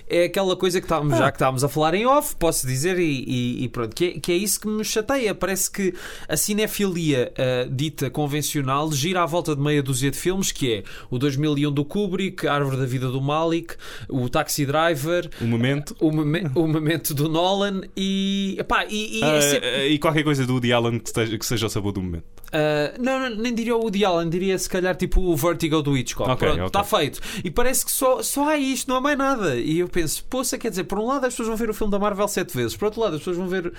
é, 0.10 0.22
é 0.22 0.24
aquela 0.26 0.56
coisa 0.56 0.80
que 0.80 0.86
estávamos, 0.86 1.14
Ah. 1.14 1.18
já 1.18 1.32
que 1.32 1.36
estávamos 1.38 1.64
a 1.64 1.70
falar 1.70 1.94
em 1.94 2.06
off, 2.06 2.36
posso 2.36 2.66
dizer, 2.68 2.98
e, 3.00 3.24
e- 3.28 3.64
e 3.64 3.70
pronto, 3.70 3.96
que 3.96 4.06
é, 4.06 4.12
que 4.20 4.32
é 4.32 4.36
isso 4.36 4.60
que 4.60 4.68
me 4.68 4.84
chateia. 4.84 5.34
Parece 5.36 5.70
que 5.72 5.94
a 6.28 6.36
cinefilia 6.38 7.32
ah, 7.38 7.68
dita 7.70 8.10
convencional 8.10 8.92
gira 8.92 9.24
à 9.24 9.26
volta 9.26 9.56
de 9.56 9.62
meia 9.62 9.82
dúzia 9.84 10.12
de 10.12 10.18
filmes, 10.18 10.52
que 10.52 10.74
é 10.74 10.84
o 11.10 11.18
2001 11.18 11.72
do 11.72 11.84
Kubrick, 11.86 12.48
a 12.48 12.54
Árvore 12.54 12.78
da 12.78 12.86
Vida 12.86 13.10
do 13.10 13.22
Malik, 13.22 13.76
o 14.10 14.30
Taxi 14.30 14.66
Driver, 14.66 15.30
Um 15.42 15.48
momento. 15.48 15.96
o, 16.00 16.12
Meme- 16.12 16.50
o 16.56 16.68
Memento 16.68 17.14
do 17.14 17.28
Nolan 17.30 17.82
e. 17.96 18.56
Epá, 18.60 18.86
e, 18.86 19.20
e 19.20 19.24
é 19.24 19.38
ah, 19.38 19.42
sempre- 19.42 19.88
e 19.88 20.00
qualquer 20.00 20.24
coisa 20.24 20.46
do 20.46 20.54
Woody 20.54 20.72
Allen 20.74 21.00
que, 21.00 21.08
esteja- 21.08 21.38
que 21.38 21.46
seja 21.46 21.66
o 21.66 21.70
sabor 21.70 21.92
do 21.92 22.02
momento. 22.02 22.26
Uh, 22.48 23.02
não, 23.02 23.30
nem 23.30 23.54
diria 23.54 23.76
o 23.76 23.80
Woody 23.82 24.06
Allen, 24.06 24.30
diria 24.30 24.58
se 24.58 24.70
calhar 24.70 24.96
tipo 24.96 25.20
o 25.22 25.36
Vertigo 25.36 25.82
do 25.82 25.98
Hitchcock. 25.98 26.32
Ok, 26.32 26.48
Pronto, 26.48 26.68
está 26.68 26.82
feito. 26.84 27.20
E 27.44 27.52
parece 27.52 27.84
que 27.84 27.92
só, 27.92 28.24
só 28.24 28.48
há 28.50 28.58
isto, 28.58 28.88
não 28.88 28.96
há 28.96 29.02
mais 29.02 29.18
nada. 29.18 29.58
E 29.58 29.80
eu 29.80 29.90
penso, 29.90 30.24
poça, 30.26 30.58
quer 30.58 30.70
dizer, 30.70 30.86
por 30.86 30.98
um 30.98 31.06
lado 31.08 31.26
as 31.26 31.34
pessoas 31.34 31.50
vão 31.50 31.58
ver 31.58 31.70
o 31.70 31.74
filme 31.74 31.92
da 31.92 32.00
Marvel 32.00 32.28
sete 32.28 32.56
vezes, 32.56 32.78
por 32.78 32.86
outro 32.86 33.02
lado 33.02 33.14
as 33.16 33.20
pessoas 33.20 33.36
vão 33.36 33.50
ver 33.50 33.74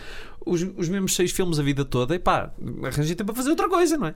os, 0.44 0.60
os 0.76 0.88
mesmos 0.88 1.14
seis 1.14 1.30
filmes 1.32 1.58
a 1.58 1.62
vida 1.62 1.82
toda 1.84 2.14
e 2.14 2.18
pá, 2.18 2.52
arranjei 2.84 3.14
tempo 3.14 3.26
para 3.32 3.36
fazer 3.36 3.50
outra 3.50 3.68
coisa, 3.70 3.96
não 3.96 4.08
é? 4.08 4.14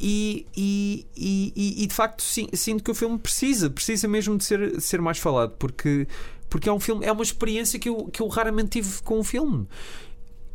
E, 0.00 0.46
e, 0.56 1.06
e, 1.16 1.52
e- 1.54 1.84
e, 1.84 1.86
de 1.86 1.94
facto 1.94 2.22
sim- 2.22 2.48
sinto 2.54 2.82
que 2.82 2.90
o 2.90 2.94
filme 2.94 3.18
precisa, 3.18 3.70
precisa 3.70 4.08
mesmo 4.08 4.36
de 4.36 4.44
ser, 4.44 4.72
de 4.72 4.80
ser 4.80 5.00
mais 5.00 5.18
falado, 5.18 5.52
porque, 5.58 6.08
porque 6.50 6.68
é 6.68 6.72
um 6.72 6.80
filme, 6.80 7.04
é 7.06 7.12
uma 7.12 7.22
experiência 7.22 7.78
que 7.78 7.88
eu, 7.88 8.06
que 8.12 8.20
eu 8.20 8.26
raramente 8.26 8.70
tive 8.80 9.00
com 9.02 9.20
um 9.20 9.24
filme. 9.24 9.66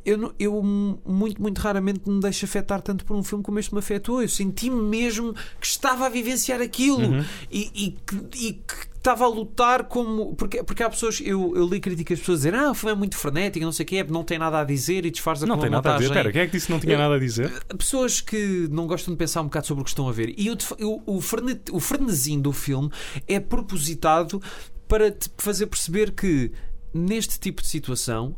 Eu, 0.09 0.33
eu 0.39 0.63
muito, 0.63 1.41
muito 1.41 1.59
raramente 1.59 2.09
me 2.09 2.19
deixo 2.21 2.45
afetar 2.45 2.81
tanto 2.81 3.03
por 3.05 3.15
um 3.15 3.23
filme 3.23 3.43
como 3.43 3.59
este 3.59 3.73
me 3.73 3.79
afetou. 3.79 4.21
Eu 4.21 4.29
senti-me 4.29 4.81
mesmo 4.81 5.33
que 5.59 5.67
estava 5.67 6.05
a 6.05 6.09
vivenciar 6.09 6.61
aquilo 6.61 6.97
Uhum. 6.99 7.25
e, 7.51 7.69
e 7.75 7.91
que, 7.91 8.45
e 8.47 8.53
que 8.53 8.87
estava 8.95 9.25
a 9.25 9.27
lutar 9.27 9.83
como. 9.85 10.33
Porque, 10.35 10.63
porque 10.63 10.81
há 10.83 10.89
pessoas, 10.89 11.19
eu, 11.23 11.53
eu 11.55 11.67
li 11.67 11.79
críticas 11.79 12.19
pessoas 12.19 12.39
dizer 12.39 12.55
ah, 12.55 12.71
o 12.71 12.73
filme 12.73 12.93
é 12.93 12.95
muito 12.97 13.17
frenético, 13.17 13.63
não 13.65 13.71
sei 13.71 13.83
o 13.83 13.87
quê, 13.87 14.03
não 14.09 14.23
tem 14.23 14.37
nada 14.39 14.59
a 14.61 14.63
dizer 14.63 15.05
e 15.05 15.11
disfarça 15.11 15.45
Não 15.45 15.55
com 15.55 15.61
tem 15.61 15.69
nada 15.69 15.93
a 15.93 15.97
dizer. 15.97 16.07
Espera, 16.09 16.31
quem 16.31 16.41
é 16.41 16.45
que 16.45 16.51
disse 16.53 16.67
que 16.67 16.71
não 16.73 16.79
tinha 16.79 16.93
Eu- 16.93 16.99
nada 16.99 17.15
a 17.15 17.19
dizer? 17.19 17.51
pessoas 17.77 18.21
que 18.21 18.67
não 18.71 18.87
gostam 18.87 19.13
de 19.13 19.17
pensar 19.17 19.41
um 19.41 19.45
bocado 19.45 19.67
sobre 19.67 19.81
o 19.81 19.83
que 19.83 19.91
estão 19.91 20.07
a 20.07 20.11
ver. 20.11 20.33
E 20.37 20.49
o, 20.49 20.55
def- 20.55 20.73
o, 20.81 21.01
o, 21.17 21.21
frene, 21.21 21.59
o 21.71 21.79
frenesim 21.79 22.39
do 22.41 22.51
filme 22.53 22.89
é 23.27 23.39
propositado 23.39 24.41
para 24.87 25.11
te 25.11 25.29
fazer 25.37 25.67
perceber 25.67 26.11
que 26.11 26.51
neste 26.93 27.37
tipo 27.39 27.61
de 27.61 27.67
situação 27.67 28.35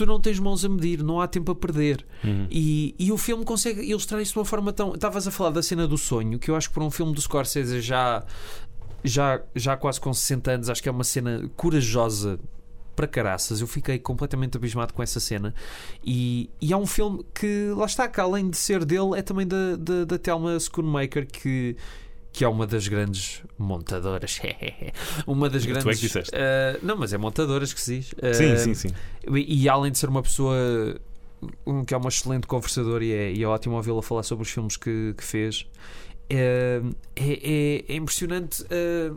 tu 0.00 0.06
não 0.06 0.18
tens 0.18 0.38
mãos 0.38 0.64
a 0.64 0.68
medir, 0.68 1.02
não 1.02 1.20
há 1.20 1.28
tempo 1.28 1.52
a 1.52 1.54
perder. 1.54 2.06
Uhum. 2.24 2.46
E, 2.50 2.94
e 2.98 3.12
o 3.12 3.18
filme 3.18 3.44
consegue 3.44 3.82
ilustrar 3.82 4.20
isso 4.22 4.32
de 4.32 4.38
uma 4.38 4.46
forma 4.46 4.72
tão. 4.72 4.94
Estavas 4.94 5.28
a 5.28 5.30
falar 5.30 5.50
da 5.50 5.62
cena 5.62 5.86
do 5.86 5.98
sonho, 5.98 6.38
que 6.38 6.50
eu 6.50 6.56
acho 6.56 6.68
que 6.68 6.74
para 6.74 6.84
um 6.84 6.90
filme 6.90 7.12
do 7.12 7.20
Scorsese 7.20 7.82
já, 7.82 8.24
já, 9.04 9.42
já 9.54 9.76
quase 9.76 10.00
com 10.00 10.12
60 10.12 10.50
anos, 10.52 10.70
acho 10.70 10.82
que 10.82 10.88
é 10.88 10.92
uma 10.92 11.04
cena 11.04 11.50
corajosa 11.54 12.40
para 12.96 13.06
caraças. 13.06 13.60
Eu 13.60 13.66
fiquei 13.66 13.98
completamente 13.98 14.56
abismado 14.56 14.94
com 14.94 15.02
essa 15.02 15.20
cena. 15.20 15.54
E, 16.02 16.48
e 16.62 16.72
é 16.72 16.76
um 16.76 16.86
filme 16.86 17.22
que, 17.34 17.70
lá 17.76 17.84
está, 17.84 18.08
que 18.08 18.20
além 18.20 18.48
de 18.48 18.56
ser 18.56 18.86
dele, 18.86 19.18
é 19.18 19.22
também 19.22 19.46
da, 19.46 19.76
da, 19.76 20.04
da 20.06 20.18
Thelma 20.18 20.58
Schoonmaker, 20.58 21.26
que. 21.26 21.76
Que 22.32 22.44
é 22.44 22.48
uma 22.48 22.66
das 22.66 22.86
grandes 22.86 23.42
montadoras. 23.58 24.40
uma 25.26 25.50
das 25.50 25.64
Tu 25.64 25.70
é 25.70 25.74
que 25.74 25.80
grandes. 25.82 26.00
disseste. 26.00 26.30
Ah, 26.34 26.78
não, 26.82 26.96
mas 26.96 27.12
é 27.12 27.18
montadoras 27.18 27.72
que 27.72 27.80
se 27.80 27.98
diz. 27.98 28.06
Sim, 28.36 28.52
Ah, 28.52 28.56
sim, 28.56 28.74
sim. 28.74 28.88
e, 29.28 29.62
e 29.64 29.68
além 29.68 29.90
de 29.92 29.98
ser 29.98 30.08
uma 30.08 30.22
pessoa 30.22 30.56
que 31.86 31.94
é 31.94 31.96
uma 31.96 32.08
excelente 32.08 32.46
conversadora 32.46 33.04
e 33.04 33.12
é, 33.12 33.32
e 33.32 33.42
é 33.42 33.46
ótimo 33.48 33.74
ouvi-la 33.76 34.02
falar 34.02 34.22
sobre 34.22 34.42
os 34.42 34.50
filmes 34.50 34.76
que, 34.76 35.14
que 35.16 35.24
fez, 35.24 35.66
é, 36.28 36.80
é, 37.16 37.32
é- 37.32 37.84
é 37.88 37.94
impressionante. 37.96 38.64
é, 38.70 39.10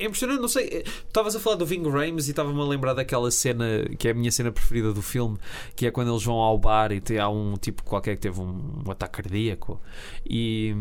é 0.00 0.06
impressionante, 0.06 0.40
não 0.40 0.48
sei. 0.48 0.66
é, 0.68 0.84
Estavas 1.06 1.36
a 1.36 1.40
falar 1.40 1.56
do 1.56 1.66
Ving 1.66 1.88
Rhames 1.88 2.26
e 2.28 2.30
estava-me 2.30 2.60
a 2.60 2.64
lembrar 2.64 2.94
daquela 2.94 3.30
cena 3.30 3.84
que 3.98 4.08
é 4.08 4.10
a 4.10 4.14
minha 4.14 4.30
cena 4.32 4.50
preferida 4.50 4.92
do 4.92 5.02
filme, 5.02 5.36
que 5.76 5.86
é 5.86 5.90
quando 5.90 6.10
eles 6.10 6.22
vão 6.24 6.36
ao 6.36 6.58
bar 6.58 6.92
e 6.92 7.00
tem, 7.00 7.18
há 7.18 7.28
um 7.28 7.54
tipo 7.56 7.82
qualquer 7.82 8.16
que 8.16 8.22
teve 8.22 8.40
um, 8.40 8.82
um 8.86 8.90
ataque 8.90 9.22
cardíaco 9.22 9.80
e, 10.28 10.74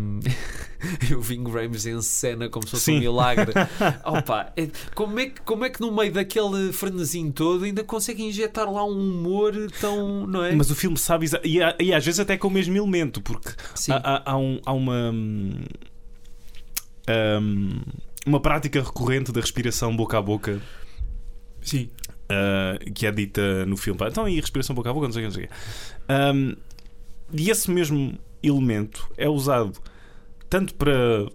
e 1.10 1.14
o 1.16 1.22
Ving 1.22 1.44
Rhames 1.50 1.86
encena 1.86 2.50
como 2.50 2.66
se 2.66 2.72
fosse 2.72 2.84
Sim. 2.86 2.98
um 2.98 3.00
milagre. 3.00 3.52
Opa, 4.06 4.52
é- 4.56 4.70
como, 4.96 5.20
é 5.20 5.26
que, 5.28 5.42
como 5.42 5.66
é 5.66 5.70
que 5.70 5.82
no 5.82 5.92
meio 5.92 6.12
daquele 6.14 6.72
frenesim 6.74 7.32
todo 7.32 7.66
ainda 7.66 7.84
consegue 7.84 8.24
injetar 8.24 8.72
lá 8.72 8.84
um 8.86 8.92
humor 8.98 9.54
tão. 9.80 10.26
Não 10.28 10.44
é? 10.44 10.56
Mas 10.56 10.70
o 10.72 10.76
filme 10.76 10.98
sabe 10.98 11.26
e, 11.44 11.60
e 11.80 11.94
às 11.94 12.06
vezes 12.06 12.20
até 12.20 12.38
com 12.38 12.48
o 12.48 12.52
mesmo 12.52 12.76
elemento, 12.76 13.22
porque 13.22 13.50
há, 13.90 13.96
há- 14.16 14.32
há 14.32 14.38
um- 14.38 14.60
há 14.66 14.74
uma 14.74 15.12
hum, 15.12 15.52
hum, 17.42 17.82
uma 18.30 18.40
prática 18.40 18.82
recorrente 18.82 19.32
da 19.32 19.42
respiração 19.42 19.96
boca 19.96 20.18
a 20.18 20.22
boca 20.22 20.62
Sim. 21.62 21.90
uh, 22.30 22.94
que 22.94 23.06
é 23.06 23.12
dita 23.12 23.66
no 23.66 23.76
filme. 23.76 24.00
Então, 24.08 24.30
e 24.30 24.40
respiração 24.40 24.76
boca 24.76 24.90
a 24.90 24.94
boca, 24.94 25.08
não 25.08 25.14
sei 25.14 25.26
o 25.26 25.32
que, 25.32 25.38
não 25.38 25.48
sei 25.48 25.50
o. 25.50 26.36
Um, 26.36 26.56
e 27.34 27.50
esse 27.50 27.70
mesmo 27.70 28.18
elemento 28.42 29.12
é 29.18 29.28
usado 29.28 29.74
tanto 30.50 30.74
para 30.76 31.28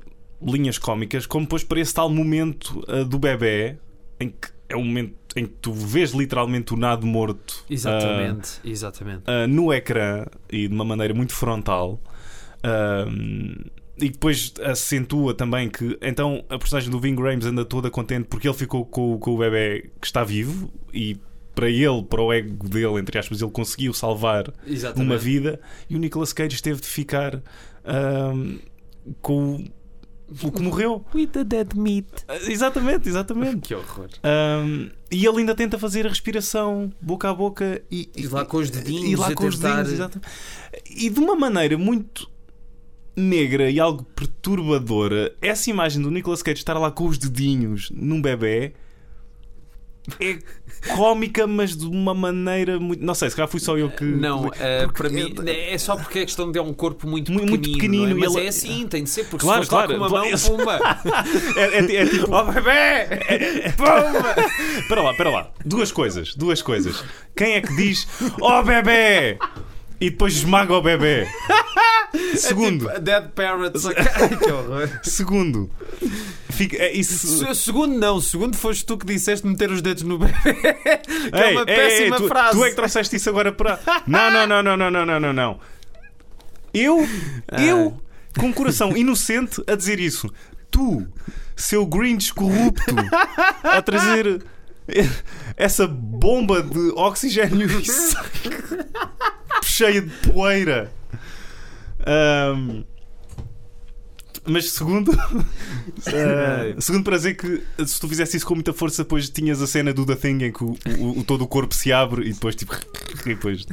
linhas 0.43 0.79
cómicas 0.79 1.27
como 1.27 1.45
depois 1.45 1.63
para 1.63 1.81
esse 1.81 1.95
tal 1.95 2.09
momento 2.09 2.85
uh, 2.89 3.05
do 3.05 3.19
bebê 3.19 3.77
em 4.19 4.31
que 4.31 4.49
é 4.69 4.77
um 4.77 4.85
momento 4.85 5.15
em 5.37 5.47
que 5.47 5.55
tu 5.61 5.73
vês 5.73 6.13
literalmente 6.13 6.73
o 6.73 6.77
nado 6.77 7.07
morto 7.07 7.65
uh, 7.69 7.73
Exatamente, 7.73 8.61
exatamente. 8.65 9.23
uh, 9.29 9.47
no 9.49 9.73
ecrã 9.73 10.27
e 10.51 10.69
de 10.69 10.75
uma 10.75 10.85
maneira 10.85 11.13
muito 11.13 11.33
frontal. 11.33 12.01
Um, 12.65 13.55
e 13.99 14.11
depois 14.11 14.53
acentua 14.63 15.35
também 15.35 15.69
que 15.69 15.97
então 16.03 16.45
a 16.49 16.59
personagem 16.59 16.91
do 16.91 16.99
Ving 16.99 17.15
Rhames 17.15 17.47
anda 17.47 17.65
toda 17.65 17.89
contente 17.91 18.27
porque 18.29 18.49
ele 18.49 18.57
ficou 18.57 18.85
com, 18.85 19.17
com 19.19 19.31
o 19.35 19.39
bebê 19.39 19.91
que 20.01 20.07
está 20.07 20.25
vivo 20.25 20.73
e 20.93 21.17
para 21.55 21.71
ele, 21.71 22.03
para 22.03 22.21
o 22.21 22.33
ego 22.33 22.69
dele, 22.69 22.99
entre 22.99 23.17
aspas, 23.17 23.41
ele 23.41 23.51
conseguiu 23.53 23.95
salvar 23.95 24.53
exatamente. 24.67 25.07
uma 25.09 25.17
vida 25.17 25.61
e 25.89 25.95
o 25.95 25.99
Nicolas 26.01 26.33
Cage 26.33 26.61
teve 26.61 26.81
de 26.81 26.89
ficar 26.89 27.41
um, 28.35 28.59
com 29.23 29.55
o- 29.57 30.49
o 30.49 30.51
que 30.51 30.61
morreu. 30.63 31.05
With 31.15 31.29
the 31.29 31.45
dead 31.45 31.75
meat. 31.77 32.09
Uh, 32.29 32.51
Exatamente, 32.51 33.09
exatamente. 33.09 33.61
Que 33.69 33.75
horror. 33.77 34.09
Um, 34.25 34.89
e 35.13 35.25
ele 35.27 35.39
ainda 35.39 35.55
tenta 35.55 35.79
fazer 35.79 36.07
a 36.07 36.09
respiração 36.09 36.91
boca 37.01 37.31
a 37.31 37.35
boca 37.35 37.81
e, 37.91 38.09
E 38.17 38.27
lá 38.27 38.45
com 38.45 38.57
os 38.57 38.69
dedinhos 38.71 39.11
e 39.13 39.15
lá 39.17 39.29
a 39.29 39.35
com 39.35 39.47
os 39.47 39.55
tentar- 39.57 39.77
dedinhos, 39.77 39.93
exatamente. 39.93 40.29
E 40.91 41.09
de 41.11 41.21
uma 41.21 41.37
maneira 41.37 41.79
muito 41.79 42.29
negra 43.16 43.70
e 43.70 43.79
algo 43.81 44.03
perturbadora, 44.16 45.35
essa 45.40 45.70
imagem 45.70 46.03
do 46.03 46.11
Nicolas 46.11 46.42
Cage 46.42 46.59
estar 46.59 46.74
lá 46.79 46.90
com 46.90 47.07
os 47.07 47.18
dedinhos 47.18 47.90
num 47.94 48.20
bebê 48.20 48.72
é 50.20 50.37
cómica, 50.94 51.46
mas 51.46 51.74
de 51.74 51.87
uma 51.87 52.12
maneira 52.12 52.79
muito. 52.79 53.03
Não 53.03 53.14
sei, 53.14 53.31
se 53.31 53.37
calhar 53.37 53.48
fui 53.48 53.59
só 53.59 53.79
eu 53.79 53.88
que. 53.88 54.05
Não, 54.05 54.50
eh, 54.61 54.83
Porque 54.85 54.98
para 55.03 55.09
mim 55.09 55.35
é- 55.46 55.79
só 55.79 55.96
porque 55.96 56.18
é 56.18 56.24
questão 56.27 56.53
de 56.53 56.59
é 56.59 56.62
um 56.62 56.74
corpo 56.74 57.09
muito 57.09 57.33
pequenino, 57.33 57.48
muito 57.50 57.72
pequenino 57.72 58.11
é? 58.11 58.14
mas 58.14 58.35
ele- 58.35 58.44
é 58.44 58.48
assim, 58.48 58.87
tem 58.87 59.05
de 59.05 59.09
ser, 59.09 59.24
porque 59.24 59.46
Claro, 59.46 59.64
se 59.64 59.70
claro, 59.70 59.88
com 59.92 59.96
uma 59.96 60.09
mão, 60.11 60.27
pumba! 60.31 60.79
É, 61.57 61.79
é- 61.79 61.96
é 62.03 62.07
tipo. 62.07 62.27
Oh 62.37 62.44
bebê! 62.44 63.72
Pumba! 63.79 64.35
Espera 64.79 65.03
lá, 65.03 65.11
espera 65.12 65.31
lá. 65.31 65.50
Duas 65.64 65.90
coisas, 65.90 66.35
duas 66.35 66.61
coisas. 66.61 67.03
Quem 67.35 67.55
é 67.55 67.62
que 67.62 67.74
diz 67.74 68.07
Oh 68.42 68.62
bebê! 68.62 69.38
E 69.98 70.11
depois 70.11 70.35
esmaga 70.37 70.74
o 70.74 70.83
bebê. 70.83 71.27
Segundo. 72.37 72.88
É 72.88 72.94
tipo 72.94 73.05
dead 73.05 73.29
Parrots. 73.31 73.85
que 74.42 74.50
horror. 74.50 74.88
Segundo. 75.03 75.70
Fica, 76.50 76.77
é 76.77 76.92
isso... 76.92 77.55
Segundo, 77.55 77.98
não. 77.98 78.20
Segundo, 78.20 78.57
foste 78.57 78.85
tu 78.85 78.96
que 78.96 79.07
disseste 79.07 79.46
meter 79.46 79.70
os 79.70 79.83
dedos 79.83 80.03
no 80.03 80.18
bebê. 80.18 80.33
que 80.42 80.66
é 80.66 81.48
ei, 81.48 81.48
é 81.48 81.50
uma 81.50 81.61
ei, 81.61 81.66
péssima 81.66 82.16
ei, 82.16 82.22
tu, 82.22 82.29
frase. 82.29 82.59
Tu 82.59 82.64
é 82.64 82.70
que 82.70 82.77
trouxeste 82.77 83.16
isso 83.16 83.29
agora 83.29 83.53
para. 83.53 83.81
não, 84.07 84.31
não, 84.31 84.46
não, 84.46 84.62
não, 84.62 84.90
não, 84.90 85.07
não, 85.07 85.20
não, 85.20 85.33
não. 85.33 85.61
Eu. 86.72 87.09
Ah. 87.48 87.62
Eu. 87.62 88.00
Com 88.38 88.53
coração 88.53 88.96
inocente 88.96 89.62
a 89.66 89.77
dizer 89.77 90.00
isso. 90.00 90.29
Tu, 90.70 91.07
seu 91.55 91.87
Grinch 91.87 92.35
corrupto, 92.35 92.96
a 93.62 93.81
trazer 93.81 94.42
essa 95.57 95.87
bomba 95.87 96.62
de 96.62 96.92
oxigênio 96.96 97.68
cheia 99.62 100.03
de 100.03 100.11
poeira. 100.29 100.92
Ahm, 102.07 102.85
mas 104.47 104.71
segundo, 104.73 105.11
ah, 106.07 106.75
segundo 106.79 107.03
para 107.03 107.17
dizer 107.17 107.35
que 107.35 107.62
se 107.87 107.99
tu 107.99 108.07
fizesse 108.07 108.37
isso 108.37 108.45
com 108.47 108.55
muita 108.55 108.75
força, 108.75 109.03
depois 109.03 109.31
tinhas 109.31 109.62
a 109.62 109.67
cena 109.67 109.90
do 109.95 110.05
The 110.05 110.17
Thing 110.17 110.45
em 110.45 110.53
que 110.53 110.62
o, 110.62 110.77
o- 110.99 111.21
o- 111.21 111.25
todo 111.25 111.45
o 111.45 111.47
corpo 111.47 111.75
se 111.75 111.90
abre 111.93 112.29
e 112.29 112.33
depois 112.33 112.55
tipo. 112.55 112.75
E 113.25 113.29
depois, 113.35 113.64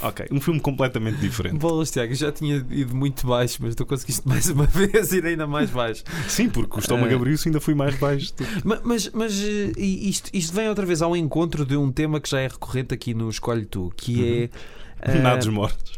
ok, 0.00 0.26
um 0.32 0.40
filme 0.40 0.58
completamente 0.58 1.18
diferente. 1.18 1.56
Bolas, 1.58 1.88
Tiago, 1.88 2.12
já 2.16 2.32
tinha 2.32 2.56
ido 2.68 2.96
muito 2.96 3.24
baixo, 3.28 3.58
mas 3.60 3.76
tu 3.76 3.86
conseguiste 3.86 4.26
mais 4.26 4.48
uma 4.48 4.64
vez 4.66 5.12
ir 5.12 5.24
ainda 5.24 5.46
mais 5.46 5.70
baixo. 5.70 6.02
Sim, 6.26 6.48
porque 6.48 6.74
o 6.74 6.80
estômago 6.80 7.12
Ah. 7.12 7.14
abriu-se 7.16 7.46
ainda 7.48 7.60
fui 7.60 7.74
mais 7.74 7.94
baixo. 7.96 8.32
Ma- 8.64 8.80
Mas, 8.82 9.08
mas 9.12 9.38
eh, 9.40 9.70
e 9.76 10.08
isto, 10.10 10.30
isto 10.32 10.52
vem 10.52 10.68
outra 10.68 10.84
vez 10.84 11.00
ao 11.00 11.14
encontro 11.16 11.64
de 11.64 11.76
um 11.76 11.92
tema 11.92 12.18
que 12.18 12.28
já 12.28 12.40
é 12.40 12.48
recorrente 12.48 12.92
aqui 12.92 13.14
no 13.14 13.28
Escolhe 13.30 13.66
Tu, 13.66 13.92
que 13.96 14.48
é. 15.02 15.12
eh, 15.12 15.18
Nados 15.20 15.46
mortos. 15.46 15.92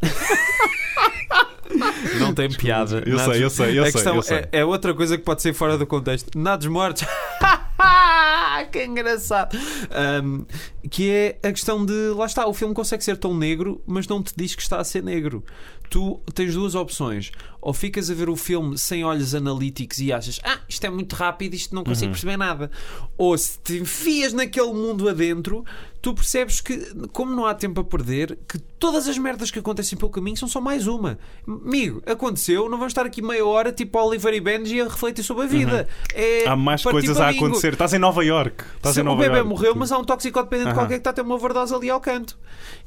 Não 2.18 2.34
tem 2.34 2.48
piada. 2.48 3.02
Eu 3.06 3.16
Nados- 3.16 3.34
sei, 3.34 3.44
eu 3.44 3.50
sei, 3.50 3.78
eu 3.78 3.82
a 3.82 3.86
sei, 3.86 3.92
questão 3.92 4.22
sei. 4.22 4.38
É, 4.38 4.60
é 4.60 4.64
outra 4.64 4.92
coisa 4.94 5.16
que 5.16 5.24
pode 5.24 5.42
ser 5.42 5.52
fora 5.52 5.76
do 5.78 5.86
contexto. 5.86 6.38
Nados 6.38 6.66
mortos. 6.66 7.04
que 8.72 8.84
engraçado. 8.84 9.56
Ahm, 9.90 10.44
que 10.90 11.10
é 11.10 11.38
a 11.42 11.50
questão 11.52 11.84
de. 11.84 11.92
Lá 12.14 12.26
está, 12.26 12.46
o 12.46 12.54
filme 12.54 12.74
consegue 12.74 13.02
ser 13.04 13.16
tão 13.16 13.34
negro, 13.36 13.82
mas 13.86 14.06
não 14.06 14.22
te 14.22 14.32
diz 14.36 14.54
que 14.54 14.62
está 14.62 14.78
a 14.78 14.84
ser 14.84 15.02
negro. 15.02 15.44
Tu 15.88 16.20
tens 16.34 16.54
duas 16.54 16.74
opções. 16.74 17.32
Ou 17.62 17.74
ficas 17.74 18.10
a 18.10 18.14
ver 18.14 18.30
o 18.30 18.36
filme 18.36 18.78
sem 18.78 19.04
olhos 19.04 19.34
analíticos 19.34 19.98
e 19.98 20.12
achas, 20.12 20.40
ah, 20.44 20.60
isto 20.68 20.84
é 20.86 20.90
muito 20.90 21.14
rápido, 21.14 21.54
isto 21.54 21.74
não 21.74 21.84
consigo 21.84 22.06
Uhum. 22.06 22.12
perceber 22.12 22.36
nada. 22.38 22.70
Ou 23.18 23.36
se 23.36 23.58
te 23.58 23.78
enfias 23.78 24.32
naquele 24.32 24.72
mundo 24.72 25.06
adentro, 25.08 25.62
tu 26.00 26.14
percebes 26.14 26.62
que, 26.62 26.78
como 27.12 27.34
não 27.34 27.44
há 27.44 27.52
tempo 27.54 27.80
a 27.82 27.84
perder, 27.84 28.38
que 28.48 28.58
todas 28.78 29.06
as 29.06 29.18
merdas 29.18 29.50
que 29.50 29.58
acontecem 29.58 29.98
pelo 29.98 30.10
caminho 30.10 30.38
são 30.38 30.48
só 30.48 30.58
mais 30.58 30.86
uma. 30.86 31.18
Amigo, 31.46 32.02
aconteceu, 32.06 32.64
não 32.70 32.78
vamos 32.78 32.92
estar 32.92 33.04
aqui 33.04 33.20
meia 33.20 33.44
hora 33.44 33.70
tipo 33.70 33.98
Oliver 34.00 34.32
e 34.32 34.40
Benji 34.40 34.80
a 34.80 34.84
refletir 34.84 35.22
sobre 35.22 35.44
a 35.44 35.46
vida. 35.46 35.86
É 36.14 36.46
Há 36.48 36.56
mais 36.56 36.82
coisas 36.82 37.20
a 37.20 37.30
bingo. 37.30 37.44
acontecer. 37.44 37.74
Estás 37.74 37.92
em 37.92 37.98
Nova 37.98 38.24
York. 38.24 38.64
Estás 38.76 38.94
Sim, 38.94 39.00
em 39.00 39.02
o 39.02 39.06
Nova 39.06 39.20
bebê 39.22 39.36
York. 39.36 39.48
morreu, 39.50 39.74
mas 39.76 39.92
há 39.92 39.98
um 39.98 40.04
toxicodependente 40.04 40.68
Aham. 40.70 40.78
qualquer 40.78 40.94
que 40.94 41.00
está 41.00 41.10
a 41.10 41.12
ter 41.12 41.20
uma 41.20 41.34
overdose 41.34 41.74
ali 41.74 41.90
ao 41.90 42.00
canto. 42.00 42.38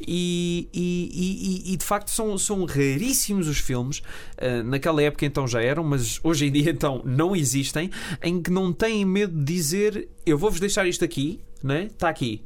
E, 0.01 0.67
e- 0.73 1.63
e- 1.67 1.73
e- 1.73 1.77
de 1.77 1.86
facto 1.86 2.09
são, 2.09 2.36
são 2.39 2.65
raríssimos 2.65 3.47
os 3.47 3.59
filmes. 3.59 4.01
ah, 4.39 4.62
naquela 4.63 5.02
época 5.02 5.26
então 5.26 5.48
já 5.48 5.62
eram, 5.62 5.83
mas 5.83 6.19
hoje 6.23 6.48
em 6.48 6.52
dia 6.52 6.71
então 6.71 7.02
não 7.06 7.35
existem. 7.35 7.90
Em 8.21 8.42
que 8.42 8.52
não 8.52 8.71
têm 8.71 9.06
medo 9.06 9.37
de 9.37 9.54
dizer: 9.54 10.10
Eu 10.25 10.37
vou-vos 10.37 10.60
deixar 10.60 10.87
isto 10.87 11.04
aqui, 11.04 11.42
né? 11.62 11.85
está 11.85 12.10
aqui. 12.10 12.44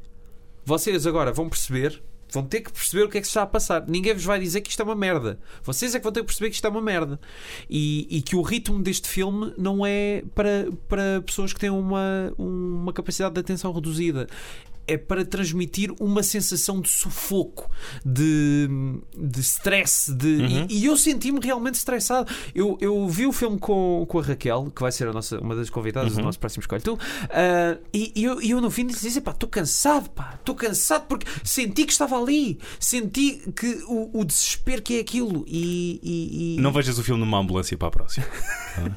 Vocês 0.66 1.08
agora 1.08 1.32
vão 1.32 1.48
perceber 1.48 2.02
Vão 2.30 2.44
ter 2.44 2.62
que 2.62 2.72
perceber 2.72 3.04
o 3.04 3.10
que 3.10 3.18
é 3.18 3.22
que 3.22 3.28
se 3.28 3.32
está 3.32 3.44
a 3.44 3.48
passar. 3.48 3.88
Ninguém 3.88 4.14
vos 4.14 4.26
vai 4.26 4.39
dizer 4.39 4.62
que 4.62 4.70
isto 4.70 4.82
é 4.82 4.86
uma 4.86 4.96
merda. 4.96 5.39
Vocês 5.64 5.96
é 5.96 5.98
que 5.98 6.04
vão 6.04 6.12
ter 6.12 6.20
que 6.22 6.26
perceber 6.26 6.50
que 6.50 6.56
isto 6.56 6.68
é 6.68 6.70
uma 6.70 6.82
merda. 6.82 7.20
E, 7.70 8.08
e 8.10 8.22
que 8.22 8.36
o 8.36 8.41
ritmo 8.41 8.82
deste 8.82 9.08
filme 9.08 9.54
não 9.58 9.86
é 9.86 10.24
para, 10.36 10.68
para 10.89 11.22
pessoas 11.26 11.54
que 11.54 11.60
têm 11.60 11.70
uma, 11.70 12.34
uma 12.38 12.91
capacidade 12.91 13.34
de 13.34 13.39
atenção 13.39 13.72
reduzida. 13.72 14.28
É 14.88 14.98
para 14.98 15.26
transmitir 15.26 15.94
uma 16.00 16.24
sensação 16.24 16.80
de 16.80 16.88
sufoco, 16.90 17.70
de, 18.06 18.70
de 19.18 19.40
stress. 19.42 20.14
De, 20.14 20.28
Uhum. 20.38 20.68
e, 20.70 20.80
e 20.80 20.86
eu 20.86 20.96
senti-me 20.96 21.40
realmente 21.42 21.76
estressado. 21.76 22.32
Eu, 22.56 22.78
eu 22.80 23.08
vi 23.08 23.26
o 23.26 23.34
filme 23.34 23.58
com, 23.60 24.06
com 24.08 24.20
a 24.20 24.22
Raquel, 24.24 24.72
que 24.74 24.82
vai 24.82 24.92
ser 24.92 25.08
a 25.08 25.14
nossa, 25.14 25.40
uma 25.40 25.56
das 25.56 25.70
convidadas 25.70 26.14
Uhum. 26.14 26.20
do 26.20 26.24
nosso 26.26 26.40
próximo 26.40 26.62
Escolhe 26.62 26.82
Tu. 26.82 26.98
ah, 27.30 27.78
e, 27.94 28.12
e 28.16 28.24
eu, 28.24 28.42
e 28.42 28.52
eu 28.52 28.62
no 28.62 28.70
fim 28.72 28.86
disse: 28.88 29.20
pá, 29.20 29.32
estou 29.32 29.50
cansado, 29.50 30.10
pá, 30.12 30.36
estou 30.40 30.56
cansado 30.56 31.06
porque 31.08 31.26
senti 31.44 31.86
que 31.86 31.92
estava 31.92 32.18
ali, 32.22 32.58
senti 32.80 33.42
que 33.56 33.84
o, 33.88 34.20
o 34.22 34.24
desespero 34.24 34.82
que 34.82 34.98
é 34.98 35.00
aquilo. 35.02 35.44
E, 35.48 36.56
e- 36.58 36.62
Não 36.62 36.72
vejas 36.72 36.98
o 36.98 37.04
filme 37.04 37.20
numa 37.20 37.40
ambulância 37.40 37.76
para 37.78 37.88
a 37.90 37.92
próxima. 37.92 38.26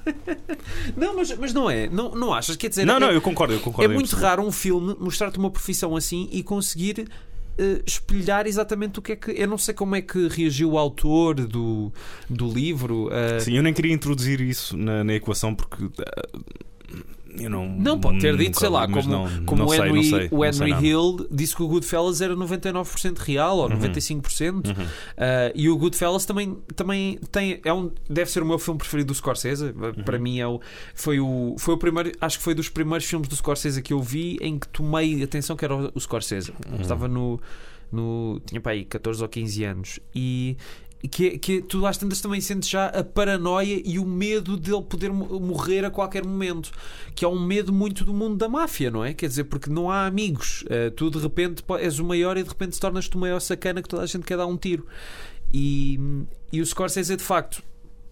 Não, 0.96 1.16
mas, 1.16 1.36
mas 1.38 1.54
não 1.54 1.70
é, 1.70 1.88
não, 1.88 2.14
não 2.14 2.34
achas? 2.34 2.54
Quer 2.56 2.68
dizer, 2.68 2.84
Não, 2.84 2.96
é, 2.96 3.00
não, 3.00 3.10
eu 3.10 3.20
concordo, 3.22 3.54
eu 3.54 3.58
é 3.58 3.62
concordo. 3.62 3.90
em 3.92 3.94
muito 3.94 4.14
raro 4.16 4.42
um 4.42 4.52
filme 4.52 4.94
mostrar-te 4.98 5.38
uma 5.38 5.50
profissão 5.50 5.79
assim 5.96 6.28
e 6.32 6.42
conseguir. 6.42 7.08
eh, 7.58 7.82
espelhar 7.86 8.46
exatamente 8.46 8.98
o 8.98 9.02
que 9.02 9.12
é 9.12 9.16
que. 9.16 9.30
Eu 9.32 9.46
não 9.48 9.58
sei 9.58 9.74
como 9.74 9.94
é 9.94 10.00
que 10.00 10.28
reagiu 10.28 10.72
o 10.72 10.78
autor 10.78 11.34
do, 11.46 11.92
do 12.28 12.48
livro. 12.50 13.08
eh, 13.12 13.40
Sim, 13.40 13.56
eu 13.56 13.62
nem 13.62 13.74
queria 13.74 13.92
introduzir 13.92 14.40
isso 14.40 14.76
na, 14.76 15.04
na 15.04 15.14
equação 15.14 15.54
porque. 15.54 15.84
ah, 16.00 16.38
eu 17.38 17.50
não. 17.50 17.68
Não, 17.68 18.00
pode 18.00 18.18
ter 18.20 18.36
dito, 18.36 18.58
sei 18.58 18.68
lá, 18.68 18.86
como, 18.88 19.08
não, 19.08 19.44
como 19.44 19.62
não 19.62 19.66
o 19.66 19.70
sei, 19.70 19.78
Henry, 19.80 19.94
não 19.94 20.02
sei, 20.02 20.28
o 20.30 20.52
sei 20.52 20.70
Henry. 20.70 20.86
Hill 20.88 21.26
disse 21.30 21.54
que 21.54 21.62
o 21.62 21.68
Goodfellas 21.68 22.20
era 22.20 22.34
99% 22.36 23.18
real 23.18 23.58
ou 23.58 23.70
Uhum. 23.70 23.78
95%. 23.78 24.50
Uhum. 24.50 24.72
Uh, 24.72 24.86
e 25.54 25.68
o 25.68 25.76
Goodfellas 25.76 26.24
também, 26.24 26.56
também 26.74 27.18
tem, 27.30 27.60
é 27.64 27.72
um, 27.72 27.90
deve 28.08 28.30
ser 28.30 28.42
o 28.42 28.46
meu 28.46 28.58
filme 28.58 28.78
preferido 28.78 29.08
do 29.08 29.14
Scorsese. 29.14 29.72
Para 30.04 30.16
Uhum. 30.16 30.22
mim 30.22 30.38
é 30.40 30.46
o, 30.46 30.60
foi, 30.94 31.20
o, 31.20 31.54
foi 31.58 31.74
o 31.74 31.78
primeiro, 31.78 32.12
acho 32.20 32.38
que 32.38 32.44
foi 32.44 32.54
dos 32.54 32.68
primeiros 32.68 33.06
filmes 33.06 33.28
do 33.28 33.36
Scorsese 33.36 33.82
que 33.82 33.92
eu 33.92 34.00
vi 34.02 34.36
em 34.40 34.58
que 34.58 34.68
tomei 34.68 35.22
atenção 35.22 35.56
que 35.56 35.64
era 35.64 35.74
o, 35.74 35.90
o 35.94 36.00
Scorsese. 36.00 36.52
Uhum. 36.70 36.80
Estava 36.80 37.06
no, 37.08 37.40
no. 37.92 38.40
Tinha 38.46 38.60
para 38.60 38.72
aí 38.72 38.84
14 38.84 39.22
ou 39.22 39.28
15 39.28 39.64
anos. 39.64 40.00
E. 40.14 40.56
Que, 41.10 41.38
que 41.38 41.62
tu 41.62 41.86
às 41.86 41.96
tantas 41.96 42.20
também 42.20 42.42
sentes 42.42 42.68
já 42.68 42.86
a 42.88 43.02
paranoia 43.02 43.80
e 43.82 43.98
o 43.98 44.04
medo 44.04 44.54
dele 44.54 44.82
poder 44.82 45.10
mo- 45.10 45.40
morrer 45.40 45.82
a 45.82 45.90
qualquer 45.90 46.26
momento, 46.26 46.70
que 47.14 47.24
é 47.24 47.28
um 47.28 47.40
medo 47.40 47.72
muito 47.72 48.04
do 48.04 48.12
mundo 48.12 48.36
da 48.36 48.50
máfia, 48.50 48.90
não 48.90 49.02
é? 49.02 49.14
Quer 49.14 49.28
dizer, 49.28 49.44
porque 49.44 49.70
não 49.70 49.90
há 49.90 50.04
amigos, 50.04 50.62
Uh, 50.64 50.90
tu 50.90 51.10
de 51.10 51.18
repente 51.18 51.64
és 51.78 51.98
o 51.98 52.04
maior 52.04 52.36
e 52.36 52.42
de 52.42 52.48
repente 52.50 52.74
se 52.74 52.80
tornas-te 52.80 53.16
o 53.16 53.18
maior 53.18 53.40
sacana 53.40 53.80
que 53.82 53.88
toda 53.88 54.02
a 54.02 54.06
gente 54.06 54.26
quer 54.26 54.36
dar 54.36 54.46
um 54.46 54.58
tiro. 54.58 54.86
E, 55.50 55.98
e 56.52 56.60
o 56.60 56.66
Scorsese, 56.66 57.16
de 57.16 57.24
facto, 57.24 57.62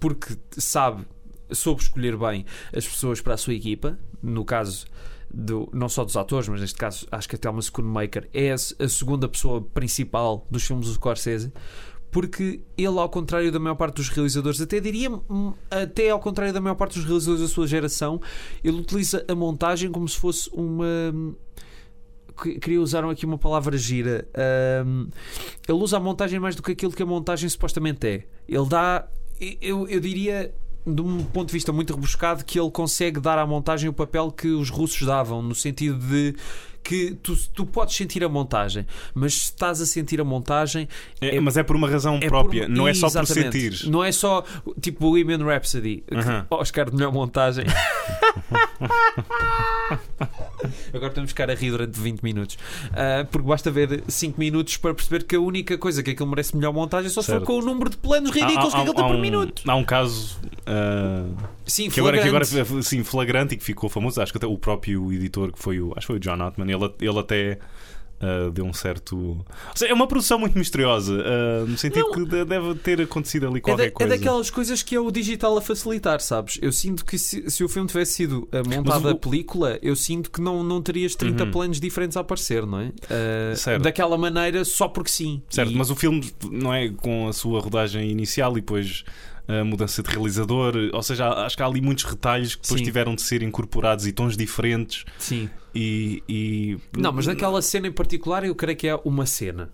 porque 0.00 0.34
sabe, 0.56 1.04
soube 1.52 1.82
escolher 1.82 2.16
bem 2.16 2.46
as 2.74 2.88
pessoas 2.88 3.20
para 3.20 3.34
a 3.34 3.36
sua 3.36 3.52
equipa, 3.52 3.98
no 4.22 4.46
caso. 4.46 4.86
Do, 5.30 5.68
não 5.74 5.90
só 5.90 6.06
dos 6.06 6.16
atores, 6.16 6.48
mas 6.48 6.62
neste 6.62 6.78
caso 6.78 7.06
acho 7.12 7.28
que 7.28 7.36
a 7.36 7.38
Thelma 7.38 7.60
Schoonmaker 7.60 8.30
é 8.32 8.50
a 8.50 8.88
segunda 8.88 9.28
pessoa 9.28 9.60
principal 9.60 10.46
dos 10.50 10.64
filmes 10.64 10.86
do 10.86 10.94
Scorsese 10.94 11.52
porque 12.10 12.60
ele, 12.76 12.98
ao 12.98 13.08
contrário 13.08 13.52
da 13.52 13.58
maior 13.58 13.74
parte 13.74 13.96
dos 13.96 14.08
realizadores, 14.08 14.60
até 14.60 14.80
diria 14.80 15.10
hum, 15.10 15.52
até 15.70 16.10
ao 16.10 16.18
contrário 16.18 16.52
da 16.52 16.60
maior 16.60 16.74
parte 16.74 16.94
dos 16.98 17.04
realizadores 17.04 17.42
da 17.42 17.48
sua 17.48 17.66
geração, 17.66 18.20
ele 18.64 18.78
utiliza 18.78 19.24
a 19.28 19.34
montagem 19.34 19.90
como 19.90 20.08
se 20.08 20.16
fosse 20.18 20.48
uma 20.52 20.86
que- 22.42 22.58
queria 22.58 22.80
usar 22.80 23.04
aqui 23.04 23.26
uma 23.26 23.38
palavra 23.38 23.76
gira. 23.76 24.26
Ahm, 24.34 25.08
ele 25.68 25.78
usa 25.78 25.96
a 25.96 26.00
montagem 26.00 26.38
mais 26.38 26.54
do 26.56 26.62
que 26.62 26.72
aquilo 26.72 26.92
que 26.92 27.02
a 27.02 27.06
montagem 27.06 27.48
supostamente 27.48 28.06
é. 28.06 28.24
Ele 28.48 28.66
dá, 28.68 29.06
eu, 29.60 29.86
eu 29.88 30.00
diria, 30.00 30.54
de 30.86 31.02
um 31.02 31.24
ponto 31.24 31.48
de 31.48 31.52
vista 31.52 31.72
muito 31.72 31.92
rebuscado, 31.94 32.44
que 32.44 32.58
ele 32.58 32.70
consegue 32.70 33.20
dar 33.20 33.38
à 33.38 33.46
montagem 33.46 33.88
o 33.88 33.92
papel 33.92 34.30
que 34.30 34.48
os 34.48 34.70
russos 34.70 35.06
davam, 35.06 35.42
no 35.42 35.54
sentido 35.54 35.98
de 35.98 36.34
que 36.88 37.10
tu, 37.22 37.36
tu 37.52 37.66
podes 37.66 37.94
sentir 37.94 38.24
a 38.24 38.30
montagem, 38.30 38.86
mas 39.14 39.34
se 39.34 39.40
estás 39.44 39.78
a 39.82 39.86
sentir 39.86 40.22
a 40.22 40.24
montagem, 40.24 40.88
É, 41.20 41.36
É- 41.36 41.40
mas 41.40 41.58
é 41.58 41.62
por 41.62 41.76
uma 41.76 41.86
razão 41.86 42.18
é 42.22 42.26
própria, 42.26 42.62
por- 42.62 42.70
não 42.70 42.88
é 42.88 42.94
só 42.94 43.10
por 43.10 43.26
sentir. 43.26 43.86
Não 43.90 44.02
é 44.02 44.10
só 44.10 44.42
tipo 44.80 45.00
Bohemian 45.00 45.44
Rhapsody, 45.44 46.02
que- 46.08 46.14
Aham. 46.14 46.46
Oscar 46.48 46.88
de 46.88 46.96
melhor 46.96 47.12
montagem. 47.12 47.66
Agora 50.92 51.12
temos 51.12 51.32
que 51.32 51.34
ficar 51.34 51.50
a 51.50 51.54
rir 51.54 51.70
durante 51.70 51.98
20 51.98 52.22
minutos. 52.22 52.58
Ah, 52.92 53.26
porque 53.30 53.46
basta 53.46 53.70
ver 53.70 54.02
5 54.06 54.38
minutos 54.38 54.76
para 54.76 54.94
perceber 54.94 55.24
que 55.24 55.36
a 55.36 55.40
única 55.40 55.76
coisa 55.78 56.02
que 56.02 56.10
aquilo 56.10 56.28
merece 56.28 56.56
melhor 56.56 56.72
montagem 56.72 57.06
é 57.08 57.10
só 57.10 57.22
se 57.22 57.30
for 57.30 57.42
com 57.42 57.58
o 57.58 57.62
número 57.62 57.90
de 57.90 57.96
planos 57.96 58.30
ridículos 58.30 58.74
que 58.74 58.80
aquilo 58.80 58.94
tem 58.94 59.04
há 59.04 59.08
por 59.08 59.16
um, 59.16 59.20
minuto. 59.20 59.62
há 59.66 59.74
um 59.74 59.84
caso 59.84 60.38
ah, 60.66 61.26
Sim, 61.64 61.90
que 61.90 62.00
agora, 62.00 62.20
que 62.20 62.28
agora 62.28 62.44
flagrante. 62.44 62.82
sim, 62.84 63.04
flagrante 63.04 63.54
e 63.54 63.58
que 63.58 63.64
ficou 63.64 63.90
famoso. 63.90 64.20
Acho 64.20 64.32
que 64.32 64.38
até 64.38 64.46
o 64.46 64.56
próprio 64.56 65.12
editor, 65.12 65.52
que 65.52 65.58
foi 65.58 65.80
o, 65.80 65.92
acho 65.96 66.00
que 66.00 66.06
foi 66.06 66.16
o 66.16 66.20
John 66.20 66.40
Ottman, 66.42 66.70
ele, 66.70 66.94
ele 67.00 67.18
até 67.18 67.58
ah, 68.20 68.50
deu 68.52 68.64
um 68.64 68.72
certo. 68.72 69.16
Ou 69.16 69.44
seja, 69.74 69.90
é 69.92 69.94
uma 69.94 70.06
produção 70.06 70.38
muito 70.38 70.58
misteriosa, 70.58 71.14
ah, 71.24 71.64
no 71.66 71.76
sentido 71.78 72.06
Não. 72.06 72.12
que 72.12 72.24
de- 72.24 72.44
deve 72.44 72.74
ter 72.76 73.00
acontecido 73.00 73.46
ali 73.46 73.58
É, 73.58 73.60
qualquer 73.60 73.82
da- 73.82 73.86
é 73.86 73.90
coisa. 73.90 74.16
daquelas 74.16 74.50
coisas 74.50 74.82
que 74.82 74.94
é 74.94 75.00
o 75.00 75.10
digital 75.10 75.56
a 75.56 75.60
facilitar, 75.62 76.20
sabes? 76.20 76.58
Eu 76.62 76.72
sinto 76.72 77.04
que 77.04 77.18
se, 77.18 77.50
se 77.50 77.62
o 77.64 77.68
filme 77.68 77.88
tivesse 77.88 78.12
sido 78.14 78.48
ah, 78.52 78.62
montado 78.68 79.04
o- 79.06 79.08
a 79.10 79.14
película, 79.14 79.78
eu 79.82 79.94
sinto 79.96 80.30
que 80.30 80.40
não, 80.40 80.62
não 80.62 80.80
terias 80.82 81.14
30 81.14 81.44
Uhum. 81.44 81.50
planos 81.50 81.80
diferentes 81.80 82.16
a 82.16 82.20
aparecer, 82.20 82.66
não 82.66 82.80
é? 82.80 82.92
Ah, 83.10 83.54
Certo. 83.56 83.82
daquela 83.82 84.16
maneira, 84.18 84.64
só 84.64 84.88
porque 84.88 85.10
sim. 85.10 85.42
Certo, 85.48 85.72
E- 85.72 85.76
mas 85.76 85.90
o 85.90 85.96
filme 85.96 86.32
não 86.50 86.72
é 86.74 86.88
com 86.88 87.28
a 87.28 87.32
sua 87.32 87.60
rodagem 87.60 88.10
inicial 88.10 88.52
e 88.52 88.60
depois 88.60 89.04
a 89.48 89.64
mudança 89.64 90.02
de 90.02 90.10
realizador, 90.10 90.74
ou 90.92 91.02
seja, 91.02 91.28
acho 91.44 91.56
que 91.56 91.62
há 91.62 91.66
ali 91.66 91.80
muitos 91.80 92.04
retalhos 92.04 92.54
que 92.54 92.62
depois 92.62 92.80
Sim. 92.80 92.84
tiveram 92.84 93.14
de 93.14 93.22
ser 93.22 93.42
incorporados 93.42 94.06
e 94.06 94.12
tons 94.12 94.36
diferentes 94.36 95.04
Sim. 95.18 95.48
e, 95.74 96.22
e- 96.28 96.78
Não, 96.96 97.10
mas 97.12 97.26
naquela 97.26 97.62
cena 97.62 97.88
em 97.88 97.92
particular, 97.92 98.44
eu 98.44 98.54
creio 98.54 98.76
que 98.76 98.86
é 98.86 98.94
uma 99.04 99.24
cena 99.24 99.70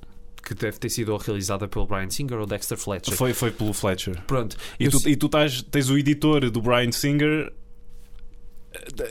que 0.46 0.54
deve 0.54 0.78
ter 0.78 0.90
sido 0.90 1.08
ou 1.10 1.18
realizada 1.18 1.66
pelo 1.66 1.86
Brian 1.86 2.08
Singer 2.10 2.38
ou 2.38 2.46
Dexter 2.46 2.76
Fletcher. 2.78 3.16
foi, 3.16 3.32
foi 3.32 3.50
pelo 3.50 3.72
Fletcher. 3.72 4.22
Pronto. 4.26 4.56
E 4.78 4.84
eu 4.84 4.90
tu, 4.90 5.08
e 5.08 5.16
tu 5.16 5.28
tás- 5.28 5.62
tens 5.62 5.88
o 5.90 5.96
editor 5.98 6.50
do 6.50 6.60
Brian 6.60 6.92
Singer 6.92 7.50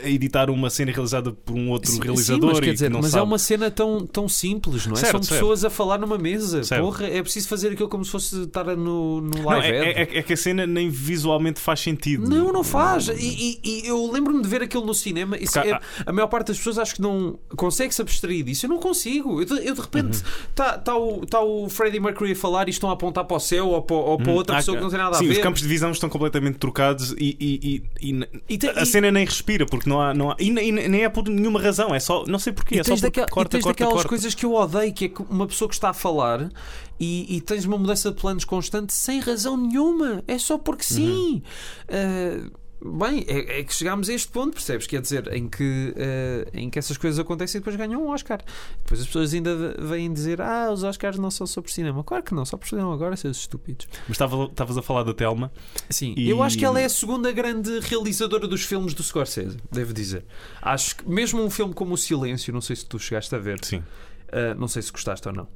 a 0.02 0.08
editar 0.08 0.50
uma 0.50 0.68
cena 0.70 0.92
realizada 0.92 1.32
por 1.32 1.54
um 1.56 1.70
outro 1.70 1.90
Sim, 1.90 2.00
realizador 2.00 2.40
sim, 2.50 2.56
mas, 2.56 2.60
quer 2.60 2.72
dizer, 2.74 2.90
não 2.90 3.00
mas 3.00 3.10
é 3.10 3.12
sabe. 3.12 3.26
uma 3.26 3.38
cena 3.38 3.70
tão, 3.70 4.06
tão 4.06 4.28
simples, 4.28 4.86
não 4.86 4.94
é? 4.94 4.96
Certo, 4.98 5.12
São 5.12 5.22
certo. 5.22 5.40
pessoas 5.40 5.64
a 5.64 5.70
falar 5.70 5.98
numa 5.98 6.18
mesa. 6.18 6.62
Certo. 6.62 6.82
Porra, 6.82 7.06
é 7.06 7.22
preciso 7.22 7.48
fazer 7.48 7.72
aquilo 7.72 7.88
como 7.88 8.04
se 8.04 8.10
fosse 8.10 8.42
estar 8.42 8.64
no, 8.76 9.20
no 9.20 9.30
Não, 9.38 9.44
live. 9.44 9.66
é, 9.68 9.80
ad. 9.80 9.88
é- 10.14 10.18
é 10.18 10.22
que 10.22 10.32
a 10.32 10.36
cena 10.36 10.66
nem 10.66 10.88
visualmente 10.90 11.60
faz 11.60 11.80
sentido. 11.80 12.28
Não, 12.28 12.52
não 12.52 12.64
faz. 12.64 13.08
E, 13.08 13.12
e- 13.14 13.60
e 13.64 13.86
eu 13.86 14.10
lembro-me 14.10 14.42
de 14.42 14.48
ver 14.48 14.62
aquilo 14.62 14.84
no 14.84 14.94
cinema. 14.94 15.36
Isso 15.38 15.52
Porque 15.52 15.68
é- 15.70 15.80
a 16.06 16.12
maior 16.12 16.26
parte 16.28 16.48
das 16.48 16.58
pessoas 16.58 16.78
acho 16.78 16.94
que 16.96 17.02
não 17.02 17.38
consegue 17.56 17.94
se 17.94 18.02
abstrair 18.02 18.42
disso. 18.44 18.66
Eu 18.66 18.70
não 18.70 18.78
consigo. 18.78 19.40
Eu 19.40 19.44
de, 19.44 19.66
eu 19.66 19.74
de 19.74 19.80
repente 19.80 20.18
Uhum. 20.18 20.24
está 20.50 20.78
tá 20.78 20.96
o, 20.96 21.24
tá 21.26 21.40
o 21.40 21.68
Freddie 21.68 22.00
Mercury 22.00 22.32
a 22.32 22.36
falar 22.36 22.66
e 22.68 22.70
estão 22.70 22.90
a 22.90 22.92
apontar 22.94 23.24
para 23.24 23.36
o 23.36 23.40
céu 23.40 23.68
ou 23.68 23.82
para, 23.82 23.96
ou 23.96 24.18
para 24.18 24.32
outra 24.32 24.56
Há- 24.56 24.58
pessoa 24.58 24.76
que 24.76 24.82
não 24.82 24.90
tem 24.90 24.98
nada 24.98 25.16
sim, 25.16 25.24
a 25.24 25.28
ver. 25.28 25.34
os 25.34 25.38
campos 25.42 25.62
de 25.62 25.68
visão 25.68 25.90
estão 25.90 26.08
completamente 26.08 26.58
trocados 26.58 27.12
e, 27.18 27.36
e- 27.40 27.82
e- 28.02 28.18
e- 28.48 28.68
a 28.76 28.84
cena 28.84 29.10
nem 29.12 29.24
respira 29.24 29.53
porque 29.66 29.88
não 29.88 30.00
há, 30.00 30.12
não 30.12 30.30
há 30.30 30.36
e, 30.40 30.50
nem- 30.50 30.68
e 30.68 30.88
nem 30.88 31.04
é 31.04 31.08
por 31.08 31.28
nenhuma 31.28 31.60
razão, 31.60 31.94
é 31.94 32.00
só 32.00 32.24
não 32.26 32.38
sei 32.38 32.52
porquê, 32.52 32.76
E 32.76 32.78
é 32.80 32.84
só 32.84 32.90
porque 32.94 33.02
daquela- 33.02 33.26
e 33.26 33.30
corta, 33.30 33.50
tens 33.50 33.62
corta, 33.62 33.74
daquelas 33.78 33.92
corta. 33.94 34.08
coisas 34.08 34.34
que 34.34 34.44
eu 34.44 34.54
odeio, 34.54 34.92
que 34.92 35.04
é 35.06 35.12
uma 35.30 35.46
pessoa 35.46 35.68
que 35.68 35.74
está 35.74 35.90
a 35.90 35.94
falar 35.94 36.50
e, 36.98 37.36
e 37.36 37.40
tens 37.40 37.64
uma 37.64 37.78
mudança 37.78 38.10
de 38.10 38.20
planos 38.20 38.44
constante 38.44 38.92
sem 38.92 39.20
razão 39.20 39.56
nenhuma. 39.56 40.22
É 40.26 40.38
só 40.38 40.58
porque 40.58 40.82
sim. 40.84 41.42
Ah, 41.88 42.50
bem, 42.84 43.24
é, 43.26 43.60
é 43.60 43.64
que 43.64 43.72
chegámos 43.74 44.08
a 44.08 44.12
este 44.14 44.28
ponto, 44.28 44.52
percebes? 44.52 44.86
Quer 44.86 45.00
dizer, 45.00 45.32
em 45.32 45.48
que, 45.48 45.94
ah, 45.96 46.48
em 46.52 46.68
que 46.70 46.78
essas 46.78 46.96
coisas 46.96 47.18
acontecem 47.18 47.58
e 47.58 47.60
depois 47.60 47.76
ganham 47.76 48.02
um 48.04 48.08
Oscar. 48.10 48.40
Depois 48.82 49.00
as 49.00 49.06
pessoas 49.06 49.32
ainda 49.32 49.74
vêm 49.78 50.12
dizer: 50.12 50.40
Ah, 50.40 50.70
os 50.72 50.82
Oscars 50.82 51.18
não 51.18 51.30
são 51.30 51.46
sobre 51.46 51.70
cinema. 51.72 52.04
Claro 52.04 52.22
que 52.22 52.34
não, 52.34 52.44
só 52.44 52.56
por 52.56 52.68
cinema 52.68 52.92
agora, 52.92 53.16
seus 53.16 53.38
estúpidos. 53.38 53.86
Mas 54.06 54.10
estava- 54.12 54.44
estavas 54.44 54.76
a 54.76 54.82
falar 54.82 55.02
da 55.02 55.14
Telma. 55.14 55.50
Sim, 55.88 56.14
E- 56.16 56.28
eu 56.28 56.42
acho 56.42 56.58
que 56.58 56.64
ela 56.64 56.80
é 56.80 56.84
a 56.84 56.88
segunda 56.88 57.32
grande 57.32 57.80
realizadora 57.80 58.46
dos 58.46 58.62
filmes 58.64 58.94
do 58.94 59.02
Scorsese, 59.02 59.56
devo 59.72 59.92
dizer. 59.92 60.24
Acho 60.60 60.96
que 60.96 61.08
mesmo 61.08 61.42
um 61.42 61.50
filme 61.50 61.72
como 61.74 61.94
O 61.94 61.96
Silêncio, 61.98 62.52
não 62.52 62.60
sei 62.60 62.76
se 62.76 62.84
tu 62.86 62.98
chegaste 62.98 63.34
a 63.34 63.38
ver. 63.38 63.64
Sim. 63.64 63.78
Uh, 63.78 64.58
não 64.58 64.66
sei 64.68 64.82
se 64.82 64.90
gostaste 64.92 65.26
ou 65.28 65.34
não. 65.34 65.48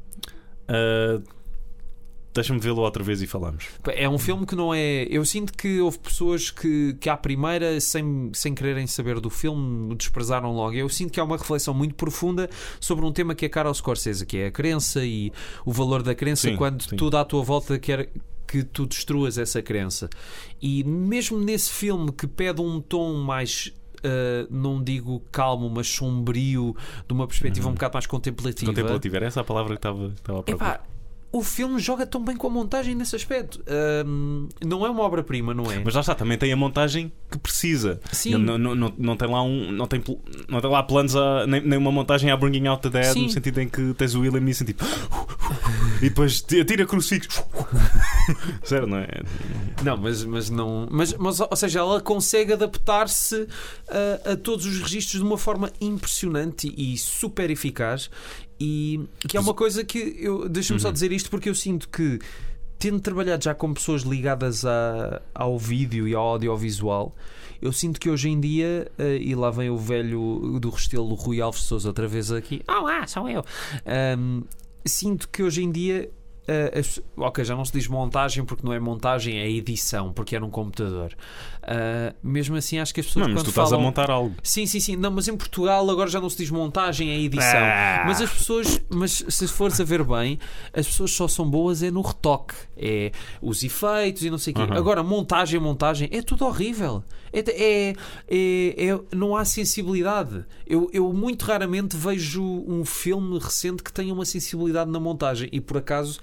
Ah, 0.69 1.21
Deixa-me 2.39 2.61
vê-lo 2.61 2.83
outra 2.83 3.03
vez 3.03 3.21
e 3.21 3.27
falamos. 3.27 3.67
É 3.89 4.09
um 4.09 4.17
filme 4.17 4.47
que 4.47 4.55
não 4.55 4.73
é. 4.73 5.03
Eu 5.11 5.25
sinto 5.25 5.53
que 5.53 5.81
houve 5.81 5.99
pessoas 5.99 6.53
que, 6.53 6.97
que 7.01 7.09
à 7.09 7.17
primeira, 7.17 7.81
sem, 7.81 8.31
sem 8.33 8.55
quererem 8.55 8.87
saber 8.87 9.19
do 9.19 9.29
filme, 9.29 9.93
o 9.93 9.97
desprezaram 9.97 10.53
logo. 10.53 10.75
Eu 10.75 10.89
sinto 10.89 11.13
que 11.13 11.19
há 11.19 11.25
uma 11.25 11.37
reflexão 11.37 11.75
muito 11.75 11.97
profunda 11.97 12.49
sobre 12.79 13.05
um 13.05 13.13
tema 13.13 13.35
que 13.35 13.45
é 13.45 13.49
caro 13.49 13.69
ao 13.69 13.75
Scorsese, 13.75 14.25
que 14.25 14.39
é 14.39 14.47
a 14.47 14.51
crença 14.53 15.05
e 15.05 15.33
o 15.67 15.73
valor 15.73 16.01
da 16.01 16.15
crença 16.15 16.49
Sim, 16.49 16.57
quando 16.57 16.83
sim. 16.83 16.95
tudo 16.95 17.17
à 17.17 17.25
tua 17.25 17.43
volta 17.43 17.77
quer 17.77 18.09
que 18.47 18.63
tu 18.63 18.87
destruas 18.87 19.37
essa 19.37 19.61
crença. 19.61 20.09
E 20.63 20.85
mesmo 20.85 21.39
nesse 21.39 21.71
filme 21.71 22.13
que 22.13 22.27
pede 22.29 22.63
um 22.63 22.81
tom 22.81 23.15
mais 23.15 23.73
uh, 23.99 24.47
não 24.51 24.83
digo 24.83 25.21
calmo, 25.33 25.69
mas 25.69 25.89
sombrio, 25.89 26.75
de 27.07 27.13
uma 27.13 27.27
perspectiva 27.27 27.67
Uhum. 27.67 27.73
um 27.73 27.75
bocado 27.75 27.95
mais 27.95 28.07
contemplativa. 28.07 28.71
Contemplativo, 28.71 29.17
era 29.17 29.27
essa 29.27 29.41
a 29.41 29.45
palavra 29.45 29.75
que 29.75 29.79
estava 29.79 30.07
estava 30.07 30.41
a 30.41 30.43
procurar. 30.43 30.98
O 31.31 31.43
filme 31.43 31.79
joga 31.79 32.07
tão 32.07 32.25
bem 32.25 32.37
com 32.37 32.47
a 32.47 32.51
montagem 32.51 32.95
nesse 32.95 33.15
aspecto. 33.15 33.63
Ahm, 33.69 34.49
não 34.65 34.87
é 34.87 34.91
uma 34.91 35.03
obra-prima, 35.03 35.53
não 35.53 35.71
é? 35.71 35.79
Mas 35.85 35.95
lá 35.95 36.01
está, 36.01 36.15
também 36.15 36.39
tem 36.39 36.51
a 36.53 36.57
montagem 36.57 37.13
que 37.31 37.39
precisa. 37.39 38.01
Sim. 38.11 38.37
Não, 38.37 38.57
não, 38.57 38.75
não, 38.75 38.95
não 38.97 39.17
tem 39.17 39.29
lá 39.29 39.43
um. 39.43 39.71
Não 39.71 39.87
tem, 39.87 40.03
não 40.49 40.61
tem 40.61 40.71
lá 40.71 40.83
planos 40.83 41.15
a. 41.15 41.47
Nem, 41.47 41.61
nem 41.61 41.79
uma 41.79 41.93
montagem 41.93 42.31
a 42.31 42.37
Bringing 42.37 42.67
Out 42.67 42.83
the 42.83 43.01
Dead, 43.01 43.13
Sim. 43.13 43.23
no 43.25 43.31
sentido 43.31 43.61
em 43.61 43.69
que 43.69 43.93
tens 43.95 44.15
o 44.15 44.21
William 44.21 44.41
Neeson 44.41 44.65
tipo. 44.65 44.85
e 45.99 46.09
depois 46.09 46.41
ti- 46.43 46.61
atira 46.61 46.87
crucifixo. 46.87 47.43
Sério, 48.65 48.87
não 48.87 48.99
é? 48.99 49.09
Não, 49.85 49.97
mas, 49.97 50.25
mas 50.25 50.51
não. 50.51 50.87
Mas, 50.91 51.13
mas, 51.15 51.41
ou 51.41 51.57
seja, 51.57 51.81
ela 51.81 52.01
consegue 52.01 52.53
adaptar-se 52.53 53.47
a, 53.89 54.33
a 54.33 54.37
todos 54.37 54.67
os 54.67 54.81
registros 54.81 55.21
de 55.21 55.27
uma 55.27 55.39
forma 55.39 55.71
impressionante 55.81 56.73
e 56.77 56.97
super 56.99 57.51
eficaz. 57.51 58.11
E 58.61 59.01
que 59.21 59.37
é 59.37 59.41
uma 59.41 59.55
coisa 59.55 59.85
que 59.85 60.17
eu. 60.19 60.49
Deixa-me 60.49 60.81
só 60.81 60.89
Uhum. 60.89 60.93
dizer 60.95 61.13
isto 61.13 61.31
porque 61.31 61.49
eu 61.49 61.55
sinto 61.55 61.89
que, 61.89 62.19
tendo 62.79 62.99
trabalhado 63.01 63.45
já 63.45 63.55
com 63.55 63.73
pessoas 63.73 64.03
ligadas 64.03 64.65
a, 64.65 65.23
ao 65.35 65.59
vídeo 65.59 66.09
e 66.09 66.15
ao 66.15 66.25
audiovisual. 66.25 67.15
Eu 67.61 67.73
sinto 67.73 67.99
que 67.99 68.09
hoje 68.09 68.29
em 68.29 68.39
dia, 68.41 68.89
eh, 68.99 69.19
e 69.21 69.35
lá 69.35 69.51
vem 69.51 69.69
o 69.69 69.77
velho 69.77 70.59
do 70.61 70.71
Restelo 70.71 71.13
Rui 71.15 71.41
Alves 71.41 71.63
Souza 71.63 71.89
outra 71.89 72.07
vez 72.07 72.31
aqui, 72.31 72.63
Olá, 72.69 73.05
sou 73.09 73.29
eu. 73.29 73.45
Ahm, 73.85 74.43
sinto 74.87 75.29
que 75.29 75.43
hoje 75.43 75.63
em 75.63 75.71
dia. 75.71 76.11
as- 76.79 76.99
ok, 77.15 77.45
já 77.45 77.55
não 77.55 77.63
se 77.65 77.73
diz 77.73 77.87
montagem 77.89 78.43
porque 78.43 78.65
não 78.65 78.73
é 78.73 78.81
montagem, 78.81 79.39
é 79.39 79.51
edição, 79.51 80.15
porque 80.15 80.35
é 80.35 80.41
num 80.41 80.49
computador. 80.51 81.15
Ah, 81.71 82.15
mesmo 82.23 82.57
assim, 82.57 82.79
acho 82.79 82.95
que 82.95 83.01
as 83.01 83.07
pessoas. 83.07 83.27
Não, 83.27 83.35
mas 83.35 83.43
quando 83.43 83.47
tu 83.47 83.51
estás 83.51 83.69
falam... 83.69 83.85
a 83.85 83.87
montar 83.87 84.11
algo. 84.11 84.35
Sim, 84.43 84.65
sim, 84.65 84.81
sim. 84.81 84.97
Não, 84.97 85.11
mas 85.11 85.29
em 85.29 85.37
Portugal 85.37 85.89
agora 85.91 86.09
já 86.09 86.19
não 86.19 86.31
se 86.31 86.39
diz 86.39 86.51
montagem, 86.51 87.11
é 87.11 87.21
edição. 87.21 87.59
Ah. 87.59 88.05
Mas 88.07 88.23
as 88.23 88.31
pessoas, 88.31 88.81
mas 88.89 89.23
se 89.29 89.47
fores 89.49 89.79
a 89.79 89.85
ver 89.85 90.03
bem, 90.03 90.39
as 90.73 90.87
pessoas 90.87 91.11
só 91.11 91.29
são 91.29 91.49
boas 91.49 91.83
é 91.83 91.91
no 91.91 92.01
retoque, 92.01 92.55
é 92.75 93.13
os 93.43 93.63
efeitos 93.63 94.25
e 94.25 94.31
não 94.31 94.39
sei 94.39 94.55
o 94.55 94.57
quê. 94.57 94.63
Uhum. 94.63 94.79
Agora, 94.79 95.03
montagem, 95.03 95.61
montagem, 95.61 96.09
é 96.11 96.23
tudo 96.23 96.47
horrível. 96.47 97.05
É, 97.31 97.41
é- 97.41 97.95
é- 98.27 98.87
é- 98.89 99.01
não 99.15 99.37
há 99.37 99.45
sensibilidade. 99.45 100.47
Eu, 100.67 100.89
eu 100.91 101.13
muito 101.13 101.45
raramente 101.45 101.99
vejo 101.99 102.43
um 102.43 102.83
filme 102.83 103.39
recente 103.39 103.83
que 103.83 103.93
tenha 103.93 104.15
uma 104.15 104.25
sensibilidade 104.25 104.91
na 104.91 104.99
montagem 104.99 105.51
e 105.53 105.61
por 105.61 105.77
acaso. 105.77 106.19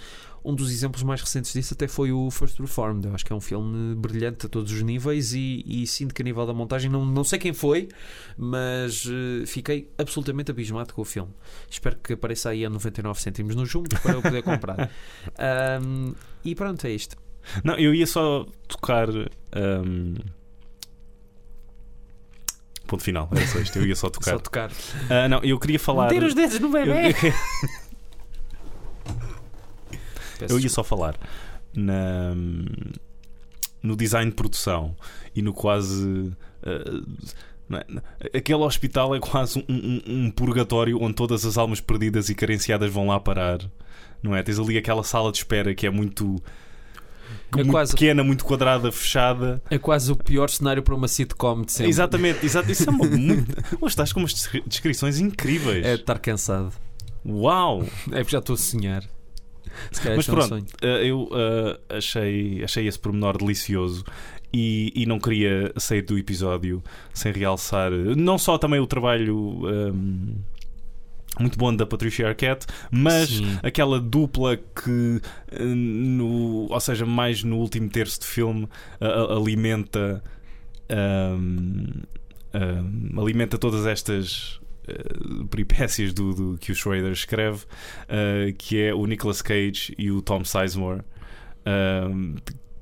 Um 0.45 0.53
dos 0.53 0.71
exemplos 0.71 1.01
mais 1.01 1.19
recentes 1.21 1.51
disso 1.51 1.73
até 1.73 1.87
foi 1.87 2.11
o 2.11 2.29
First 2.29 2.59
Reformed. 2.59 3.07
Eu 3.07 3.15
acho 3.15 3.25
que 3.25 3.33
é 3.33 3.35
um 3.35 3.41
filme 3.41 3.95
brilhante 3.95 4.45
a 4.45 4.49
todos 4.49 4.71
os 4.71 4.81
níveis 4.83 5.33
e, 5.33 5.63
e 5.65 5.87
sinto 5.87 6.13
que 6.13 6.21
a 6.21 6.25
nível 6.25 6.45
da 6.45 6.53
montagem 6.53 6.89
não, 6.89 7.03
não 7.03 7.23
sei 7.23 7.39
quem 7.39 7.51
foi, 7.51 7.89
mas 8.37 9.05
eh, 9.07 9.45
fiquei 9.47 9.89
absolutamente 9.97 10.51
abismado 10.51 10.93
com 10.93 11.01
o 11.01 11.05
filme. 11.05 11.31
Espero 11.67 11.97
que 11.97 12.13
apareça 12.13 12.49
aí 12.49 12.63
a 12.63 12.69
99 12.69 13.19
cêntimos 13.19 13.55
no 13.55 13.65
Jumbo 13.65 13.89
para 14.01 14.13
eu 14.13 14.21
poder 14.21 14.43
comprar. 14.43 14.91
Ahm, 15.37 16.13
e 16.43 16.53
pronto, 16.53 16.85
é 16.85 16.91
isto. 16.91 17.17
Não, 17.63 17.75
eu 17.75 17.93
ia 17.93 18.05
só 18.05 18.45
tocar. 18.67 19.09
ahm, 19.09 20.15
Ponto 22.87 23.03
final, 23.03 23.27
era 23.35 23.47
só 23.47 23.59
isto. 23.59 23.79
Eu 23.79 23.87
ia 23.87 23.95
só 23.95 24.09
tocar. 24.09 24.31
Só 24.31 24.39
tocar. 24.39 24.71
Ah, 25.09 25.27
não, 25.27 25.39
eu 25.43 25.57
queria 25.59 25.79
falar. 25.79 26.07
Meter 26.07 26.23
os 26.23 26.35
dedos 26.35 26.59
no 26.59 26.67
Eu, 26.67 26.71
bebê. 26.85 27.15
Peço 30.39 30.53
eu 30.53 30.59
ia 30.59 30.69
só 30.69 30.83
falar 30.83 31.15
na, 31.73 32.33
no 33.81 33.95
design 33.95 34.29
de 34.31 34.35
produção 34.35 34.95
e 35.35 35.41
no 35.41 35.53
quase. 35.53 36.31
é? 36.63 38.37
Aquele 38.37 38.59
hospital 38.63 39.15
é 39.15 39.19
quase 39.19 39.59
um, 39.59 39.73
um- 39.73 40.01
um 40.25 40.31
purgatório 40.31 41.01
onde 41.01 41.15
todas 41.15 41.45
as 41.45 41.57
almas 41.57 41.79
perdidas 41.81 42.29
e 42.29 42.35
carenciadas 42.35 42.91
vão 42.91 43.07
lá 43.07 43.19
parar. 43.19 43.59
Não 44.21 44.35
é? 44.35 44.41
Tens 44.41 44.59
ali 44.59 44.77
aquela 44.77 45.03
sala 45.03 45.31
de 45.31 45.37
espera 45.39 45.73
que 45.75 45.85
é 45.85 45.89
muito, 45.89 46.35
É 47.51 47.57
muito 47.57 47.71
quase- 47.71 47.91
pequena, 47.91 48.23
muito 48.23 48.43
quadrada, 48.45 48.91
fechada. 48.91 49.61
É 49.69 49.77
quase 49.77 50.11
o 50.11 50.15
pior 50.15 50.49
cenário 50.49 50.81
para 50.81 50.95
uma 50.95 51.07
sitcom 51.07 51.61
de 51.61 51.71
sempre. 51.71 51.89
Exatamente, 51.89 52.45
exato. 52.45 52.71
Isso 52.71 52.89
é 52.89 52.91
uma 52.91 53.05
muito. 53.07 53.51
Hoje 53.81 53.91
estás 53.93 54.11
com 54.13 54.19
umas 54.21 54.33
descri- 54.33 54.63
descrições 54.65 55.19
incríveis. 55.19 55.85
É 55.85 55.95
de 55.95 56.01
estar 56.01 56.17
cansado. 56.19 56.71
Uau! 57.25 57.83
É 58.11 58.17
porque 58.19 58.31
já 58.31 58.39
estou 58.39 58.53
a 58.55 58.57
sonhar. 58.57 59.03
Mas 59.91 60.27
é 60.27 60.31
um 60.31 60.35
pronto, 60.35 60.49
sonho. 60.49 60.65
eh, 60.81 61.07
eu 61.07 61.29
eh, 61.33 61.97
achei, 61.97 62.63
achei 62.63 62.87
esse 62.87 62.99
pormenor 62.99 63.37
delicioso 63.37 64.03
e, 64.53 64.91
e 64.95 65.05
não 65.05 65.19
queria 65.19 65.71
sair 65.77 66.01
do 66.01 66.17
episódio 66.17 66.83
sem 67.13 67.31
realçar 67.31 67.91
não 67.91 68.37
só 68.37 68.57
também 68.57 68.79
o 68.79 68.87
trabalho 68.87 69.61
ehm, 69.69 70.35
muito 71.39 71.57
bom 71.57 71.75
da 71.75 71.85
Patricia 71.85 72.29
Arquette, 72.29 72.65
mas 72.89 73.27
Sim. 73.29 73.59
aquela 73.61 73.99
dupla 73.99 74.55
que, 74.55 75.19
eh, 75.51 75.63
no, 75.65 76.71
ou 76.71 76.79
seja, 76.79 77.05
mais 77.05 77.43
no 77.43 77.57
último 77.57 77.89
terço 77.89 78.21
de 78.21 78.25
filme, 78.27 78.69
a- 79.01 79.33
alimenta. 79.35 80.23
ehm, 80.87 82.03
ehm, 82.53 83.19
alimenta 83.19 83.57
todas 83.57 83.85
estas 83.85 84.59
eh, 84.87 85.45
peripécias 85.49 86.13
do, 86.13 86.33
do- 86.33 86.57
que 86.57 86.71
o 86.71 86.75
Schrader 86.75 87.11
escreve, 87.11 87.65
eh, 88.07 88.53
que 88.57 88.81
é 88.81 88.93
o 88.93 89.05
Nicolas 89.05 89.41
Cage 89.41 89.93
e 89.97 90.11
o 90.11 90.21
Tom 90.21 90.43
Sizemore, 90.43 91.01
ehm, 91.65 92.35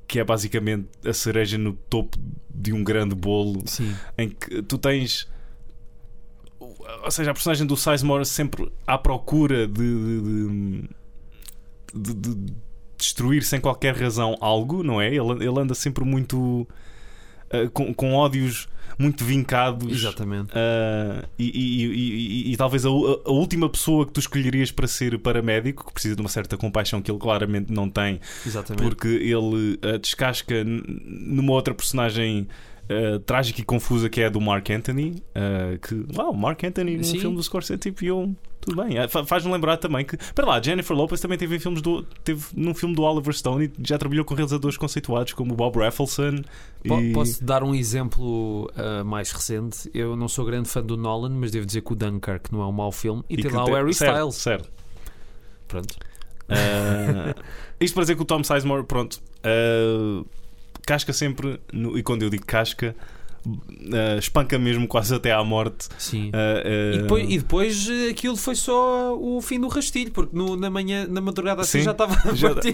que 0.08 0.20
é 0.20 0.24
basicamente 0.24 0.88
a 1.06 1.14
cereja 1.14 1.58
no 1.58 1.74
topo 1.74 2.18
de 2.54 2.72
um 2.74 2.84
grande 2.84 3.16
bolo 3.16 3.62
Sim. 3.66 3.96
em 4.18 4.30
que 4.30 4.62
tu 4.62 4.78
tens. 4.78 5.28
Ou 6.60 7.12
seja, 7.12 7.32
a 7.32 7.34
personagem 7.34 7.66
do 7.68 7.76
Sizemore 7.76 8.26
sempre 8.26 8.72
à 8.88 8.98
procura 8.98 9.68
de, 9.68 9.74
de, 9.74 10.22
de- 11.94 12.14
de- 12.14 12.36
de 12.36 12.54
destruir 12.98 13.44
sem 13.44 13.60
qualquer 13.60 13.96
razão 13.96 14.38
algo, 14.40 14.82
não 14.84 15.02
é? 15.02 15.08
Ele, 15.08 15.46
ele 15.46 15.60
anda 15.60 15.74
sempre 15.74 16.06
muito. 16.06 16.68
Eh, 17.54 17.70
com, 17.72 17.94
com 17.94 18.14
ódios 18.14 18.68
muito 18.98 19.24
vincados. 19.24 19.92
Exatamente. 19.92 20.52
Uh, 20.52 21.28
e, 21.40 21.46
e- 21.46 21.86
e- 21.86 22.54
e- 22.54 22.58
talvez 22.58 22.86
a, 22.86 22.90
a 22.90 23.32
última 23.32 23.68
pessoa 23.70 24.06
que 24.06 24.12
tu 24.12 24.20
escolherias 24.20 24.72
para 24.72 24.88
ser 24.88 25.18
paramédico, 25.20 25.86
que 25.86 25.94
precisa 25.94 26.16
de 26.16 26.22
uma 26.22 26.30
certa 26.30 26.58
compaixão 26.58 27.02
que 27.02 27.10
ele 27.10 27.20
claramente 27.20 27.72
não 27.72 27.90
tem, 27.90 28.20
Exatamente. 28.46 28.84
porque 28.84 29.08
ele 29.08 29.80
uh, 29.84 29.98
descasca 30.00 30.64
numa 30.64 31.54
outra 31.54 31.74
personagem 31.74 32.48
uh, 32.90 33.20
trágica 33.20 33.62
e 33.62 33.64
confusa 33.64 34.10
que 34.10 34.22
é 34.22 34.26
a 34.26 34.30
do 34.30 34.40
Mark 34.42 34.70
Anthony. 34.70 35.24
uh, 35.36 35.78
que, 35.80 36.06
uau, 36.18 36.34
Mark 36.34 36.64
Anthony 36.64 36.98
num 36.98 37.04
Sim. 37.04 37.20
filme 37.20 37.36
do 37.36 37.44
Scorsese, 37.44 37.80
tipo, 37.80 38.04
eu. 38.06 38.36
Tudo 38.62 38.82
bem, 38.82 38.96
fa- 39.10 39.26
faz-me 39.26 39.52
lembrar 39.52 39.76
também 39.76 40.06
que, 40.06 40.16
para 40.34 40.46
lá, 40.46 40.62
Jennifer 40.62 40.96
Lopez 40.96 41.20
também 41.20 41.38
teve 41.38 41.54
em 41.58 41.60
filmes 41.60 41.82
do, 41.82 42.02
teve 42.24 42.46
num 42.56 42.74
filme 42.74 42.96
do 42.96 43.02
Oliver 43.02 43.34
Stone 43.34 43.66
e 43.66 43.72
já 43.86 43.98
trabalhou 43.98 44.24
com 44.24 44.34
realizadores 44.34 44.78
conceituados 44.78 45.34
como 45.34 45.52
o 45.52 45.56
Bob 45.58 45.78
Raffleson. 45.80 46.36
Po- 46.88 46.98
e- 47.02 47.12
Posso 47.12 47.44
dar 47.44 47.62
um 47.62 47.76
exemplo 47.76 48.72
uh, 48.72 49.04
mais 49.04 49.32
recente? 49.34 49.92
Eu 49.94 50.16
não 50.16 50.30
sou 50.30 50.46
grande 50.46 50.70
fã 50.70 50.82
do 50.82 50.96
Nolan, 50.96 51.32
mas 51.32 51.52
devo 51.52 51.66
dizer 51.66 51.82
que 51.82 51.92
o 51.92 51.96
Dunkirk 51.96 52.54
não 52.54 52.62
é 52.62 52.66
um 52.66 52.72
mau 52.72 52.90
filme 52.94 53.22
e, 53.30 53.36
tem 53.36 53.52
que 53.52 53.58
lá 53.58 53.66
o 53.66 53.74
Harry 53.74 53.94
certo, 53.94 54.12
Styles. 54.14 54.36
Certo. 54.36 54.70
Pronto. 55.68 55.96
Uh, 56.50 57.36
isto 57.82 57.94
para 57.96 58.04
dizer 58.04 58.16
que 58.16 58.22
o 58.22 58.26
Tom 58.26 58.44
Sizemore, 58.46 58.84
pronto, 58.86 59.20
uh, 59.46 60.26
casca 60.86 61.12
sempre, 61.14 61.60
no- 61.72 61.98
e 61.98 62.04
quando 62.04 62.24
eu 62.24 62.30
digo 62.30 62.46
casca, 62.46 62.96
uh, 63.46 64.18
espanca 64.18 64.58
mesmo 64.58 64.88
quase 64.88 65.14
até 65.14 65.32
à 65.34 65.44
morte. 65.44 65.88
Sim. 65.98 66.30
Uh, 66.30 66.32
uh, 66.32 66.94
E 66.94 66.98
depois, 67.02 67.30
e 67.30 67.38
depois 67.38 67.90
aquilo 68.12 68.38
foi 68.38 68.56
só 68.56 69.18
o 69.18 69.42
fim 69.42 69.60
do 69.60 69.68
rastilho, 69.68 70.12
porque 70.12 70.36
no- 70.36 70.56
na 70.56 70.70
manhã, 70.70 71.06
na 71.10 71.20
madrugada 71.22 71.62
assim 71.62 71.80
Sim. 71.80 71.86
já 71.86 71.92
estava 71.92 72.14
a 72.30 72.32
Já- 72.36 72.50
partir 72.54 72.74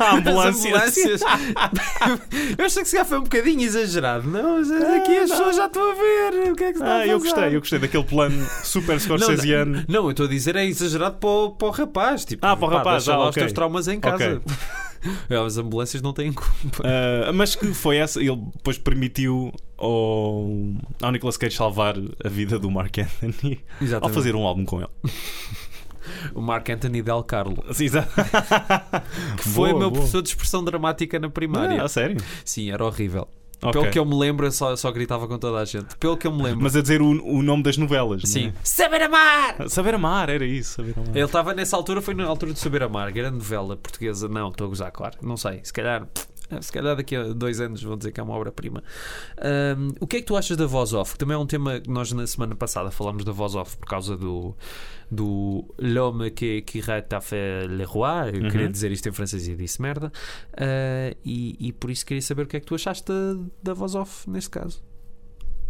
A 0.00 0.16
ambulância. 0.16 0.50
as 0.76 0.96
ambulâncias. 0.98 1.20
Eu 2.58 2.64
achei 2.66 2.82
que 2.82 2.88
se 2.88 2.96
calhar 2.96 3.06
foi 3.06 3.18
um 3.18 3.22
bocadinho 3.22 3.62
exagerado. 3.62 4.28
Não, 4.28 4.56
aqui 4.96 5.16
as 5.18 5.30
pessoas 5.30 5.56
já 5.56 5.66
estão 5.66 5.90
a 5.90 5.94
ver. 5.94 6.50
O 6.52 6.54
que 6.56 6.64
é 6.64 6.72
que 6.72 6.78
está 6.78 6.96
Ah, 6.98 7.06
eu 7.06 7.18
gostei, 7.20 7.54
eu 7.54 7.60
gostei 7.60 7.78
daquele 7.78 8.04
plano 8.04 8.46
super 8.64 8.98
scorsesiano. 9.00 9.84
Não, 9.88 10.04
eu 10.04 10.10
estou 10.10 10.26
a 10.26 10.28
dizer 10.28 10.56
é 10.56 10.64
exagerado 10.66 11.16
para 11.18 11.28
o, 11.28 11.50
para 11.52 11.68
o 11.68 11.70
rapaz. 11.70 12.24
Tipo, 12.24 12.44
Ah, 12.46 12.56
para 12.56 12.66
o 12.66 12.70
pá, 12.70 12.78
rapaz, 12.78 13.04
deixa 13.04 13.12
ah, 13.14 13.18
lá 13.18 13.28
ok. 13.28 13.30
os 13.30 13.34
teus 13.36 13.52
traumas 13.52 13.88
em 13.88 14.00
casa. 14.00 14.42
Ok. 14.44 14.56
As 15.46 15.56
ambulâncias 15.58 16.02
não 16.02 16.12
têm 16.12 16.32
culpa. 16.32 16.82
Uh, 16.82 17.32
mas 17.32 17.54
que 17.54 17.72
foi 17.72 17.96
essa, 17.98 18.20
ele 18.20 18.36
depois 18.54 18.78
permitiu 18.78 19.52
ao, 19.76 20.46
ao 21.00 21.12
Nicolas 21.12 21.36
Cage 21.36 21.56
salvar 21.56 21.94
a 22.24 22.28
vida 22.28 22.58
do 22.58 22.70
Mark 22.70 22.96
Anthony 22.98 23.60
ao 23.80 23.84
Exatamente. 23.84 24.14
fazer 24.14 24.34
um 24.34 24.46
álbum 24.46 24.64
com 24.64 24.80
ele. 24.80 24.90
O 26.34 26.40
Mark 26.40 26.68
Anthony 26.70 27.02
Del 27.02 27.22
Carlo, 27.22 27.62
Sim, 27.72 27.86
que 29.36 29.42
foi 29.48 29.70
Boa, 29.70 29.74
o 29.74 29.78
meu 29.78 29.90
boa. 29.90 29.92
professor 29.92 30.22
de 30.22 30.28
expressão 30.30 30.64
dramática 30.64 31.18
na 31.18 31.28
primária. 31.28 31.82
Ah, 31.82 31.88
sério? 31.88 32.16
Sim, 32.44 32.70
era 32.70 32.84
horrível. 32.84 33.28
Ok. 33.60 33.72
Pelo 33.72 33.92
que 33.92 33.98
eu 33.98 34.04
me 34.04 34.14
lembro, 34.14 34.46
eu 34.46 34.52
só, 34.52 34.74
só 34.76 34.90
gritava 34.92 35.26
com 35.26 35.36
toda 35.38 35.58
a 35.58 35.64
gente. 35.64 35.96
Pelo 35.96 36.16
que 36.16 36.26
eu 36.26 36.32
me 36.32 36.42
lembro. 36.42 36.62
Mas 36.62 36.76
a 36.76 36.82
dizer 36.82 37.02
o, 37.02 37.08
o 37.08 37.42
nome 37.42 37.62
das 37.62 37.76
novelas. 37.76 38.22
não 38.22 38.30
Sim. 38.30 38.48
é? 38.48 38.52
Saber 38.62 39.02
amar! 39.02 39.68
Saber 39.68 39.94
amar, 39.94 40.28
era 40.28 40.44
isso. 40.44 40.74
Saber 40.76 40.94
amar. 40.96 41.16
Ele 41.16 41.24
estava 41.24 41.54
nessa 41.54 41.76
altura, 41.76 42.00
foi 42.00 42.14
na 42.14 42.24
altura 42.24 42.52
de 42.52 42.58
Saber 42.60 42.82
Amar, 42.82 43.12
grande 43.12 43.36
novela 43.36 43.76
portuguesa. 43.76 44.28
Não, 44.28 44.48
estou 44.48 44.66
a 44.66 44.68
gozar, 44.68 44.92
claro. 44.92 45.16
Não 45.20 45.36
sei, 45.36 45.60
se 45.62 45.72
calhar. 45.72 46.06
Ah, 46.16 46.28
Se 46.60 46.72
calhar 46.72 46.96
daqui 46.96 47.14
a 47.16 47.24
dois 47.32 47.60
anos 47.60 47.82
vão 47.82 47.96
dizer 47.96 48.12
que 48.12 48.20
é 48.20 48.22
uma 48.22 48.34
obra-prima. 48.34 48.82
Ahm, 49.38 49.92
o 50.00 50.06
que 50.06 50.16
é 50.16 50.20
que 50.20 50.26
tu 50.26 50.36
achas 50.36 50.56
da 50.56 50.66
voz 50.66 50.92
off? 50.94 51.12
Que 51.12 51.18
também 51.18 51.34
é 51.34 51.38
um 51.38 51.46
tema 51.46 51.80
que 51.80 51.90
nós 51.90 52.10
na 52.12 52.26
semana 52.26 52.54
passada 52.54 52.90
falámos 52.90 53.24
da 53.24 53.32
voz 53.32 53.54
off 53.54 53.76
por 53.76 53.86
causa 53.86 54.16
do, 54.16 54.54
do 55.10 55.64
L'homme 55.78 56.30
que, 56.30 56.62
qui 56.62 56.80
rate 56.80 57.14
à 57.14 57.20
faire 57.20 57.68
le 57.68 57.84
roi. 57.84 58.30
Eu 58.34 58.42
Uhum. 58.42 58.48
queria 58.50 58.68
dizer 58.68 58.90
isto 58.92 59.08
em 59.08 59.12
francês 59.12 59.46
e 59.48 59.54
disse 59.56 59.80
merda. 59.82 60.10
Ah, 60.56 61.14
e, 61.24 61.56
e 61.60 61.72
por 61.72 61.90
isso 61.90 62.04
queria 62.06 62.22
saber 62.22 62.42
o 62.42 62.46
que 62.46 62.56
é 62.56 62.60
que 62.60 62.66
tu 62.66 62.74
achaste 62.74 63.04
da, 63.06 63.36
da 63.62 63.74
voz 63.74 63.94
off 63.94 64.28
neste 64.30 64.50
caso. 64.50 64.82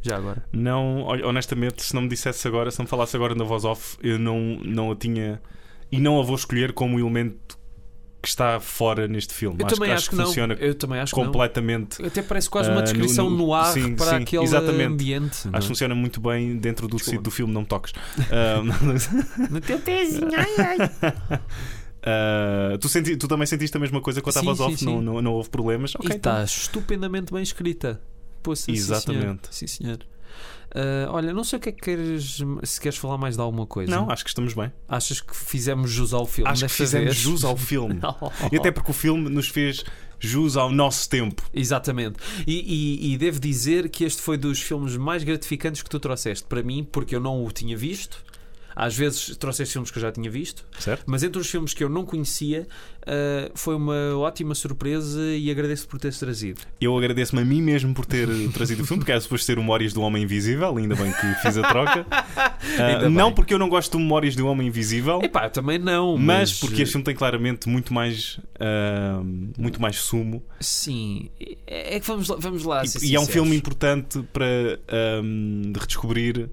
Já 0.01 0.17
agora. 0.17 0.45
Não, 0.53 1.03
honestamente, 1.25 1.83
se 1.83 1.93
não 1.93 2.03
me 2.03 2.09
dissesse 2.09 2.47
agora, 2.47 2.71
se 2.71 2.79
não 2.79 2.85
me 2.85 2.89
falasse 2.89 3.17
agora 3.17 3.35
na 3.35 3.43
voz 3.45 3.65
off, 3.65 3.97
eu 4.01 4.17
não, 4.17 4.39
não 4.63 4.93
a 4.93 4.97
tinha 4.97 5.43
e 5.91 5.99
não 5.99 6.21
a 6.21 6.23
vou 6.23 6.37
escolher 6.37 6.73
como 6.73 7.01
elemento 7.01 7.58
que 8.21 8.29
está 8.29 8.59
fora 8.59 9.07
neste 9.07 9.33
filme. 9.33 9.57
Eu 9.61 9.67
acho 9.67 9.75
também 9.77 9.89
que, 9.91 9.95
acho 9.95 10.11
que, 10.11 10.17
não. 10.17 10.27
funciona 10.27 10.55
Eu 10.55 10.75
também 10.75 10.99
acho 11.01 11.15
que 11.15 11.21
completamente. 11.21 12.05
Até 12.05 12.21
parece 12.21 12.51
quase 12.51 12.69
uma 12.71 12.81
Ah, 12.81 12.83
descrição 12.83 13.27
no- 13.31 13.37
no, 13.37 13.47
no- 13.47 13.55
ar 13.55 13.73
sim, 13.73 13.95
para 13.95 14.07
sim, 14.17 14.23
aquele 14.23 14.43
exatamente. 14.43 14.85
ambiente. 14.87 15.47
não 15.47 15.53
é? 15.55 15.57
Acho 15.59 15.67
que 15.67 15.69
funciona 15.69 15.95
muito 15.95 16.21
bem 16.21 16.57
dentro 16.57 16.89
do 16.89 16.99
sítio 16.99 17.21
do 17.23 17.31
filme, 17.31 17.53
não 17.53 17.61
me 17.63 17.67
toques. 17.69 17.93
No 19.51 19.61
teu 19.61 19.79
Tezinho, 19.81 20.29
ai, 20.37 20.55
ai. 20.59 21.41
ah, 22.03 22.77
tu, 22.81 22.89
senti- 22.89 23.17
tu 23.17 23.29
também 23.29 23.47
sentiste 23.47 23.77
a 23.77 23.81
mesma 23.81 24.01
coisa 24.01 24.21
quando 24.21 24.37
estavas 24.37 24.59
sim, 24.59 24.65
off. 24.75 24.85
Não, 24.85 25.01
não, 25.01 25.23
não 25.23 25.33
houve 25.35 25.49
problemas. 25.51 25.93
E 25.93 25.97
Ok, 25.97 26.17
então. 26.17 26.33
está 26.33 26.45
estupendamente 26.45 27.33
bem 27.33 27.43
escrita. 27.43 28.01
Poxa, 28.43 28.63
sim, 28.63 28.73
Exatamente. 28.73 29.49
Sim, 29.51 29.67
senhor. 29.67 29.99
Ah, 30.75 31.09
olha, 31.11 31.33
não 31.33 31.45
sei 31.45 31.59
o 31.59 31.63
que 31.63 31.69
é 31.71 31.73
que 31.73 31.81
queres. 31.81 32.43
Se 32.65 32.81
queres 32.81 32.99
falar 32.99 33.17
mais 33.19 33.37
de 33.37 33.41
alguma 33.41 33.67
coisa. 33.67 33.91
Não, 33.91 34.11
acho 34.11 34.23
que 34.25 34.31
estamos 34.31 34.53
bem. 34.55 34.73
Achas 34.89 35.21
que 35.21 35.35
fizemos 35.35 35.91
jus 35.91 36.13
ao 36.13 36.27
filme? 36.27 36.51
Acho 36.51 36.67
que 36.67 36.73
fizemos 36.73 37.07
vez? 37.07 37.17
jus 37.17 37.45
ao 37.45 37.57
filme. 37.57 37.99
E 38.53 38.57
até 38.57 38.71
porque 38.71 38.91
o 38.91 38.95
filme 38.95 39.29
nos 39.29 39.49
fez 39.49 39.85
jus 40.21 40.57
ao 40.57 40.71
nosso 40.71 41.09
tempo. 41.09 41.43
Exatamente. 41.55 42.17
E, 42.47 42.55
e- 43.09 43.13
e 43.15 43.19
devo 43.19 43.39
dizer 43.41 43.89
que 43.89 44.05
este 44.05 44.21
foi 44.21 44.37
dos 44.37 44.61
filmes 44.61 44.97
mais 44.97 45.23
gratificantes 45.25 45.83
que 45.83 45.89
tu 45.91 45.99
trouxeste 46.01 46.45
para 46.47 46.63
mim, 46.63 46.87
porque 46.91 47.15
eu 47.15 47.21
não 47.21 47.45
o 47.45 47.51
tinha 47.53 47.77
visto. 47.77 48.23
Às 48.81 48.97
vezes 48.97 49.37
trouxeste 49.37 49.73
filmes 49.73 49.91
que 49.91 49.99
eu 49.99 50.03
já 50.03 50.13
tinha 50.13 50.31
visto, 50.31 50.65
Certo? 50.79 51.03
mas 51.05 51.25
entre 51.25 51.41
os 51.41 51.51
filmes 51.51 51.75
que 51.75 51.83
eu 51.83 51.89
não 51.89 52.05
conhecia, 52.05 52.69
ah, 53.05 53.51
foi 53.55 53.75
uma 53.75 54.17
ótima 54.17 54.55
surpresa 54.55 55.21
e 55.21 55.51
agradeço 55.51 55.89
por 55.89 55.99
teres 55.99 56.17
trazido. 56.17 56.61
Eu 56.81 56.97
agradeço-me 56.97 57.43
a 57.43 57.45
mim 57.45 57.61
mesmo 57.61 57.93
por 57.93 58.07
ter 58.07 58.29
trazido 58.55 58.85
o 58.85 58.87
filme, 58.87 59.01
porque 59.01 59.11
era 59.11 59.21
suposto 59.21 59.47
ser 59.47 59.59
o 59.59 59.63
Memórias 59.63 59.93
do 59.93 60.01
Homem 60.01 60.23
Invisível, 60.23 60.77
ainda 60.77 60.95
bem 60.95 61.11
que 61.11 61.35
fiz 61.43 61.59
a 61.59 61.63
troca. 61.69 62.07
Bem. 63.01 63.11
não 63.11 63.33
porque 63.33 63.53
eu 63.53 63.59
não 63.59 63.69
gosto 63.69 63.93
do 63.93 63.99
Memórias 63.99 64.37
do 64.37 64.47
Homem 64.47 64.69
Invisível, 64.69 65.21
Epá, 65.23 65.49
também 65.49 65.79
não. 65.79 66.17
mas, 66.17 66.51
Mas, 66.51 66.61
porque 66.61 66.83
este 66.83 66.93
filme 66.93 67.05
tem 67.05 67.15
claramente 67.17 67.69
muito 67.69 67.93
mais, 67.93 68.39
ah, 68.61 69.21
muito 69.59 69.83
mais 69.83 69.97
sumo. 69.97 70.41
Sim, 70.61 71.31
é 71.67 71.97
é 71.97 72.01
que 72.01 72.07
vamos 72.07 72.29
lá. 72.29 72.37
Vamos 72.39 72.65
lá 72.65 72.83
E, 72.85 73.09
e 73.09 73.17
é 73.17 73.21
um 73.21 73.27
filme 73.27 73.57
importante 73.57 74.23
para 74.33 74.79
de 75.23 75.79
redescobrir. 75.81 76.49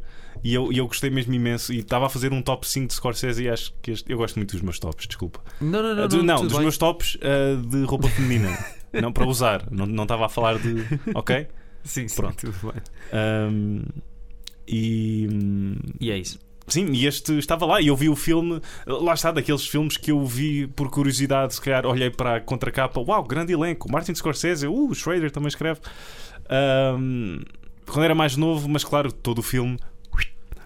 E 0.46 0.54
eu, 0.54 0.72
e 0.72 0.78
eu 0.78 0.86
gostei 0.86 1.10
mesmo 1.10 1.34
imenso. 1.34 1.74
E 1.74 1.80
estava 1.80 2.06
a 2.06 2.10
fazer 2.10 2.32
um 2.32 2.39
top 2.39 2.68
5 2.68 2.88
de 2.89 2.93
Scorsese 2.93 3.43
e 3.46 3.50
acho 3.50 3.74
que 3.82 3.89
este, 3.89 4.12
eu 4.12 4.18
gosto 4.20 4.36
muito 4.36 4.52
dos 4.52 4.62
meus 4.62 4.78
tops, 4.78 5.08
desculpa. 5.08 5.39
Não, 5.60 5.82
não, 5.82 5.96
não. 5.96 6.04
Ah, 6.04 6.08
de- 6.08 6.22
não, 6.22 6.43
dos 6.43 6.54
bem. 6.54 6.62
meus 6.62 6.78
tops 6.78 7.18
ah, 7.24 7.60
de 7.68 7.84
roupa 7.86 8.08
feminina. 8.10 8.56
não 8.93 9.12
para 9.12 9.26
usar. 9.26 9.66
Não 9.72 9.88
não 9.88 10.04
estava 10.04 10.28
a 10.28 10.30
falar 10.30 10.60
de. 10.60 10.86
Ok? 11.16 11.48
Sim, 11.84 12.08
sim, 12.08 12.16
Pronto. 12.16 12.52
tudo 12.52 12.72
bem. 12.74 12.82
Um, 13.52 13.82
e 14.68 15.28
E 16.00 16.12
é 16.12 16.18
isso. 16.20 16.39
sim, 16.68 16.91
e 16.93 17.08
este 17.08 17.38
estava 17.39 17.66
lá 17.66 17.82
e 17.82 17.88
eu 17.88 17.96
vi 17.96 18.10
o 18.10 18.16
filme. 18.16 18.62
Lá 18.86 19.16
está, 19.16 19.32
daqueles 19.32 19.66
filmes 19.66 19.98
que 19.98 20.12
eu 20.12 20.24
vi 20.26 20.68
por 20.68 20.91
curiosidade. 20.91 21.56
Se 21.56 21.62
calhar 21.62 21.88
olhei 21.88 22.12
para 22.12 22.36
a 22.36 22.39
contracapa, 22.39 23.00
uau, 23.02 23.24
grande 23.24 23.52
elenco. 23.52 23.91
Martin 23.91 24.14
Scorsese, 24.14 24.68
uh, 24.68 24.89
o 24.91 24.93
Schrader 24.93 25.32
também 25.32 25.48
escreve. 25.48 25.80
Um, 27.00 27.41
quando 27.88 28.04
era 28.04 28.14
mais 28.16 28.36
novo, 28.38 28.70
mas 28.70 28.84
claro, 28.84 29.12
todo 29.12 29.39
o 29.39 29.43
filme 29.43 29.78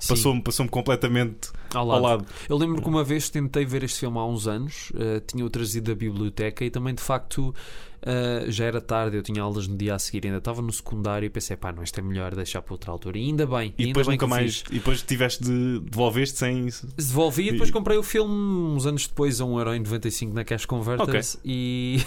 passou-me 0.08 0.42
passou 0.42 0.68
completamente 0.68 1.52
ao 1.74 1.82
ao 1.82 1.88
lado. 1.88 2.04
lado. 2.04 2.26
Eu 2.48 2.58
lembro 2.58 2.82
que 2.82 2.88
uma 2.88 3.04
vez 3.04 3.30
tentei 3.30 3.66
ver 3.66 3.84
este 3.84 4.00
filme 4.00 4.18
há 4.18 4.26
uns 4.26 4.48
anos, 4.48 4.92
eh, 4.98 5.22
tinha-o 5.26 5.50
trazido 5.50 5.92
da 5.92 5.96
biblioteca 5.96 6.64
e 6.64 6.70
também 6.70 6.94
de 6.94 7.02
facto 7.02 7.54
eh, 8.02 8.46
já 8.48 8.66
era 8.66 8.80
tarde, 8.80 9.18
eu 9.18 9.24
tinha 9.24 9.42
aulas 9.42 9.68
no 9.68 9.76
dia 9.76 9.96
a 9.96 10.00
seguir, 10.00 10.26
ainda 10.26 10.38
estava 10.38 10.62
no 10.62 10.72
secundário 10.72 11.26
e 11.26 11.30
pensei, 11.30 11.58
pá, 11.58 11.72
não, 11.72 11.84
isto 11.84 12.00
é 12.00 12.04
melhor 12.04 12.34
deixar 12.34 12.62
para 12.62 12.74
outra 12.74 12.92
altura. 12.92 13.18
E 13.18 13.26
ainda 13.26 13.46
bem, 13.46 13.74
E 13.78 13.88
depois 13.88 14.08
nunca 14.08 14.28
mais. 14.28 14.64
E 14.70 14.76
depois 14.76 15.02
tiveste 15.02 15.44
de. 15.44 15.80
devolveste 15.80 16.38
sem. 16.38 16.70
Devolvi 16.96 17.50
e 17.50 17.52
depois 17.52 17.72
comprei 17.72 17.98
o 17.98 18.04
filme 18.04 18.34
uns 18.34 18.86
anos 18.86 19.08
depois 19.08 19.42
a 19.42 19.44
1,95€ 19.44 20.34
na 20.34 20.44
Cash 20.44 20.66
Converters 20.66 21.38
e. 21.44 22.02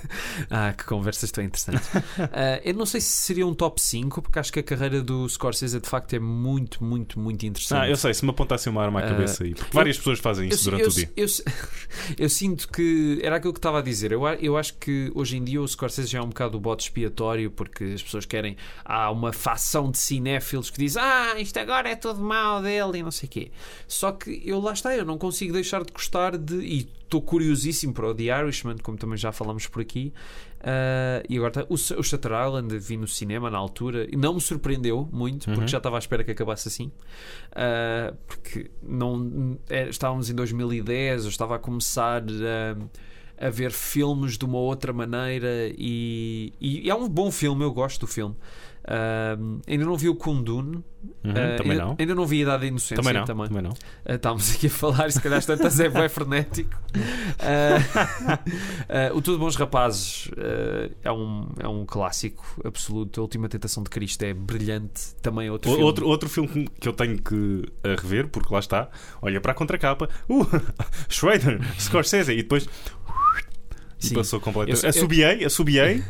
ah, 0.50 0.74
que 0.76 0.84
conversas 0.84 1.30
tão 1.30 1.42
interessantes. 1.42 1.88
Ah, 2.18 2.60
eu 2.64 2.74
não 2.74 2.84
sei 2.84 3.00
se 3.00 3.08
seria 3.08 3.46
um 3.46 3.54
top 3.54 3.80
5, 3.80 4.22
porque 4.22 4.38
acho 4.38 4.52
que 4.52 4.60
a 4.60 4.62
carreira 4.62 5.02
do 5.02 5.28
Scorsese 5.28 5.80
de 5.80 5.88
facto 5.88 6.12
é 6.12 6.18
muito, 6.18 6.84
muito, 6.84 7.18
muito 7.18 7.46
interessante. 7.46 7.80
Ah, 7.80 7.88
eu 7.88 7.96
sei, 7.96 8.12
se 8.12 8.24
me 8.24 8.30
apontasse 8.30 8.68
uma 8.68 8.82
arma 8.82 9.00
Ah, 9.00 9.07
cabeça 9.08 9.44
aí. 9.44 9.54
Porque 9.54 9.74
várias 9.74 9.96
pessoas 9.96 10.18
fazem 10.18 10.48
isso 10.48 10.68
eu, 10.68 10.72
durante 10.72 10.84
eu, 10.84 10.90
o 10.90 10.94
dia. 10.94 11.10
eu, 11.16 11.26
eu 12.24 12.28
sinto 12.28 12.68
que 12.68 13.18
era 13.22 13.36
aquilo 13.36 13.52
que 13.52 13.58
estava 13.58 13.78
a 13.78 13.82
dizer. 13.82 14.12
Eu, 14.12 14.26
eu 14.26 14.56
acho 14.56 14.74
que 14.74 15.10
hoje 15.14 15.36
em 15.36 15.44
dia 15.44 15.60
o 15.60 15.66
Scorsese 15.66 16.08
já 16.08 16.18
é 16.18 16.22
um 16.22 16.28
bocado 16.28 16.56
o 16.56 16.60
bote 16.60 16.84
expiatório 16.84 17.50
porque 17.50 17.84
as 17.84 18.02
pessoas 18.02 18.26
querem. 18.26 18.56
Há 18.84 19.10
uma 19.10 19.32
facção 19.32 19.90
de 19.90 19.98
cinéfilos 19.98 20.70
que 20.70 20.78
diz 20.78 20.96
Ah, 20.96 21.38
isto 21.38 21.58
agora 21.58 21.88
é 21.88 21.96
tudo 21.96 22.20
mal 22.20 22.62
dele 22.62 22.98
e 22.98 23.02
não 23.02 23.10
sei 23.10 23.26
o 23.26 23.30
quê. 23.30 23.50
Só 23.86 24.12
que 24.12 24.42
eu 24.44 24.60
lá 24.60 24.72
está, 24.72 24.96
eu 24.96 25.04
não 25.04 25.18
consigo 25.18 25.52
deixar 25.52 25.84
de 25.84 25.92
gostar 25.92 26.36
de. 26.36 26.56
E 26.56 26.88
estou 27.08 27.22
curiosíssimo 27.22 27.94
para 27.94 28.06
o 28.06 28.14
The 28.14 28.24
Irishman, 28.24 28.76
como 28.78 28.98
também 28.98 29.16
já 29.16 29.32
falamos 29.32 29.66
por 29.66 29.80
aqui. 29.80 30.12
Ah, 30.60 31.22
e 31.28 31.36
agora 31.36 31.52
tá, 31.52 31.66
o, 31.68 31.74
o 31.74 32.02
Shutter 32.02 32.32
Island 32.46 32.76
vi 32.78 32.96
no 32.96 33.06
cinema 33.06 33.48
na 33.50 33.58
altura 33.58 34.06
e 34.10 34.16
não 34.16 34.34
me 34.34 34.40
surpreendeu 34.40 35.08
muito 35.12 35.44
porque 35.46 35.60
Uhum. 35.60 35.68
já 35.68 35.78
estava 35.78 35.96
à 35.96 36.00
espera 36.00 36.24
que 36.24 36.30
acabasse 36.32 36.68
assim. 36.68 36.90
Ah, 37.52 38.12
porque 38.26 38.70
não 38.82 39.58
é, 39.68 39.88
estávamos 39.88 40.28
em 40.30 40.34
2010, 40.34 41.24
eu 41.24 41.28
estava 41.30 41.56
a 41.56 41.58
começar 41.58 42.22
a, 42.22 43.46
a 43.46 43.50
ver 43.50 43.70
filmes 43.70 44.36
de 44.36 44.44
uma 44.44 44.58
outra 44.58 44.92
maneira 44.92 45.70
e, 45.76 46.52
e 46.60 46.90
é 46.90 46.94
um 46.94 47.08
bom 47.08 47.30
filme, 47.30 47.62
eu 47.64 47.72
gosto 47.72 48.00
do 48.00 48.06
filme. 48.06 48.34
Ah, 48.90 49.36
ainda 49.66 49.84
não 49.84 49.96
vi 49.98 50.08
o 50.08 50.14
Kundun, 50.14 50.82
Uhum, 51.22 51.30
ah, 51.30 51.56
também 51.56 51.72
ainda, 51.72 51.84
não. 51.84 51.96
ainda 51.98 52.14
não 52.14 52.26
vi 52.26 52.38
a 52.38 52.42
Idade 52.42 52.60
da 52.62 52.66
Inocência. 52.68 52.96
Também 52.96 53.12
não. 53.12 53.24
Também. 53.24 53.46
Também 53.48 53.62
não. 53.62 53.74
Ah, 54.04 54.14
estávamos 54.14 54.54
aqui 54.54 54.66
a 54.66 54.70
falar, 54.70 55.12
se 55.12 55.20
calhar 55.20 55.44
tantas 55.44 55.78
é 55.78 55.88
bué 55.90 56.08
frenético. 56.08 56.70
Ah, 58.88 59.10
o 59.14 59.20
Tudo 59.20 59.38
Bons 59.38 59.56
Rapazes 59.56 60.30
é, 61.04 61.12
um, 61.12 61.48
é 61.60 61.68
um 61.68 61.84
clássico 61.84 62.44
absoluto. 62.64 63.20
A 63.20 63.22
Última 63.22 63.48
Tentação 63.48 63.82
de 63.82 63.90
Cristo 63.90 64.22
é 64.22 64.32
brilhante. 64.32 65.14
Também 65.22 65.48
é 65.48 65.52
outro 65.52 65.70
O- 65.70 65.74
filme. 65.74 65.84
Outro, 65.86 66.06
outro 66.08 66.28
filme 66.28 66.68
que 66.80 66.88
eu 66.88 66.92
tenho 66.92 67.20
que 67.20 67.62
rever, 68.00 68.28
porque 68.28 68.52
lá 68.52 68.60
está, 68.60 68.88
olha 69.20 69.40
para 69.40 69.52
a 69.52 69.54
contracapa, 69.54 70.08
uh, 70.28 70.46
Schrader, 71.08 71.60
Scorsese, 71.78 72.32
e 72.32 72.36
depois 72.36 72.66
e 74.00 74.06
Sim. 74.08 74.14
passou 74.14 74.40
completamente. 74.40 74.82
Eu- 74.82 74.86
eu- 74.86 74.90
Assobiei, 74.90 75.44
assobiei 75.44 76.04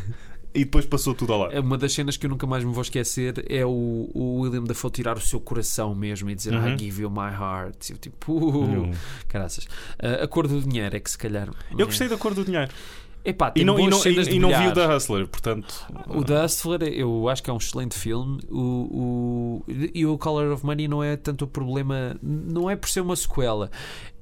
e 0.55 0.65
depois 0.65 0.87
passou 0.87 1.15
tudo 1.15 1.33
ao 1.33 1.41
lado. 1.41 1.55
É 1.55 1.61
Uma 1.61 1.77
das 1.77 1.93
cenas 1.93 2.17
que 2.17 2.27
eu 2.27 2.31
nunca 2.31 2.47
mais 2.47 2.65
me 2.65 2.73
vou 2.73 2.83
esquecer 2.83 3.45
é 3.49 3.65
o, 3.65 4.11
o 4.15 4.41
William 4.41 4.65
Dafoe 4.65 4.91
tirar 4.91 5.17
o 5.17 5.21
seu 5.21 5.41
coração 5.41 5.95
mesmo 5.95 6.31
e 6.31 6.35
dizer 6.35 6.55
Uhum. 6.55 6.75
I 6.75 6.79
give 6.79 7.03
you 7.03 7.11
my 7.11 7.31
heart. 7.31 7.91
Eu 7.91 7.99
tipo, 7.99 8.33
uh, 8.33 8.67
Não. 8.67 8.91
caraças. 9.29 9.69
Ah, 9.99 10.25
a 10.25 10.29
cor 10.29 10.49
do 10.49 10.61
dinheiro 10.61 10.97
é 10.97 11.01
que 11.01 11.11
se 11.11 11.19
calhar. 11.19 11.51
Eu 11.77 11.87
gostei 11.87 12.09
da 12.09 12.17
cor 12.17 12.35
do 12.35 12.45
dinheiro. 12.45 12.71
Epá, 13.25 13.51
tem 13.51 13.63
E 13.63 13.67
não, 13.67 13.75
e 13.75 13.79
boas 13.79 13.91
não, 13.91 13.99
cenas 13.99 14.27
e, 14.27 14.33
e 14.33 14.39
não 14.39 14.49
vi 14.49 14.69
o 14.69 14.73
da 14.73 14.97
Hustler, 14.97 15.27
portanto. 15.27 15.87
O 16.09 16.25
The 16.25 16.45
Hustler, 16.45 16.83
eu 16.85 17.29
acho 17.29 17.43
que 17.43 17.51
é 17.51 17.53
um 17.53 17.59
excelente 17.59 17.99
filme. 17.99 18.41
O, 18.49 19.65
o, 19.69 19.73
e 19.95 20.07
o 20.07 20.17
Color 20.17 20.53
of 20.53 20.65
Money 20.65 20.89
não 20.89 21.03
é 21.03 21.17
tanto 21.17 21.45
o 21.45 21.49
problema, 21.49 22.17
não 22.23 22.71
é 22.71 22.77
por 22.77 22.89
ser 22.89 23.01
uma 23.01 23.17
sequela, 23.17 23.71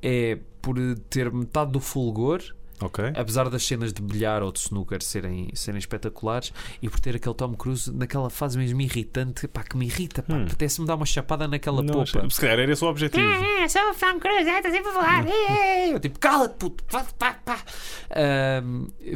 é 0.02 0.38
por 0.60 0.76
ter 1.08 1.30
metade 1.30 1.70
do 1.70 1.78
fulgor, 1.78 2.42
Ok. 2.80 3.04
apesar 3.16 3.48
das 3.48 3.64
cenas 3.66 3.92
de 3.92 4.02
bilhar 4.02 4.42
ou 4.42 4.52
de 4.52 4.58
snooker 4.60 5.02
serem, 5.02 5.48
serem 5.54 5.78
espetaculares, 5.78 6.52
e 6.82 6.88
por 6.88 7.00
ter 7.00 7.16
aquele 7.16 7.34
Tom 7.34 7.54
Cruise 7.54 7.90
naquela 7.92 8.28
fase 8.30 8.58
mesmo 8.58 8.80
irritante, 8.80 9.48
pá, 9.48 9.62
que 9.62 9.76
me 9.76 9.86
irrita, 9.86 10.22
pá, 10.22 10.34
Hum. 10.34 10.44
apetece-me 10.44 10.86
dar 10.86 10.94
uma 10.96 11.06
chapada 11.06 11.48
naquela 11.48 11.82
Não, 11.82 11.94
popa. 12.04 12.28
Se 12.30 12.40
calhar 12.40 12.58
era 12.58 12.72
esse 12.72 12.84
o 12.84 12.88
objetivo. 12.88 13.26
Ah, 13.26 13.64
ah, 13.64 13.68
sou 13.68 13.82
o 13.90 13.94
Tom 13.94 14.18
Cruise, 14.20 14.48
estás 14.48 14.74
sempre 14.74 14.90
a 14.90 14.92
falar. 14.92 15.26
Ei, 15.26 15.92
Eu 15.94 16.00
tipo, 16.00 16.18
cala-te, 16.18 16.54
puto, 16.56 16.84
pá, 16.84 17.06
pá, 17.18 17.34
pá. 17.44 17.58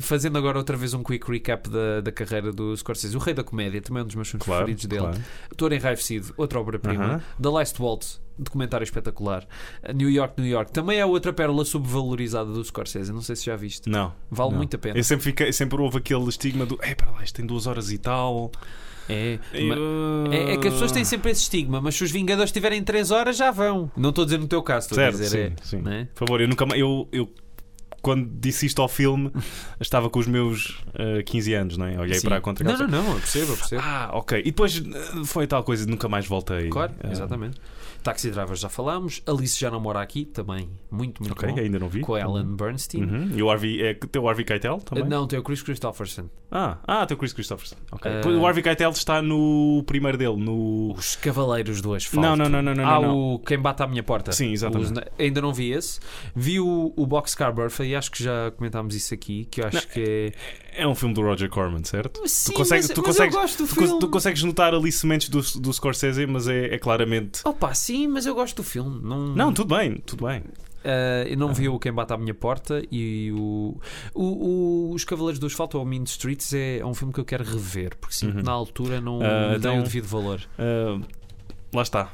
Fazendo 0.01 0.39
agora 0.39 0.59
outra 0.59 0.77
vez 0.77 0.95
um 0.95 1.03
quick 1.03 1.31
recap 1.31 1.69
da, 1.69 2.01
da 2.01 2.13
carreira 2.13 2.53
do 2.53 2.77
Scorsese, 2.77 3.17
o 3.17 3.21
Rei 3.21 3.35
da 3.35 3.45
Comédia, 3.45 3.81
também 3.83 4.01
é 4.01 4.05
um 4.05 4.07
dos 4.07 4.15
meus 4.15 4.29
filmes 4.29 4.45
Claro, 4.45 4.65
preferidos 4.65 4.85
dele. 4.87 5.03
claro. 5.03 5.21
Doutor 5.51 5.73
Enraivecido, 5.73 6.35
outra 6.37 6.61
obra-prima. 6.61 7.05
Aham. 7.05 7.23
The 7.41 7.49
Last 7.49 7.81
Waltz, 7.83 8.21
documentário 8.41 8.85
espetacular. 8.85 9.47
Uh, 9.89 9.93
New 9.93 10.11
York, 10.11 10.41
New 10.41 10.51
York, 10.51 10.73
também 10.73 10.99
é 10.99 11.07
outra 11.07 11.33
pérola 11.33 11.65
subvalorizada 11.65 12.51
do 12.53 12.65
Scorsese. 12.65 13.13
Não 13.13 13.23
sei 13.23 13.37
se 13.37 13.47
já 13.47 13.57
viste. 13.57 13.89
Não. 13.89 14.13
Vale 14.31 14.51
não. 14.51 14.59
muito 14.59 14.75
a 14.77 14.79
pena. 14.79 14.99
Eu 14.99 15.05
sempre, 15.05 15.25
fiquei, 15.25 15.53
sempre 15.53 15.81
houve 15.81 15.99
aquele 15.99 16.29
estigma 16.29 16.67
do. 16.67 16.79
Ei, 16.83 16.95
para 16.95 17.11
lá, 17.11 17.23
isto 17.23 17.37
tem 17.37 17.47
duas 17.47 17.67
horas 17.67 17.91
e 17.93 17.99
tal. 17.99 18.51
É, 19.09 19.39
Eu- 19.53 20.31
é, 20.33 20.55
é 20.55 20.57
que 20.57 20.69
as 20.69 20.75
pessoas 20.75 20.93
têm 20.93 21.05
sempre 21.05 21.33
esse 21.33 21.43
estigma, 21.43 21.81
mas 21.81 21.97
se 21.97 22.05
os 22.05 22.13
Vingadores 22.13 22.53
tiverem 22.53 22.83
3 22.83 23.11
horas 23.11 23.37
já 23.37 23.51
vão. 23.51 23.91
Não 23.97 24.11
estou 24.11 24.23
a 24.23 24.25
dizer 24.25 24.39
no 24.39 24.47
teu 24.47 24.63
caso, 24.63 24.87
estou 24.87 24.97
Certo, 24.97 25.17
a 25.17 25.19
dizer. 25.21 25.49
sim, 25.49 25.55
é, 25.61 25.65
sim. 25.65 25.83
né? 25.83 26.09
Por 26.15 26.27
favor, 26.27 26.41
eu 26.41 26.47
nunca 26.49 26.65
mais. 26.65 26.81
Eu, 26.81 27.09
eu 27.11 27.29
quando 28.03 28.27
disse 28.41 28.65
isto 28.67 28.81
ao 28.81 28.89
filme, 28.89 29.31
estava 29.81 30.09
com 30.09 30.19
os 30.19 30.27
meus 30.27 30.81
eh, 30.95 31.23
15 31.23 31.55
anos, 31.55 31.77
não 31.77 31.87
é? 31.87 31.99
Olhei 31.99 32.19
Sim. 32.19 32.27
para 32.29 32.37
a 32.37 32.41
contra 32.41 32.65
Não, 32.65 32.79
não, 32.79 32.89
não, 32.89 33.13
eu 33.13 33.19
percebo, 33.21 33.53
eu 33.53 33.57
percebo. 33.57 33.83
Ah, 33.85 34.11
ok. 34.15 34.39
E 34.39 34.45
depois 34.45 34.79
eh, 34.79 35.25
foi 35.25 35.47
tal 35.47 35.63
coisa, 35.65 35.85
nunca 35.87 36.09
mais 36.09 36.27
voltei. 36.27 36.69
Claro, 36.71 36.93
Ah, 37.03 37.11
exatamente. 37.11 37.61
Taxi 38.03 38.31
Driver 38.31 38.57
já 38.57 38.69
falámos. 38.69 39.23
Alice 39.27 39.59
já 39.59 39.71
não 39.71 39.81
mora 39.81 40.01
aqui, 40.01 40.25
também. 40.25 40.69
Muito, 40.91 41.23
muito 41.23 41.33
Ok, 41.33 41.49
bom. 41.51 41.59
ainda 41.59 41.79
não 41.79 41.89
vi. 41.89 42.01
Com 42.01 42.15
a 42.15 42.21
Ellen 42.21 42.45
Bernstein. 42.57 43.03
Uhum. 43.05 43.31
E 43.35 43.43
o 43.43 43.51
Harvey, 43.51 43.83
é, 43.83 43.95
tem 43.95 44.21
o 44.21 44.29
Harvey 44.29 44.45
Keitel 44.45 44.79
também? 44.79 45.05
Uh, 45.05 45.09
Não, 45.09 45.27
tem 45.27 45.39
o 45.39 45.43
Chris 45.43 45.63
Christopherson. 45.63 46.29
Ah, 46.51 46.79
ah, 46.87 47.07
tem 47.07 47.15
o 47.17 47.19
Chris 47.19 47.33
Christopherson. 47.33 47.77
Ok. 47.93 48.11
Ah. 48.11 48.21
Pois 48.23 48.37
O 48.37 48.47
Harvey 48.47 48.63
Keitel 48.63 48.91
está 48.91 49.23
no 49.23 49.83
primeiro 49.87 50.19
dele, 50.19 50.37
no. 50.37 50.93
Os 50.97 51.15
Cavaleiros 51.17 51.81
do 51.81 51.95
Asfalto. 51.95 52.21
Não, 52.27 52.35
não, 52.37 52.49
não, 52.49 52.63
não, 52.63 52.75
não. 52.75 52.89
ah, 52.89 53.01
não. 53.01 53.19
o 53.35 53.39
Quem 53.39 53.59
Bate 53.59 53.83
à 53.83 53.87
Minha 53.87 54.03
Porta. 54.03 54.33
Sim, 54.33 54.51
exatamente. 54.53 54.93
Os- 54.93 55.05
ainda 55.19 55.41
não 55.41 55.53
vi 55.53 55.71
esse. 55.73 56.01
Vi 56.35 56.59
o, 56.59 56.93
o 56.97 57.07
Boxcar 57.07 57.53
Buffet 57.55 57.85
e 57.89 57.95
acho 57.95 58.11
que 58.11 58.23
já 58.25 58.51
comentámos 58.53 58.95
isso 58.95 59.15
aqui. 59.15 59.45
Que 59.45 59.61
eu 59.61 59.67
acho 59.67 59.77
Não, 59.77 59.95
que 59.95 60.01
é. 60.03 60.33
É 60.75 60.87
um 60.87 60.95
filme 60.95 61.15
do 61.15 61.23
Roger 61.23 61.49
Corman, 61.51 61.83
certo? 61.85 62.23
Sim, 62.27 62.53
consegues- 62.53 62.87
mas, 62.89 62.95
tu 62.95 63.03
mas 63.03 63.07
consegues- 63.17 63.35
eu 63.35 63.41
gosto 63.41 63.63
do 63.65 63.69
Tu, 63.69 63.75
filme. 63.75 63.99
tu 64.01 64.09
consegues 64.09 64.43
notar 64.43 64.75
ali 64.75 64.91
sementes 64.93 65.29
do, 65.29 65.41
do 65.61 65.73
Scorsese, 65.73 66.27
mas 66.27 66.47
é, 66.49 66.75
é 66.75 66.79
claramente. 66.79 67.41
Opa, 67.45 67.75
sim, 67.75 68.07
mas 68.07 68.25
eu 68.27 68.35
gosto 68.35 68.57
do 68.57 68.63
filme. 68.63 69.01
Não, 69.03 69.35
Não, 69.35 69.53
tudo 69.53 69.75
bem, 69.77 69.97
tudo 70.07 70.27
bem. 70.27 70.41
Uh, 70.83 71.29
eu 71.29 71.37
não 71.37 71.53
vi 71.53 71.69
o 71.69 71.79
Quem 71.79 71.93
Bate 71.93 72.13
à 72.15 72.17
Minha 72.17 72.33
Porta 72.33 72.83
e 72.91 73.31
o, 73.33 73.79
o, 74.15 74.25
o- 74.25 74.95
Os 74.95 75.05
Cavaleiros 75.05 75.39
do 75.39 75.47
Asfalto 75.47 75.77
ou 75.79 75.85
Mean 75.85 76.05
Streets 76.05 76.55
é, 76.55 76.79
é 76.79 76.87
um 76.87 76.95
filme 76.95 77.13
que 77.13 77.21
eu 77.21 77.25
quero 77.25 77.45
rever, 77.45 77.95
porque 78.01 78.15
sinto 78.15 78.39
Uhum. 78.39 78.43
na 78.43 78.53
altura 78.53 78.99
não 78.99 79.21
Ah, 79.23 79.49
dei 79.49 79.57
então- 79.59 79.81
o 79.81 79.83
devido 79.83 80.07
valor. 80.07 80.41
Ah, 80.59 80.99
lá 81.75 81.83
está. 81.83 82.11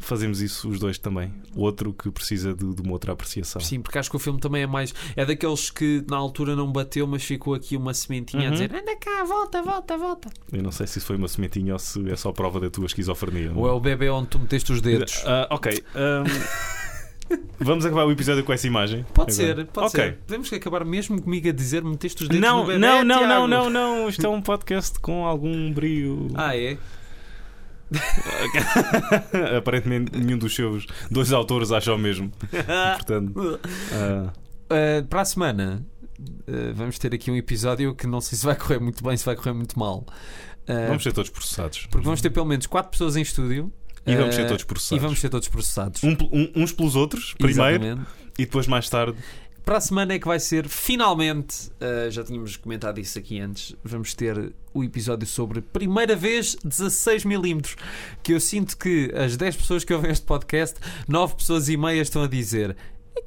Fazemos 0.00 0.40
isso 0.40 0.68
os 0.68 0.78
dois 0.78 0.96
também. 0.98 1.32
O 1.54 1.62
outro 1.62 1.92
que 1.92 2.10
precisa 2.10 2.54
de, 2.54 2.74
de 2.74 2.82
uma 2.82 2.92
outra 2.92 3.12
apreciação. 3.12 3.60
Sim, 3.60 3.80
porque 3.80 3.98
acho 3.98 4.08
que 4.08 4.16
o 4.16 4.18
filme 4.18 4.38
também 4.40 4.62
é 4.62 4.66
mais. 4.66 4.94
É 5.16 5.24
daqueles 5.26 5.70
que 5.70 6.04
na 6.08 6.16
altura 6.16 6.54
não 6.56 6.70
bateu, 6.70 7.06
mas 7.06 7.22
ficou 7.24 7.52
aqui 7.54 7.76
uma 7.76 7.92
sementinha 7.92 8.44
a 8.44 8.46
Uhum. 8.46 8.52
dizer 8.52 8.74
anda 8.74 8.96
cá, 8.96 9.24
volta, 9.24 9.62
volta, 9.62 9.96
volta. 9.98 10.30
Eu 10.52 10.62
não 10.62 10.70
sei 10.72 10.86
se 10.86 10.98
isso 10.98 11.06
foi 11.06 11.16
uma 11.16 11.28
sementinha 11.28 11.72
ou 11.72 11.78
se 11.78 12.08
é 12.10 12.16
só 12.16 12.32
prova 12.32 12.58
da 12.60 12.70
tua 12.70 12.86
esquizofrenia. 12.86 13.52
Ou 13.54 13.68
é 13.68 13.72
o 13.72 13.80
bebê 13.80 14.08
onde 14.08 14.28
tu 14.28 14.38
meteste 14.38 14.72
os 14.72 14.80
dedos. 14.80 15.22
Ah, 15.26 15.46
ok. 15.50 15.82
ahm, 15.94 16.24
vamos 17.58 17.84
acabar 17.84 18.06
o 18.06 18.12
episódio 18.12 18.42
com 18.44 18.52
essa 18.52 18.66
imagem. 18.66 19.04
Pode 19.12 19.32
Agora. 19.32 19.56
ser, 19.56 19.66
pode 19.66 19.86
Ok. 19.88 20.04
ser. 20.04 20.12
Podemos 20.26 20.52
acabar 20.52 20.84
mesmo 20.84 21.20
comigo 21.20 21.48
a 21.48 21.52
dizer 21.52 21.82
meteste 21.84 22.22
os 22.22 22.28
dedos 22.28 22.40
Não, 22.42 22.60
no 22.60 22.66
bebê. 22.66 22.78
não, 22.78 23.04
não, 23.04 23.18
Tiago. 23.18 23.28
não, 23.28 23.48
não, 23.48 23.70
não. 23.70 24.08
Isto 24.08 24.24
é 24.26 24.28
um 24.28 24.40
podcast 24.40 24.98
com 25.00 25.26
algum 25.26 25.72
brio. 25.72 26.28
Ah, 26.34 26.56
é? 26.56 26.78
Aparentemente 29.56 30.16
nenhum 30.18 30.38
dos 30.38 30.54
seus 30.54 30.86
dois 31.10 31.32
autores 31.32 31.72
acha 31.72 31.92
o 31.92 31.98
mesmo. 31.98 32.30
Portanto, 32.96 33.60
ah, 33.92 34.32
Uh, 34.70 35.02
para 35.06 35.22
a 35.22 35.24
semana 35.24 35.82
uh, 36.20 36.74
vamos 36.74 36.98
ter 36.98 37.14
aqui 37.14 37.30
um 37.30 37.36
episódio 37.36 37.94
que 37.94 38.06
não 38.06 38.20
sei 38.20 38.36
se 38.36 38.44
vai 38.44 38.54
correr 38.54 38.78
muito 38.78 39.02
bem, 39.02 39.16
se 39.16 39.24
vai 39.24 39.34
correr 39.34 39.54
muito 39.54 39.78
mal. 39.78 40.04
Uh, 40.68 40.88
vamos 40.88 41.02
ser 41.02 41.12
todos 41.14 41.30
processados. 41.30 41.86
Porque 41.90 42.04
vamos 42.04 42.20
ter 42.20 42.28
pelo 42.28 42.44
menos 42.44 42.66
4 42.66 42.90
pessoas 42.90 43.16
em 43.16 43.22
estúdio. 43.22 43.72
E 44.06 44.14
vamos 44.14 44.34
ser 44.34 44.44
uh, 44.44 44.48
todos 44.48 44.64
processados. 44.64 45.02
E 45.02 45.02
vamos 45.02 45.20
ser 45.20 45.30
todos 45.30 45.48
processados. 45.48 46.04
Um- 46.04 46.14
um- 46.30 46.52
uns 46.56 46.70
pelos 46.72 46.94
outros, 46.96 47.32
primeiro, 47.38 47.82
Exatamente. 47.82 48.10
e 48.38 48.44
depois 48.44 48.66
mais 48.66 48.90
tarde. 48.90 49.16
Para 49.68 49.76
a 49.76 49.80
semana 49.82 50.14
é 50.14 50.18
que 50.18 50.26
vai 50.26 50.40
ser, 50.40 50.66
finalmente, 50.66 51.68
uh, 51.72 52.10
já 52.10 52.24
tínhamos 52.24 52.56
comentado 52.56 52.98
isso 53.00 53.18
aqui 53.18 53.38
antes, 53.38 53.76
vamos 53.84 54.14
ter 54.14 54.54
o 54.72 54.82
episódio 54.82 55.28
sobre 55.28 55.60
primeira 55.60 56.16
vez 56.16 56.56
16mm. 56.64 57.76
Que 58.22 58.32
eu 58.32 58.40
sinto 58.40 58.78
que 58.78 59.12
as 59.14 59.36
10 59.36 59.56
pessoas 59.56 59.84
que 59.84 59.92
ouvem 59.92 60.10
este 60.10 60.24
podcast, 60.24 60.80
9 61.06 61.34
pessoas 61.34 61.68
e 61.68 61.76
meia 61.76 62.00
estão 62.00 62.22
a 62.22 62.26
dizer. 62.26 62.74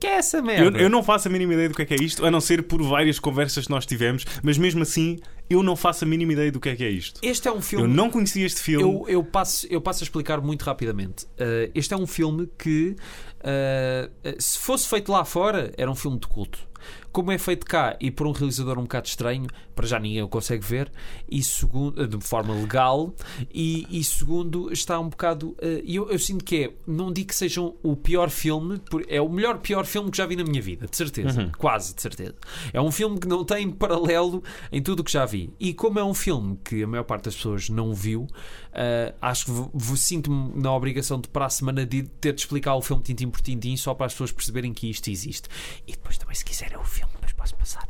"O 0.02 0.08
que 0.08 0.08
é 0.08 0.16
essa 0.16 0.38
Eu, 0.38 0.44
merda? 0.44 0.80
eu 0.80 0.90
não 0.90 1.04
faço 1.04 1.28
a 1.28 1.32
mínima 1.32 1.54
ideia 1.54 1.70
do 1.70 1.76
que 1.76 1.84
é 1.84 1.86
que 1.86 1.94
é 1.94 1.98
isto, 1.98 2.26
a 2.26 2.32
não 2.32 2.42
ser 2.42 2.64
por 2.64 2.82
várias 2.82 3.20
conversas 3.20 3.66
que 3.66 3.70
nós 3.70 3.86
tivemos, 3.86 4.26
mas 4.42 4.58
mesmo 4.58 4.82
assim 4.82 5.20
eu 5.48 5.62
não 5.62 5.76
faço 5.76 6.06
a 6.06 6.08
mínima 6.08 6.34
ideia 6.34 6.52
do 6.52 6.60
que 6.60 6.70
é 6.70 6.76
que 6.76 6.84
é 6.84 6.90
isto. 6.90 7.20
Este 7.22 7.48
é 7.48 7.52
um 7.52 7.62
filme. 7.62 7.86
Eu 7.86 7.88
não 7.88 8.10
conhecia 8.10 8.46
este 8.46 8.62
filme. 8.62 8.84
Eu, 8.84 9.06
eu 9.08 9.24
passo, 9.24 9.68
eu 9.70 9.80
passo 9.80 10.02
a 10.02 10.06
explicar 10.06 10.42
muito 10.42 10.64
rapidamente. 10.64 11.26
Uh, 11.26 11.70
este 11.76 11.94
é 11.94 11.98
um 11.98 12.08
filme 12.08 12.50
que, 12.58 12.96
uh, 13.42 14.42
se 14.42 14.58
fosse 14.58 14.88
feito 14.88 15.12
lá 15.12 15.24
fora, 15.24 15.72
era 15.78 15.92
um 15.92 15.96
filme 15.96 16.18
de 16.18 16.26
culto. 16.28 16.71
Como 17.12 17.32
é 17.32 17.38
feito 17.38 17.66
cá 17.66 17.98
e 18.00 18.10
por 18.10 18.26
um 18.28 18.32
realizador 18.32 18.78
um 18.80 18.84
bocado 18.84 19.08
estranho, 19.08 19.48
para 19.76 19.86
já 19.88 20.00
ninguém 20.00 20.22
o 20.24 20.28
consegue 20.28 20.66
ver, 20.66 20.92
e 21.30 21.42
segundo, 21.44 22.08
de 22.08 22.26
forma 22.26 22.54
legal, 22.54 23.14
e, 23.54 23.86
e 23.90 24.04
segundo, 24.04 24.72
está 24.72 25.00
um 25.00 25.10
bocado. 25.10 25.50
uh, 25.50 25.58
eu, 25.86 26.10
eu 26.10 26.20
sinto 26.20 26.44
que 26.46 26.64
é, 26.66 26.74
não 26.88 27.12
digo 27.12 27.30
que 27.30 27.36
sejam 27.36 27.76
o 27.84 27.96
pior 27.96 28.30
filme, 28.30 28.82
é 29.08 29.22
o 29.22 29.30
melhor 29.30 29.58
pior 29.60 29.86
filme 29.86 30.10
que 30.12 30.18
já 30.18 30.26
vi 30.26 30.36
na 30.36 30.44
minha 30.44 30.62
vida, 30.62 30.88
de 30.88 30.96
certeza, 30.96 31.42
Uhum. 31.42 31.52
quase 31.58 31.94
de 31.94 32.02
certeza. 32.02 32.36
É 32.74 32.82
um 32.82 32.92
filme 32.92 33.20
que 33.20 33.28
não 33.28 33.44
tem 33.44 33.70
paralelo 33.70 34.44
em 34.72 34.82
tudo 34.82 35.02
o 35.02 35.04
que 35.04 35.12
já 35.12 35.26
vi. 35.26 35.54
E 35.60 35.74
como 35.74 36.00
é 36.00 36.04
um 36.04 36.14
filme 36.14 36.58
que 36.64 36.84
a 36.84 36.88
maior 36.88 37.04
parte 37.04 37.26
das 37.26 37.36
pessoas 37.36 37.70
não 37.70 37.94
viu, 37.94 38.28
Uh, 38.72 39.14
acho 39.22 39.48
que 39.48 39.98
sinto-me 39.98 40.54
na 40.62 40.74
obrigação 40.74 41.20
de 41.20 41.28
para 41.28 41.46
a 41.46 41.50
semana 41.50 41.86
de 41.86 42.04
ter 42.04 42.32
de 42.32 42.40
explicar 42.40 42.74
o 42.76 42.82
filme 42.82 43.04
tintim 43.04 43.30
por 43.30 43.42
tintim 43.42 43.76
só 43.76 43.94
para 43.94 44.06
as 44.06 44.14
pessoas 44.14 44.32
perceberem 44.32 44.74
que 44.74 44.90
isto 44.90 45.10
existe. 45.10 45.50
E 45.86 45.92
depois 45.92 46.18
também, 46.18 46.34
se 46.34 46.46
quiserem, 46.72 46.78
o 46.80 46.84
filme, 46.84 47.12
depois 47.20 47.34
posso 47.34 47.56
passar. 47.56 47.88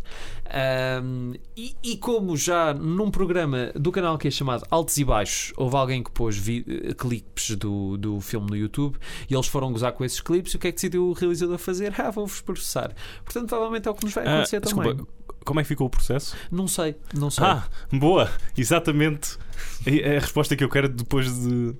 Um, 1.04 1.34
e, 1.56 1.76
e 1.82 1.98
como 1.98 2.36
já 2.36 2.74
num 2.74 3.10
programa 3.10 3.72
do 3.76 3.92
canal 3.92 4.18
que 4.18 4.28
é 4.28 4.32
chamado 4.32 4.66
Altos 4.70 4.98
e 4.98 5.06
Baixos, 5.06 5.54
houve 5.56 5.76
alguém 5.78 6.04
que 6.04 6.12
pôs 6.12 6.38
eh, 6.48 6.94
clipes 6.94 7.56
do, 7.56 7.98
do 7.98 8.20
filme 8.20 8.50
no 8.50 8.58
YouTube 8.58 8.98
e 9.30 9.34
eles 9.34 9.48
foram 9.48 9.72
gozar 9.72 9.94
com 9.94 10.04
esses 10.04 10.20
clipes, 10.20 10.54
o 10.54 10.60
que 10.60 10.68
é 10.68 10.72
que 10.72 10.76
decidiu 10.76 11.06
o 11.08 11.14
realizador 11.14 11.58
fazer? 11.58 11.94
Ah, 11.98 12.12
vou-vos 12.12 12.42
processar. 12.42 12.94
Portanto, 13.24 13.48
provavelmente 13.48 13.88
é 13.88 13.92
o 13.92 13.96
que 13.96 14.04
nos 14.06 14.14
vai 14.14 14.26
Ah, 14.28 14.34
acontecer 14.36 14.60
também. 14.60 14.84
desculpa, 14.96 15.12
como 15.46 15.60
é 15.60 15.64
que 15.64 15.68
ficou 15.70 15.88
o 15.88 15.90
processo? 15.90 16.36
Não 16.52 16.68
sei, 16.68 16.96
não 17.14 17.30
sei. 17.32 17.46
Ah, 17.46 17.64
boa! 17.92 18.30
Exatamente 18.58 19.38
é 19.86 20.18
a 20.18 20.20
resposta 20.20 20.56
que 20.56 20.64
eu 20.64 20.70
quero 20.70 20.88
depois 20.90 21.28
de 21.34 21.74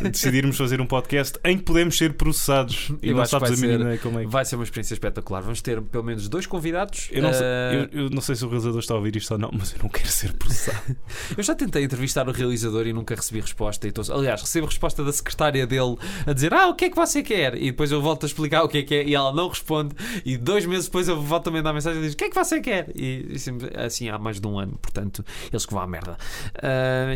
decidirmos 0.00 0.56
fazer 0.56 0.80
um 0.80 0.86
podcast 0.86 1.38
em 1.44 1.56
que 1.58 1.64
podemos 1.64 1.96
ser 1.96 2.14
processados 2.14 2.90
e 3.02 3.12
não 3.12 3.24
sabes 3.24 3.52
a 3.52 3.66
mínima 3.66 3.90
ser- 3.92 3.98
como 4.00 4.18
é 4.18 4.22
que. 4.24 4.28
Vai 4.30 4.44
ser 4.44 4.56
uma 4.56 4.64
experiência 4.64 4.94
espetacular. 4.94 5.40
Vamos 5.42 5.60
ter 5.62 5.80
pelo 5.82 6.04
menos 6.04 6.28
dois 6.28 6.46
convidados. 6.46 7.08
Eu 7.12 7.22
não, 7.22 7.32
sei, 7.32 7.42
Ah, 7.46 7.88
eu, 7.92 8.04
eu 8.04 8.10
não 8.10 8.20
sei 8.20 8.34
se 8.34 8.44
o 8.44 8.48
realizador 8.48 8.78
está 8.80 8.94
a 8.94 8.96
ouvir 8.96 9.16
isto 9.16 9.30
ou 9.32 9.38
não, 9.38 9.50
mas 9.52 9.72
eu 9.72 9.78
não 9.82 9.88
quero 9.88 10.08
ser 10.08 10.32
processado. 10.34 10.96
Eu 11.36 11.42
já 11.42 11.54
tentei 11.54 11.84
entrevistar 11.84 12.28
o 12.28 12.32
realizador 12.32 12.86
e 12.86 12.92
nunca 12.92 13.14
recebi 13.14 13.40
resposta. 13.40 13.86
E 13.88 13.92
tô- 13.92 14.02
aliás, 14.12 14.40
recebo 14.40 14.66
resposta 14.66 15.04
da 15.04 15.12
secretária 15.12 15.66
dele 15.66 15.96
a 16.26 16.32
dizer: 16.32 16.52
Ah, 16.54 16.68
o 16.68 16.74
que 16.74 16.86
é 16.86 16.90
que 16.90 16.96
você 16.96 17.22
quer? 17.22 17.54
E 17.56 17.70
depois 17.70 17.90
eu 17.90 18.00
volto 18.02 18.24
a 18.24 18.26
explicar 18.26 18.62
o 18.62 18.68
que 18.68 18.78
é 18.78 18.82
que 18.82 18.94
é 18.94 19.04
e 19.04 19.14
ela 19.14 19.32
não 19.32 19.48
responde. 19.48 19.94
E 20.24 20.36
dois 20.36 20.66
meses 20.66 20.86
depois 20.86 21.08
eu 21.08 21.20
volto 21.20 21.48
a 21.48 21.50
mandar 21.50 21.72
mensagem 21.72 22.00
e 22.00 22.04
diz: 22.04 22.14
O 22.14 22.16
que 22.16 22.24
é 22.24 22.28
que 22.28 22.34
você 22.34 22.60
quer? 22.60 22.90
E, 22.94 23.26
e 23.36 23.80
assim 23.84 24.08
há 24.08 24.18
mais 24.18 24.40
de 24.40 24.46
um 24.46 24.58
ano. 24.58 24.78
Portanto, 24.80 25.24
eles 25.50 25.64
que 25.66 25.72
vão 25.72 25.82
à 25.82 25.86
merda. 25.86 26.16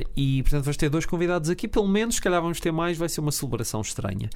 Ah, 0.03 0.11
e 0.17 0.43
portanto, 0.43 0.65
vamos 0.65 0.77
ter 0.77 0.89
dois 0.89 1.07
convidados 1.07 1.51
aqui, 1.51 1.69
pelo 1.69 1.87
menos. 1.89 2.17
Se 2.17 2.21
calhar 2.21 2.41
vamos 2.43 2.61
ter 2.61 2.73
mais. 2.73 2.97
Vai 2.99 3.09
ser 3.09 3.21
uma 3.21 3.33
celebração 3.33 3.81
estranha. 3.81 4.29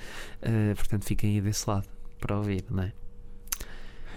Ah, 0.43 0.75
portanto, 0.77 1.05
fiquem 1.05 1.35
aí 1.35 1.41
desse 1.41 1.69
lado 1.69 1.87
para 2.19 2.37
ouvir, 2.37 2.65
não 2.71 2.83
é? 2.83 2.93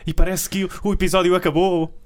E 0.06 0.14
parece 0.14 0.50
que 0.50 0.66
o, 0.66 0.70
o 0.84 0.94
episódio 0.94 1.34
acabou. 1.36 1.98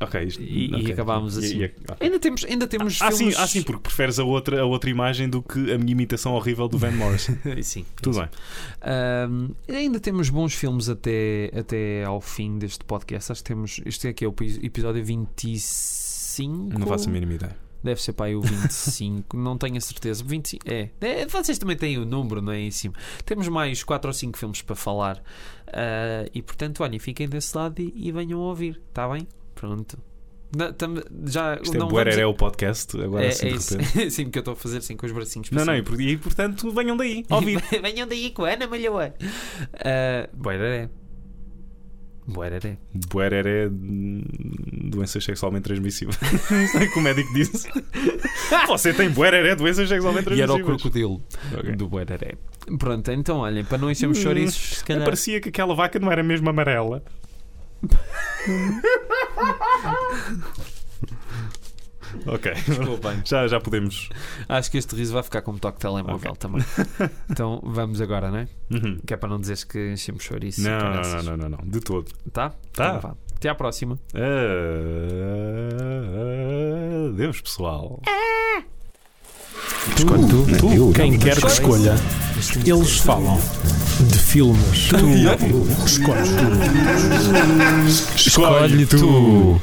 Ok, 0.00 0.22
isto, 0.22 0.40
E- 0.40 0.70
e 0.70 0.74
ok. 0.76 0.92
acabámos 0.92 1.36
E- 1.36 1.38
assim. 1.40 1.58
e- 1.58 1.64
ok. 1.64 1.96
Ainda 2.00 2.18
temos, 2.18 2.44
ainda 2.46 2.66
temos 2.66 3.02
Ah, 3.02 3.10
filmes... 3.12 3.36
ah, 3.36 3.46
sim, 3.46 3.62
porque 3.62 3.82
preferes 3.82 4.18
a 4.18 4.24
outra, 4.24 4.62
a 4.62 4.64
outra 4.64 4.88
imagem 4.88 5.28
do 5.28 5.42
que 5.42 5.70
a 5.72 5.76
minha 5.76 5.92
imitação 5.92 6.32
horrível 6.32 6.66
do 6.68 6.78
Van 6.78 6.92
Morrison. 6.92 7.34
sim, 7.62 7.84
Tudo 8.00 8.18
bem. 8.20 8.28
Ahm, 8.80 9.50
ainda 9.68 10.00
temos 10.00 10.30
bons 10.30 10.54
filmes 10.54 10.88
até, 10.88 11.50
até 11.54 12.04
ao 12.04 12.20
fim 12.22 12.56
deste 12.56 12.82
podcast. 12.84 13.30
Acho 13.32 13.42
que 13.42 13.48
temos. 13.48 13.80
Este 13.84 14.08
aqui 14.08 14.24
é 14.24 14.28
o 14.28 14.32
pi- 14.32 14.60
episódio 14.62 15.04
25. 15.04 16.78
Não 16.78 16.86
faço 16.86 17.08
a 17.10 17.12
mínima 17.12 17.34
ideia. 17.34 17.56
Deve 17.84 18.00
ser 18.02 18.14
para 18.14 18.26
aí 18.26 18.34
o 18.34 18.40
25, 18.40 19.36
não 19.36 19.58
tenho 19.58 19.76
a 19.76 19.80
certeza. 19.80 20.24
25, 20.24 20.64
é. 20.68 20.88
é. 21.02 21.26
Vocês 21.26 21.58
também 21.58 21.76
têm 21.76 21.98
o 21.98 22.06
número, 22.06 22.40
não 22.40 22.50
é? 22.52 22.58
Em 22.60 22.70
cima. 22.70 22.94
Temos 23.26 23.46
mais 23.46 23.84
4 23.84 24.08
ou 24.08 24.12
5 24.14 24.38
filmes 24.38 24.62
para 24.62 24.74
falar. 24.74 25.22
Ah, 25.68 26.24
e 26.34 26.40
portanto, 26.40 26.82
olhem, 26.82 26.98
fiquem 26.98 27.28
desse 27.28 27.54
lado 27.56 27.78
e, 27.82 27.92
e 27.94 28.10
venham 28.10 28.40
ouvir, 28.40 28.80
está 28.88 29.06
bem? 29.08 29.28
Pronto. 29.54 29.98
Não, 30.56 30.72
tam- 30.72 30.94
já, 31.26 31.56
Isto 31.60 31.74
é 31.74 31.78
não 31.78 31.88
Buereré 31.88 32.22
vamos- 32.22 32.34
o 32.34 32.38
podcast, 32.38 33.00
agora 33.02 33.24
é, 33.24 33.28
assim 33.28 33.48
é 33.48 33.56
de 33.56 33.76
repente. 33.76 34.10
Sim, 34.12 34.24
porque 34.24 34.38
eu 34.38 34.40
estou 34.40 34.52
a 34.52 34.56
fazer 34.56 34.78
assim 34.78 34.96
com 34.96 35.04
os 35.04 35.12
bracinhos 35.12 35.50
Não, 35.50 35.58
não, 35.64 35.74
cima. 35.74 35.78
e, 35.78 35.82
por- 35.82 36.00
e 36.00 36.16
portanto 36.16 36.70
venham 36.70 36.96
daí, 36.96 37.24
ouvir. 37.28 37.60
Venham 37.82 38.06
daí 38.08 38.30
com 38.30 38.44
a 38.44 38.50
Ana 38.52 38.66
Malhoa. 38.66 39.14
Uh, 39.20 40.36
Boeraré. 40.36 40.88
Boeraré. 42.26 42.78
Buereré, 43.12 43.68
hum, 43.68 44.22
doenças 44.90 45.22
sexualmente 45.22 45.64
transmissíveis. 45.64 46.18
Não 46.50 46.66
sei 46.68 46.88
que 46.88 46.98
o 46.98 47.02
médico 47.02 47.32
disse. 47.34 47.68
Você 48.66 48.94
tem 48.94 49.10
Buereré, 49.10 49.54
doenças 49.54 49.88
sexualmente 49.88 50.30
E 50.30 50.40
era 50.40 50.52
o 50.52 50.56
transmissíveis. 50.56 50.82
crocodilo 50.82 51.22
Ok. 51.58 51.76
do 51.76 51.88
Boeraré. 51.88 52.34
Pronto, 52.78 53.10
então 53.12 53.38
olhem, 53.38 53.64
para 53.64 53.78
não 53.78 53.90
enchermos 53.90 54.18
Hum, 54.18 54.22
chouriços, 54.22 54.78
se 54.78 54.84
calhar. 54.84 55.04
Parecia 55.04 55.40
que 55.40 55.50
aquela 55.50 55.74
vaca 55.74 55.98
não 55.98 56.10
era 56.10 56.22
mesmo 56.22 56.48
amarela. 56.48 57.02
Ok. 62.26 62.52
Desculpem. 62.66 63.22
Já, 63.24 63.46
já 63.48 63.60
podemos. 63.60 64.08
Acho 64.48 64.70
que 64.70 64.78
este 64.78 64.94
riso 64.96 65.12
vai 65.12 65.22
ficar 65.22 65.42
como 65.42 65.58
toque 65.58 65.78
de 65.78 65.82
telemóvel 65.82 66.36
também. 66.36 66.64
Então 67.30 67.60
vamos 67.64 68.00
agora, 68.00 68.30
né? 68.30 68.48
Uhum. 68.70 68.98
Que 69.06 69.14
é 69.14 69.16
para 69.16 69.28
não 69.28 69.40
dizeres 69.40 69.64
que 69.64 69.92
enchemos 69.92 70.22
chouriço. 70.22 70.62
Não, 70.62 70.78
não, 70.78 71.02
não, 71.02 71.22
não, 71.22 71.36
não, 71.36 71.48
não. 71.48 71.58
De 71.64 71.80
todo. 71.80 72.10
Tá? 72.32 72.50
Tá. 72.72 72.86
Então 72.88 73.00
vá. 73.00 73.16
Até 73.36 73.48
à 73.48 73.54
próxima. 73.54 73.98
Adeus, 77.10 77.40
pessoal. 77.40 78.00
Escolhe 79.96 80.26
tu, 80.28 80.46
tu, 80.58 80.92
quem 80.94 81.18
quer 81.18 81.36
que 81.40 81.46
escolha. 81.46 81.94
Eles 82.64 82.98
falam 82.98 83.38
de 84.00 84.18
filmes. 84.18 84.88
Tu 84.88 85.86
escolhes 85.86 86.30
tu. 86.30 88.16
Escolhe 88.16 88.86
tu. 88.86 89.60